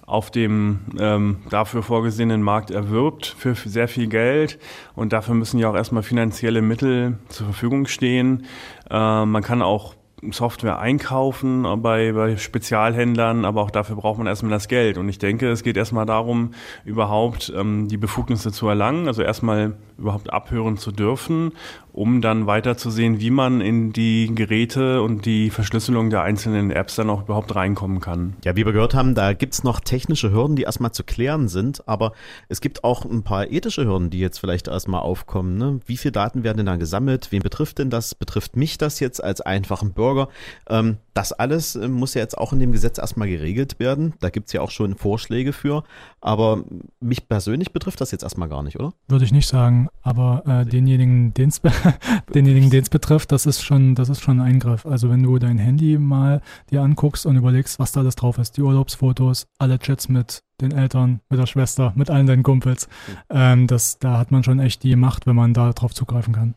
auf 0.05 0.33
dem 0.33 0.81
ähm, 0.99 1.39
dafür 1.49 1.85
vorgesehenen 1.85 2.43
Markt 2.43 2.73
erwirbt 2.73 3.37
für 3.39 3.55
sehr 3.55 3.87
viel 3.87 4.09
Geld 4.09 4.59
und 4.97 5.13
dafür 5.13 5.35
müssen 5.35 5.59
ja 5.59 5.71
auch 5.71 5.77
erstmal 5.77 6.03
finanzielle 6.03 6.61
Mittel 6.61 7.19
zur 7.29 7.47
Verfügung 7.47 7.87
stehen. 7.87 8.45
Äh, 8.91 9.25
man 9.25 9.43
kann 9.43 9.63
auch 9.63 9.95
Software 10.31 10.79
einkaufen 10.79 11.67
bei, 11.83 12.13
bei 12.13 12.37
Spezialhändlern, 12.37 13.45
aber 13.45 13.63
auch 13.63 13.71
dafür 13.71 13.97
braucht 13.97 14.19
man 14.19 14.29
erstmal 14.29 14.53
das 14.53 14.69
Geld. 14.69 14.97
Und 14.97 15.09
ich 15.09 15.19
denke, 15.19 15.51
es 15.51 15.65
geht 15.65 15.77
erstmal 15.77 16.07
darum, 16.07 16.53
überhaupt 16.85 17.53
ähm, 17.57 17.89
die 17.89 17.97
Befugnisse 17.97 18.53
zu 18.53 18.69
erlangen, 18.69 19.09
also 19.09 19.23
erstmal 19.23 19.75
überhaupt 19.99 20.33
abhören 20.33 20.77
zu 20.77 20.93
dürfen, 20.93 21.53
um 21.93 22.21
dann 22.21 22.47
weiterzusehen, 22.47 23.21
wie 23.21 23.31
man 23.31 23.61
in 23.61 23.93
die 23.93 24.33
Geräte 24.35 25.03
und 25.03 25.27
die 25.27 25.51
Verschlüsselung 25.51 26.11
der 26.11 26.23
einzelnen 26.23 26.71
Apps 26.71 26.97
dann 26.97 27.11
auch 27.11 27.23
überhaupt 27.23 27.55
reinkommen 27.55 28.01
kann. 28.01 28.35
Ja, 28.45 28.57
wie 28.57 28.65
wir 28.65 28.73
gehört 28.73 28.95
haben, 28.95 29.15
da 29.15 29.35
gibt 29.35 29.55
es 29.55 29.63
noch 29.63 29.81
technische 29.81 30.33
Hürden, 30.33 30.57
die 30.57 30.63
erstmal 30.63 30.93
zu 30.93 31.05
klären 31.05 31.49
sind, 31.49 31.87
aber 31.87 32.13
es 32.49 32.61
gibt 32.61 32.85
auch 32.85 33.05
ein 33.05 33.23
paar 33.23 33.51
ethische 33.51 33.85
Hürden, 33.85 34.11
die 34.11 34.21
jetzt 34.21 34.39
vielleicht 34.39 34.69
erstmal 34.69 35.03
aufkommen. 35.03 35.59
Ne? 35.59 35.81
Wie 35.87 35.97
viele 35.97 36.13
Daten 36.13 36.45
werden 36.45 36.59
denn 36.59 36.67
da 36.67 36.77
gesammelt? 36.77 37.29
Wen 37.31 37.43
betrifft 37.43 37.79
denn 37.79 37.91
das? 37.91 38.15
Betrifft 38.15 38.57
mich 38.57 38.79
das 38.79 39.01
jetzt 39.01 39.23
als 39.23 39.41
einfachen 39.41 39.93
Bürger? 39.93 40.29
Ähm, 40.69 40.97
Das 41.15 41.33
alles 41.33 41.77
äh, 41.77 41.89
muss 41.89 42.15
ja 42.15 42.21
jetzt 42.21 42.39
auch 42.39 42.53
in 42.53 42.61
dem 42.61 42.73
Gesetz 42.73 42.99
erstmal 42.99 43.29
geregelt 43.29 43.79
werden. 43.79 44.15
Da 44.21 44.31
gibt 44.31 44.49
es 44.49 44.53
ja 44.53 44.61
auch 44.61 44.71
schon 44.71 44.97
Vorschläge 44.97 45.53
für. 45.53 45.85
Aber 46.21 46.65
mich 47.01 47.29
persönlich 47.29 47.73
betrifft 47.73 48.01
das 48.01 48.11
jetzt 48.11 48.23
erstmal 48.23 48.49
gar 48.49 48.63
nicht, 48.63 48.79
oder? 48.79 48.93
Würde 49.09 49.25
ich 49.25 49.33
nicht 49.33 49.49
sagen. 49.49 49.89
Aber 50.03 50.43
äh, 50.47 50.65
denjenigen, 50.65 51.35
den 51.35 51.49
es 51.49 51.61
denjenigen, 52.35 52.71
betrifft, 52.91 53.33
das 53.33 53.47
ist 53.47 53.63
schon, 53.63 53.95
das 53.95 54.09
ist 54.09 54.21
schon 54.21 54.41
ein 54.41 54.47
Eingriff. 54.47 54.87
Also 54.87 55.11
wenn 55.11 55.23
du 55.23 55.39
dein 55.39 55.59
Handy 55.59 55.99
mal 55.99 56.41
dir 56.71 56.83
anguckst 56.83 57.27
und 57.27 57.37
überlegst, 57.37 57.79
was 57.79 57.93
da 57.93 58.01
alles 58.01 58.17
drauf 58.17 58.39
ist, 58.39 58.57
die 58.57 58.63
Urlaubsfotos, 58.63 59.47
alle 59.59 59.79
Chats 59.79 60.09
mit 60.09 60.43
den 60.61 60.73
Eltern, 60.73 61.21
mit 61.29 61.41
der 61.41 61.47
Schwester, 61.47 61.93
mit 61.97 62.11
allen 62.11 62.27
deinen 62.27 62.43
Kumpels, 62.43 62.89
mhm. 63.09 63.17
ähm, 63.31 63.67
das, 63.67 63.99
da 63.99 64.19
hat 64.19 64.31
man 64.31 64.45
schon 64.45 64.61
echt 64.61 64.83
die 64.83 64.97
Macht, 64.97 65.27
wenn 65.27 65.37
man 65.37 65.55
da 65.55 65.73
drauf 65.73 65.95
zugreifen 65.95 66.35
kann. 66.35 66.55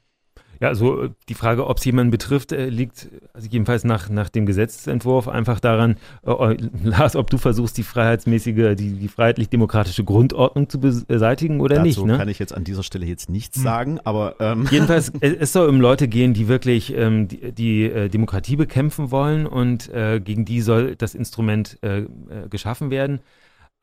Ja, 0.60 0.70
also 0.70 1.04
äh, 1.04 1.10
die 1.30 1.34
Frage, 1.34 1.68
ob 1.68 1.78
es 1.78 1.86
jemanden 1.86 2.12
betrifft, 2.12 2.52
äh, 2.52 2.70
liegt 2.70 3.10
also 3.34 3.48
jedenfalls 3.50 3.84
nach, 3.84 4.10
nach 4.10 4.30
dem 4.30 4.46
Gesetzentwurf 4.46 5.28
einfach 5.28 5.60
daran, 5.60 5.98
äh, 6.26 6.58
Lars, 6.84 7.15
ob 7.15 7.30
du 7.30 7.38
versuchst, 7.38 7.78
die 7.78 7.84
freiheitsmäßige, 7.84 8.76
die, 8.76 8.94
die 8.94 9.08
freiheitlich-demokratische 9.08 10.04
Grundordnung 10.04 10.70
zu 10.70 10.80
beseitigen 10.80 11.60
oder 11.60 11.76
Dazu 11.76 11.86
nicht. 11.86 12.06
Ne? 12.06 12.18
kann 12.18 12.30
ich 12.30 12.39
jetzt 12.39 12.54
an 12.54 12.63
dieser 12.63 12.84
Stelle 12.84 13.06
jetzt 13.06 13.30
nichts 13.30 13.58
hm. 13.58 13.63
sagen, 13.63 14.00
aber 14.04 14.36
ähm. 14.39 14.68
jedenfalls, 14.72 15.12
es 15.20 15.54
soll 15.54 15.70
um 15.70 15.82
Leute 15.82 16.08
gehen, 16.08 16.34
die 16.34 16.48
wirklich 16.48 16.96
ähm, 16.96 17.28
die, 17.28 17.52
die 17.52 17.84
äh, 17.84 18.10
Demokratie 18.10 18.56
bekämpfen 18.56 19.12
wollen 19.12 19.48
und 19.48 19.89
äh, 19.89 20.20
gegen 20.20 20.46
die 20.46 20.62
soll 20.62 20.96
das 20.96 21.15
Instrument 21.15 21.78
äh, 21.82 22.04
geschaffen 22.50 22.89
werden. 22.89 23.20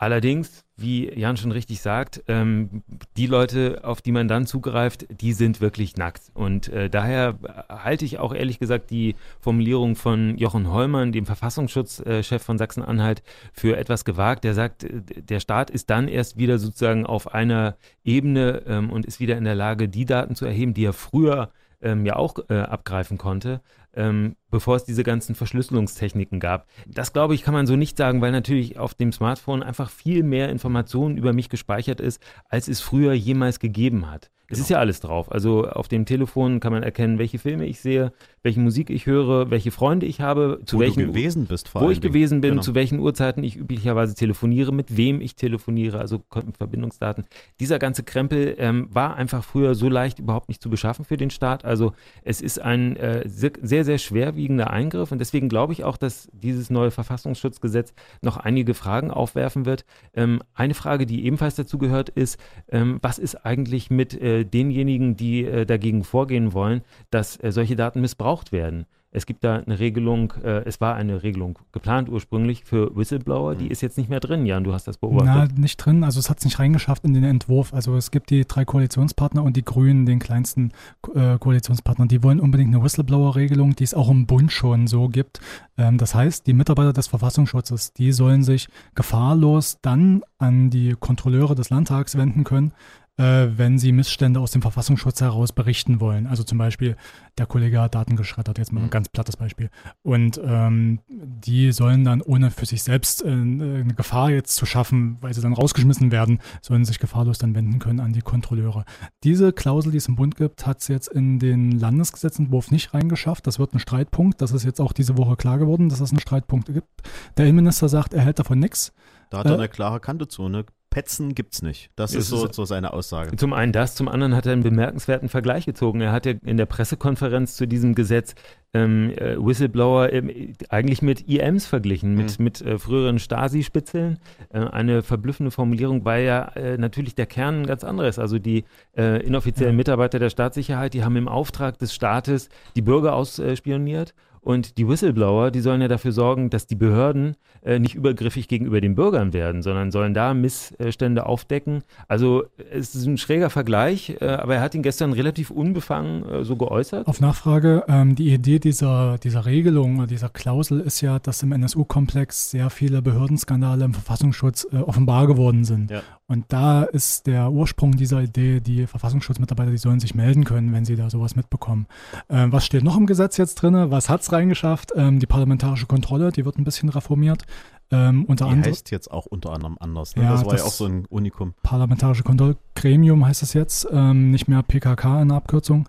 Allerdings, 0.02 0.64
wie 0.76 1.16
Jan 1.16 1.36
schon 1.36 1.52
richtig 1.52 1.80
sagt, 1.80 2.24
ähm, 2.26 2.82
die 3.16 3.28
Leute, 3.28 3.82
auf 3.84 4.02
die 4.02 4.10
man 4.10 4.26
dann 4.26 4.46
zugreift, 4.46 5.06
die 5.20 5.32
sind 5.32 5.60
wirklich 5.60 5.96
nackt. 5.96 6.22
Und 6.34 6.66
äh, 6.70 6.90
daher 6.90 7.38
halte 7.68 8.04
ich 8.04 8.18
auch 8.18 8.34
ehrlich 8.34 8.58
gesagt 8.58 8.90
die 8.90 9.14
Formulierung 9.38 9.94
von 9.94 10.36
Jochen 10.38 10.72
Hollmann, 10.72 11.12
dem 11.12 11.24
Verfassungsschutzchef 11.24 12.42
von 12.42 12.58
Sachsen-Anhalt, 12.58 13.22
für 13.52 13.76
etwas 13.76 14.04
gewagt. 14.04 14.42
Der 14.42 14.54
sagt, 14.54 14.82
äh, 14.82 15.02
der 15.04 15.38
Staat 15.38 15.70
ist 15.70 15.88
dann 15.88 16.08
erst 16.08 16.36
wieder 16.36 16.58
sozusagen 16.58 17.06
auf 17.06 17.32
einer 17.32 17.76
Ebene 18.02 18.64
ähm, 18.66 18.90
und 18.90 19.06
ist 19.06 19.20
wieder 19.20 19.36
in 19.36 19.44
der 19.44 19.54
Lage, 19.54 19.88
die 19.88 20.04
Daten 20.04 20.34
zu 20.34 20.46
erheben, 20.46 20.74
die 20.74 20.84
er 20.84 20.94
früher 20.94 21.52
ähm, 21.82 22.06
ja 22.06 22.16
auch 22.16 22.36
äh, 22.48 22.54
abgreifen 22.54 23.18
konnte 23.18 23.60
ähm, 23.94 24.36
bevor 24.50 24.76
es 24.76 24.84
diese 24.84 25.04
ganzen 25.04 25.34
Verschlüsselungstechniken 25.34 26.40
gab. 26.40 26.66
Das 26.86 27.12
glaube 27.12 27.34
ich, 27.34 27.42
kann 27.42 27.54
man 27.54 27.66
so 27.66 27.76
nicht 27.76 27.96
sagen, 27.96 28.20
weil 28.20 28.32
natürlich 28.32 28.78
auf 28.78 28.94
dem 28.94 29.12
Smartphone 29.12 29.62
einfach 29.62 29.90
viel 29.90 30.22
mehr 30.22 30.48
Informationen 30.48 31.16
über 31.16 31.32
mich 31.32 31.48
gespeichert 31.48 32.00
ist, 32.00 32.22
als 32.48 32.68
es 32.68 32.80
früher 32.80 33.12
jemals 33.12 33.58
gegeben 33.58 34.10
hat. 34.10 34.30
Es 34.52 34.58
genau. 34.58 34.64
ist 34.64 34.68
ja 34.68 34.78
alles 34.80 35.00
drauf. 35.00 35.32
Also 35.32 35.66
auf 35.66 35.88
dem 35.88 36.04
Telefon 36.04 36.60
kann 36.60 36.74
man 36.74 36.82
erkennen, 36.82 37.18
welche 37.18 37.38
Filme 37.38 37.64
ich 37.64 37.80
sehe, 37.80 38.12
welche 38.42 38.60
Musik 38.60 38.90
ich 38.90 39.06
höre, 39.06 39.50
welche 39.50 39.70
Freunde 39.70 40.04
ich 40.04 40.20
habe, 40.20 40.60
zu 40.66 40.76
wo 40.76 40.80
welchen 40.80 41.00
du 41.00 41.06
gewesen 41.06 41.46
bist, 41.46 41.70
vor 41.70 41.80
wo 41.80 41.90
ich 41.90 42.00
Dingen. 42.00 42.12
gewesen 42.12 42.42
bin, 42.42 42.50
genau. 42.50 42.62
zu 42.62 42.74
welchen 42.74 42.98
Uhrzeiten 42.98 43.42
ich 43.44 43.56
üblicherweise 43.56 44.14
telefoniere, 44.14 44.70
mit 44.70 44.94
wem 44.94 45.22
ich 45.22 45.36
telefoniere, 45.36 46.00
also 46.00 46.22
Verbindungsdaten. 46.58 47.24
Dieser 47.60 47.78
ganze 47.78 48.02
Krempel 48.02 48.54
ähm, 48.58 48.88
war 48.92 49.16
einfach 49.16 49.42
früher 49.42 49.74
so 49.74 49.88
leicht 49.88 50.18
überhaupt 50.18 50.50
nicht 50.50 50.62
zu 50.62 50.68
beschaffen 50.68 51.06
für 51.06 51.16
den 51.16 51.30
Staat. 51.30 51.64
Also 51.64 51.94
es 52.22 52.42
ist 52.42 52.60
ein 52.60 52.96
äh, 52.96 53.26
sehr, 53.26 53.84
sehr 53.86 53.96
schwerwiegender 53.96 54.70
Eingriff 54.70 55.12
und 55.12 55.18
deswegen 55.18 55.48
glaube 55.48 55.72
ich 55.72 55.82
auch, 55.82 55.96
dass 55.96 56.28
dieses 56.34 56.68
neue 56.68 56.90
Verfassungsschutzgesetz 56.90 57.94
noch 58.20 58.36
einige 58.36 58.74
Fragen 58.74 59.10
aufwerfen 59.10 59.64
wird. 59.64 59.86
Ähm, 60.12 60.42
eine 60.52 60.74
Frage, 60.74 61.06
die 61.06 61.24
ebenfalls 61.24 61.54
dazu 61.54 61.78
gehört, 61.78 62.10
ist, 62.10 62.38
ähm, 62.68 62.98
was 63.00 63.18
ist 63.18 63.46
eigentlich 63.46 63.88
mit 63.88 64.12
äh, 64.20 64.41
denjenigen, 64.44 65.16
die 65.16 65.44
äh, 65.44 65.66
dagegen 65.66 66.05
vorgehen 66.05 66.52
wollen, 66.52 66.83
dass 67.11 67.42
äh, 67.42 67.52
solche 67.52 67.76
Daten 67.76 68.00
missbraucht 68.00 68.52
werden. 68.52 68.87
Es 69.14 69.26
gibt 69.26 69.44
da 69.44 69.57
eine 69.57 69.78
Regelung, 69.78 70.33
äh, 70.42 70.64
es 70.64 70.81
war 70.81 70.94
eine 70.94 71.22
Regelung 71.22 71.59
geplant 71.70 72.09
ursprünglich 72.09 72.64
für 72.64 72.96
Whistleblower, 72.96 73.55
die 73.55 73.66
mhm. 73.66 73.70
ist 73.70 73.83
jetzt 73.83 73.98
nicht 73.98 74.09
mehr 74.09 74.20
drin, 74.20 74.46
Jan, 74.46 74.64
du 74.64 74.72
hast 74.72 74.88
das 74.88 74.96
beobachtet. 74.96 75.52
Na, 75.55 75.61
nicht 75.61 75.76
drin, 75.76 76.02
also 76.02 76.18
es 76.18 76.31
hat 76.31 76.38
es 76.38 76.46
nicht 76.46 76.59
reingeschafft 76.59 77.05
in 77.05 77.12
den 77.12 77.24
Entwurf. 77.24 77.74
Also 77.74 77.94
es 77.94 78.11
gibt 78.11 78.31
die 78.31 78.46
drei 78.46 78.64
Koalitionspartner 78.64 79.42
und 79.42 79.55
die 79.55 79.64
Grünen, 79.64 80.07
den 80.07 80.18
kleinsten 80.18 80.72
äh, 81.14 81.37
Koalitionspartner, 81.38 82.07
die 82.07 82.22
wollen 82.22 82.40
unbedingt 82.40 82.74
eine 82.74 82.83
Whistleblower-Regelung, 82.83 83.76
die 83.76 83.85
es 83.85 83.92
auch 83.92 84.09
im 84.09 84.26
Bund 84.26 84.50
schon 84.50 84.87
so 84.87 85.09
gibt. 85.09 85.40
Ähm, 85.76 85.98
das 85.98 86.14
heißt, 86.14 86.46
die 86.46 86.55
Mitarbeiter 86.55 86.94
des 86.94 87.09
Verfassungsschutzes, 87.09 87.92
die 87.92 88.12
sollen 88.12 88.42
sich 88.42 88.68
gefahrlos 88.94 89.78
dann 89.83 90.22
an 90.38 90.70
die 90.70 90.96
Kontrolleure 90.98 91.55
des 91.55 91.68
Landtags 91.68 92.16
wenden 92.16 92.44
können, 92.44 92.72
äh, 93.18 93.48
wenn 93.57 93.79
sie 93.79 93.92
Missstände 93.92 94.40
aus 94.40 94.53
dem 94.53 94.62
Verfassungsschutz 94.62 95.20
heraus 95.20 95.53
berichten 95.53 96.01
wollen. 96.01 96.27
Also 96.27 96.44
zum 96.44 96.59
Beispiel, 96.59 96.96
der 97.37 97.46
Kollege 97.46 97.81
hat 97.81 97.94
Daten 97.94 98.16
geschreddert, 98.16 98.59
jetzt 98.59 98.72
mal 98.72 98.81
ein 98.81 98.87
mhm. 98.87 98.90
ganz 98.90 99.09
plattes 99.09 99.37
Beispiel. 99.37 99.70
Und 100.03 100.40
ähm, 100.42 101.01
die 101.09 101.72
sollen 101.72 102.05
dann, 102.05 102.22
ohne 102.22 102.51
für 102.51 102.64
sich 102.64 102.83
selbst 102.83 103.22
äh, 103.22 103.29
eine 103.29 103.94
Gefahr 103.94 104.31
jetzt 104.31 104.57
zu 104.57 104.64
schaffen, 104.64 105.18
weil 105.20 105.35
sie 105.35 105.42
dann 105.42 105.53
rausgeschmissen 105.53 106.11
werden, 106.11 106.40
sollen 106.62 106.85
sich 106.85 106.98
gefahrlos 106.98 107.38
dann 107.38 107.55
wenden 107.55 107.79
können 107.79 108.01
an 108.01 108.12
die 108.12 108.22
Kontrolleure. 108.22 108.85
Diese 109.25 109.53
Klausel, 109.53 109.92
die 109.92 109.98
es 109.98 110.09
im 110.09 110.16
Bund 110.16 110.37
gibt, 110.37 110.66
hat 110.66 110.81
es 110.81 110.88
jetzt 110.88 111.09
in 111.09 111.38
den 111.38 111.72
Landesgesetzentwurf 111.72 112.70
nicht 112.70 112.94
reingeschafft. 112.94 113.46
Das 113.46 113.59
wird 113.59 113.75
ein 113.75 113.79
Streitpunkt. 113.79 114.40
Das 114.40 114.53
ist 114.53 114.64
jetzt 114.64 114.81
auch 114.81 114.92
diese 114.92 115.18
Woche 115.18 115.37
klar 115.37 115.59
geworden, 115.59 115.90
dass 115.90 116.01
es 116.01 116.11
einen 116.11 116.20
Streitpunkt 116.20 116.72
gibt. 116.72 116.88
Der 117.37 117.44
Innenminister 117.46 117.88
sagt, 117.88 118.14
er 118.14 118.22
hält 118.22 118.38
davon 118.38 118.59
nichts. 118.59 118.92
Da 119.29 119.38
hat 119.38 119.46
er 119.46 119.53
äh, 119.53 119.57
eine 119.57 119.68
klare 119.68 120.01
Kante 120.01 120.29
zu. 120.29 120.48
Ne? 120.48 120.64
Petzen 120.92 121.35
gibt's 121.35 121.62
nicht. 121.62 121.90
Das 121.96 122.14
ist 122.14 122.28
so, 122.28 122.52
so 122.52 122.66
seine 122.66 122.92
Aussage. 122.92 123.35
Zum 123.37 123.55
einen 123.55 123.72
das, 123.72 123.94
zum 123.94 124.09
anderen 124.09 124.37
hat 124.37 124.44
er 124.44 124.52
einen 124.52 124.62
bemerkenswerten 124.62 125.31
Vergleich 125.31 125.64
gezogen. 125.64 126.02
Er 126.02 126.12
hat 126.12 126.26
ja 126.26 126.35
in 126.44 126.59
der 126.59 126.66
Pressekonferenz 126.66 127.57
zu 127.57 127.66
diesem 127.66 127.94
Gesetz 127.94 128.35
ähm, 128.74 129.11
äh, 129.16 129.37
Whistleblower 129.38 130.12
äh, 130.12 130.52
eigentlich 130.68 131.00
mit 131.00 131.28
IMs 131.28 131.64
verglichen, 131.64 132.14
mit, 132.14 132.38
mhm. 132.38 132.44
mit 132.44 132.61
äh, 132.61 132.78
früheren 132.78 133.18
Stasi-Spitzeln. 133.18 134.18
Äh, 134.50 134.59
eine 134.59 135.02
verblüffende 135.02 135.50
Formulierung, 135.50 136.05
weil 136.05 136.24
ja 136.24 136.44
äh, 136.57 136.76
natürlich 136.76 137.14
der 137.14 137.26
Kern 137.26 137.62
ein 137.62 137.66
ganz 137.66 137.85
anderes. 137.85 138.18
Also 138.18 138.38
die 138.38 138.64
äh, 138.94 139.24
inoffiziellen 139.24 139.74
Mitarbeiter 139.74 140.18
der 140.18 140.28
Staatssicherheit, 140.28 140.92
die 140.92 141.05
haben 141.05 141.16
im 141.16 141.28
Auftrag 141.28 141.78
des 141.78 141.94
Staates 141.94 142.50
die 142.76 142.83
Bürger 142.83 143.14
ausspioniert 143.14 144.12
und 144.42 144.76
die 144.76 144.88
Whistleblower, 144.88 145.52
die 145.52 145.61
sollen 145.61 145.81
ja 145.81 145.88
dafür 145.88 146.11
sorgen, 146.11 146.50
dass 146.50 146.66
die 146.66 146.74
Behörden 146.74 147.37
äh, 147.62 147.78
nicht 147.78 147.94
übergriffig 147.94 148.48
gegenüber 148.48 148.81
den 148.81 148.96
Bürgern 148.96 149.33
werden, 149.33 149.62
sondern 149.62 149.92
sollen 149.92 150.14
da 150.14 150.35
Missstände 150.35 151.26
aufdecken. 151.26 151.85
Also 152.09 152.44
es 152.72 152.96
ist 152.96 153.07
ein 153.07 153.18
schräger 153.18 153.50
Vergleich, 153.50 154.16
äh, 154.20 154.26
aber 154.26 154.57
er 154.57 154.61
hat 154.61 154.74
ihn 154.74 154.83
gestern 154.83 155.12
relativ 155.12 155.50
unbefangen 155.50 156.28
äh, 156.28 156.44
so 156.44 156.57
geäußert. 156.57 157.07
Auf 157.07 157.20
Nachfrage, 157.20 157.85
ähm, 157.87 158.16
die 158.16 158.35
Idee 158.35 158.59
dieser, 158.59 159.16
dieser 159.18 159.46
Regelung 159.46 159.98
oder 159.98 160.09
dieser 160.09 160.28
Klausel 160.28 160.81
ist 160.81 161.00
ja, 161.02 161.20
dass 161.20 161.44
im 161.44 161.52
NSU-Komplex 161.52 162.50
sehr 162.50 162.68
viele 162.70 163.00
Behördenskandale 163.00 163.85
im 163.85 163.94
Verfassungsschutz 163.94 164.66
äh, 164.72 164.78
offenbar 164.78 165.28
geworden 165.28 165.64
sind. 165.64 165.92
Ja. 165.92 166.02
Und 166.28 166.46
da 166.48 166.85
ist 166.85 167.26
der 167.26 167.50
Ursprung 167.50 167.96
dieser 167.96 168.22
Idee, 168.22 168.61
die 168.61 168.87
Verfassungsschutzmitarbeiter, 168.87 169.70
die 169.70 169.78
sollen 169.78 170.00
sich 170.00 170.14
melden 170.14 170.44
können, 170.44 170.72
wenn 170.72 170.85
sie 170.85 170.96
da 170.96 171.11
sowas 171.11 171.37
mitbekommen. 171.37 171.87
Ähm, 172.30 172.52
was 172.52 172.64
steht 172.64 172.85
noch 172.85 172.96
im 172.96 173.06
Gesetz 173.06 173.37
jetzt 173.37 173.56
drin? 173.56 173.90
Was 173.90 174.08
hat 174.08 174.22
es 174.22 174.32
reingeschafft? 174.32 174.92
Ähm, 174.96 175.18
die 175.18 175.26
parlamentarische 175.26 175.87
Kontrolle, 175.87 176.32
die 176.32 176.44
wird 176.44 176.58
ein 176.58 176.64
bisschen 176.64 176.88
reformiert. 176.88 177.44
Ähm, 177.90 178.24
unter 178.24 178.48
die 178.48 178.62
heißt 178.62 178.90
jetzt 178.90 179.11
auch 179.11 179.26
unter 179.26 179.52
anderem 179.52 179.76
anders. 179.78 180.16
Ne? 180.16 180.22
Ja, 180.22 180.32
das 180.32 180.44
war 180.46 180.52
das 180.52 180.62
ja 180.62 180.66
auch 180.66 180.72
so 180.72 180.87
ein 180.87 181.04
Unikum. 181.06 181.52
Parlamentarische 181.62 182.22
Kontrollgremium 182.22 183.26
heißt 183.26 183.42
es 183.42 183.52
jetzt, 183.52 183.87
ähm, 183.92 184.30
nicht 184.30 184.48
mehr 184.48 184.62
PKK 184.62 185.20
in 185.20 185.28
der 185.28 185.37
Abkürzung. 185.37 185.87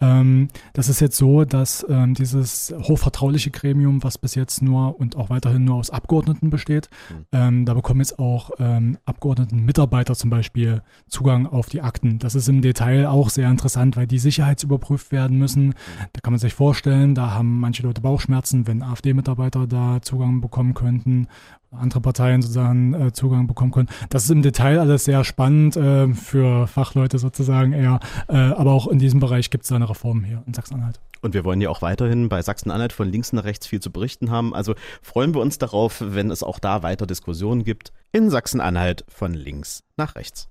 Ähm, 0.00 0.48
das 0.72 0.88
ist 0.88 1.00
jetzt 1.00 1.16
so, 1.16 1.44
dass 1.44 1.86
ähm, 1.88 2.14
dieses 2.14 2.74
hochvertrauliche 2.82 3.50
Gremium, 3.50 4.02
was 4.02 4.18
bis 4.18 4.34
jetzt 4.34 4.62
nur 4.62 4.98
und 4.98 5.16
auch 5.16 5.30
weiterhin 5.30 5.64
nur 5.64 5.76
aus 5.76 5.90
Abgeordneten 5.90 6.50
besteht, 6.50 6.90
mhm. 7.10 7.26
ähm, 7.32 7.64
da 7.64 7.74
bekommen 7.74 8.00
jetzt 8.00 8.18
auch 8.18 8.50
ähm, 8.58 8.98
Abgeordneten-Mitarbeiter 9.04 10.14
zum 10.14 10.30
Beispiel 10.30 10.82
Zugang 11.08 11.46
auf 11.46 11.68
die 11.68 11.80
Akten. 11.80 12.18
Das 12.18 12.34
ist 12.34 12.48
im 12.48 12.60
Detail 12.60 13.06
auch 13.06 13.30
sehr 13.30 13.48
interessant, 13.48 13.96
weil 13.96 14.06
die 14.06 14.18
sicherheitsüberprüft 14.18 15.12
werden 15.12 15.38
müssen. 15.38 15.66
Mhm. 15.66 15.74
Da 16.12 16.20
kann 16.22 16.32
man 16.32 16.40
sich 16.40 16.54
vorstellen, 16.54 17.14
da 17.14 17.32
haben 17.32 17.60
manche 17.60 17.82
Leute 17.84 18.00
Bauchschmerzen, 18.00 18.66
wenn 18.66 18.82
AfD-Mitarbeiter 18.82 19.66
da 19.66 20.00
Zugang 20.02 20.40
bekommen 20.40 20.74
könnten 20.74 21.28
andere 21.78 22.00
Parteien 22.00 22.42
sozusagen 22.42 22.94
äh, 22.94 23.12
Zugang 23.12 23.46
bekommen 23.46 23.70
können. 23.70 23.88
Das 24.08 24.24
ist 24.24 24.30
im 24.30 24.42
Detail 24.42 24.78
alles 24.78 25.04
sehr 25.04 25.24
spannend 25.24 25.76
äh, 25.76 26.08
für 26.14 26.66
Fachleute 26.66 27.18
sozusagen 27.18 27.72
eher, 27.72 28.00
äh, 28.28 28.36
aber 28.36 28.72
auch 28.72 28.88
in 28.88 28.98
diesem 28.98 29.20
Bereich 29.20 29.50
gibt 29.50 29.64
es 29.64 29.68
da 29.68 29.76
eine 29.76 29.88
Reform 29.88 30.24
hier 30.24 30.42
in 30.46 30.54
Sachsen-Anhalt. 30.54 31.00
Und 31.22 31.32
wir 31.32 31.44
wollen 31.44 31.60
ja 31.60 31.70
auch 31.70 31.80
weiterhin 31.80 32.28
bei 32.28 32.42
Sachsen-Anhalt 32.42 32.92
von 32.92 33.08
links 33.08 33.32
nach 33.32 33.44
rechts 33.44 33.66
viel 33.66 33.80
zu 33.80 33.90
berichten 33.90 34.30
haben. 34.30 34.54
Also 34.54 34.74
freuen 35.00 35.34
wir 35.34 35.40
uns 35.40 35.58
darauf, 35.58 36.02
wenn 36.04 36.30
es 36.30 36.42
auch 36.42 36.58
da 36.58 36.82
weiter 36.82 37.06
Diskussionen 37.06 37.64
gibt. 37.64 37.92
In 38.12 38.28
Sachsen-Anhalt 38.28 39.04
von 39.08 39.32
links 39.32 39.84
nach 39.96 40.16
rechts. 40.16 40.50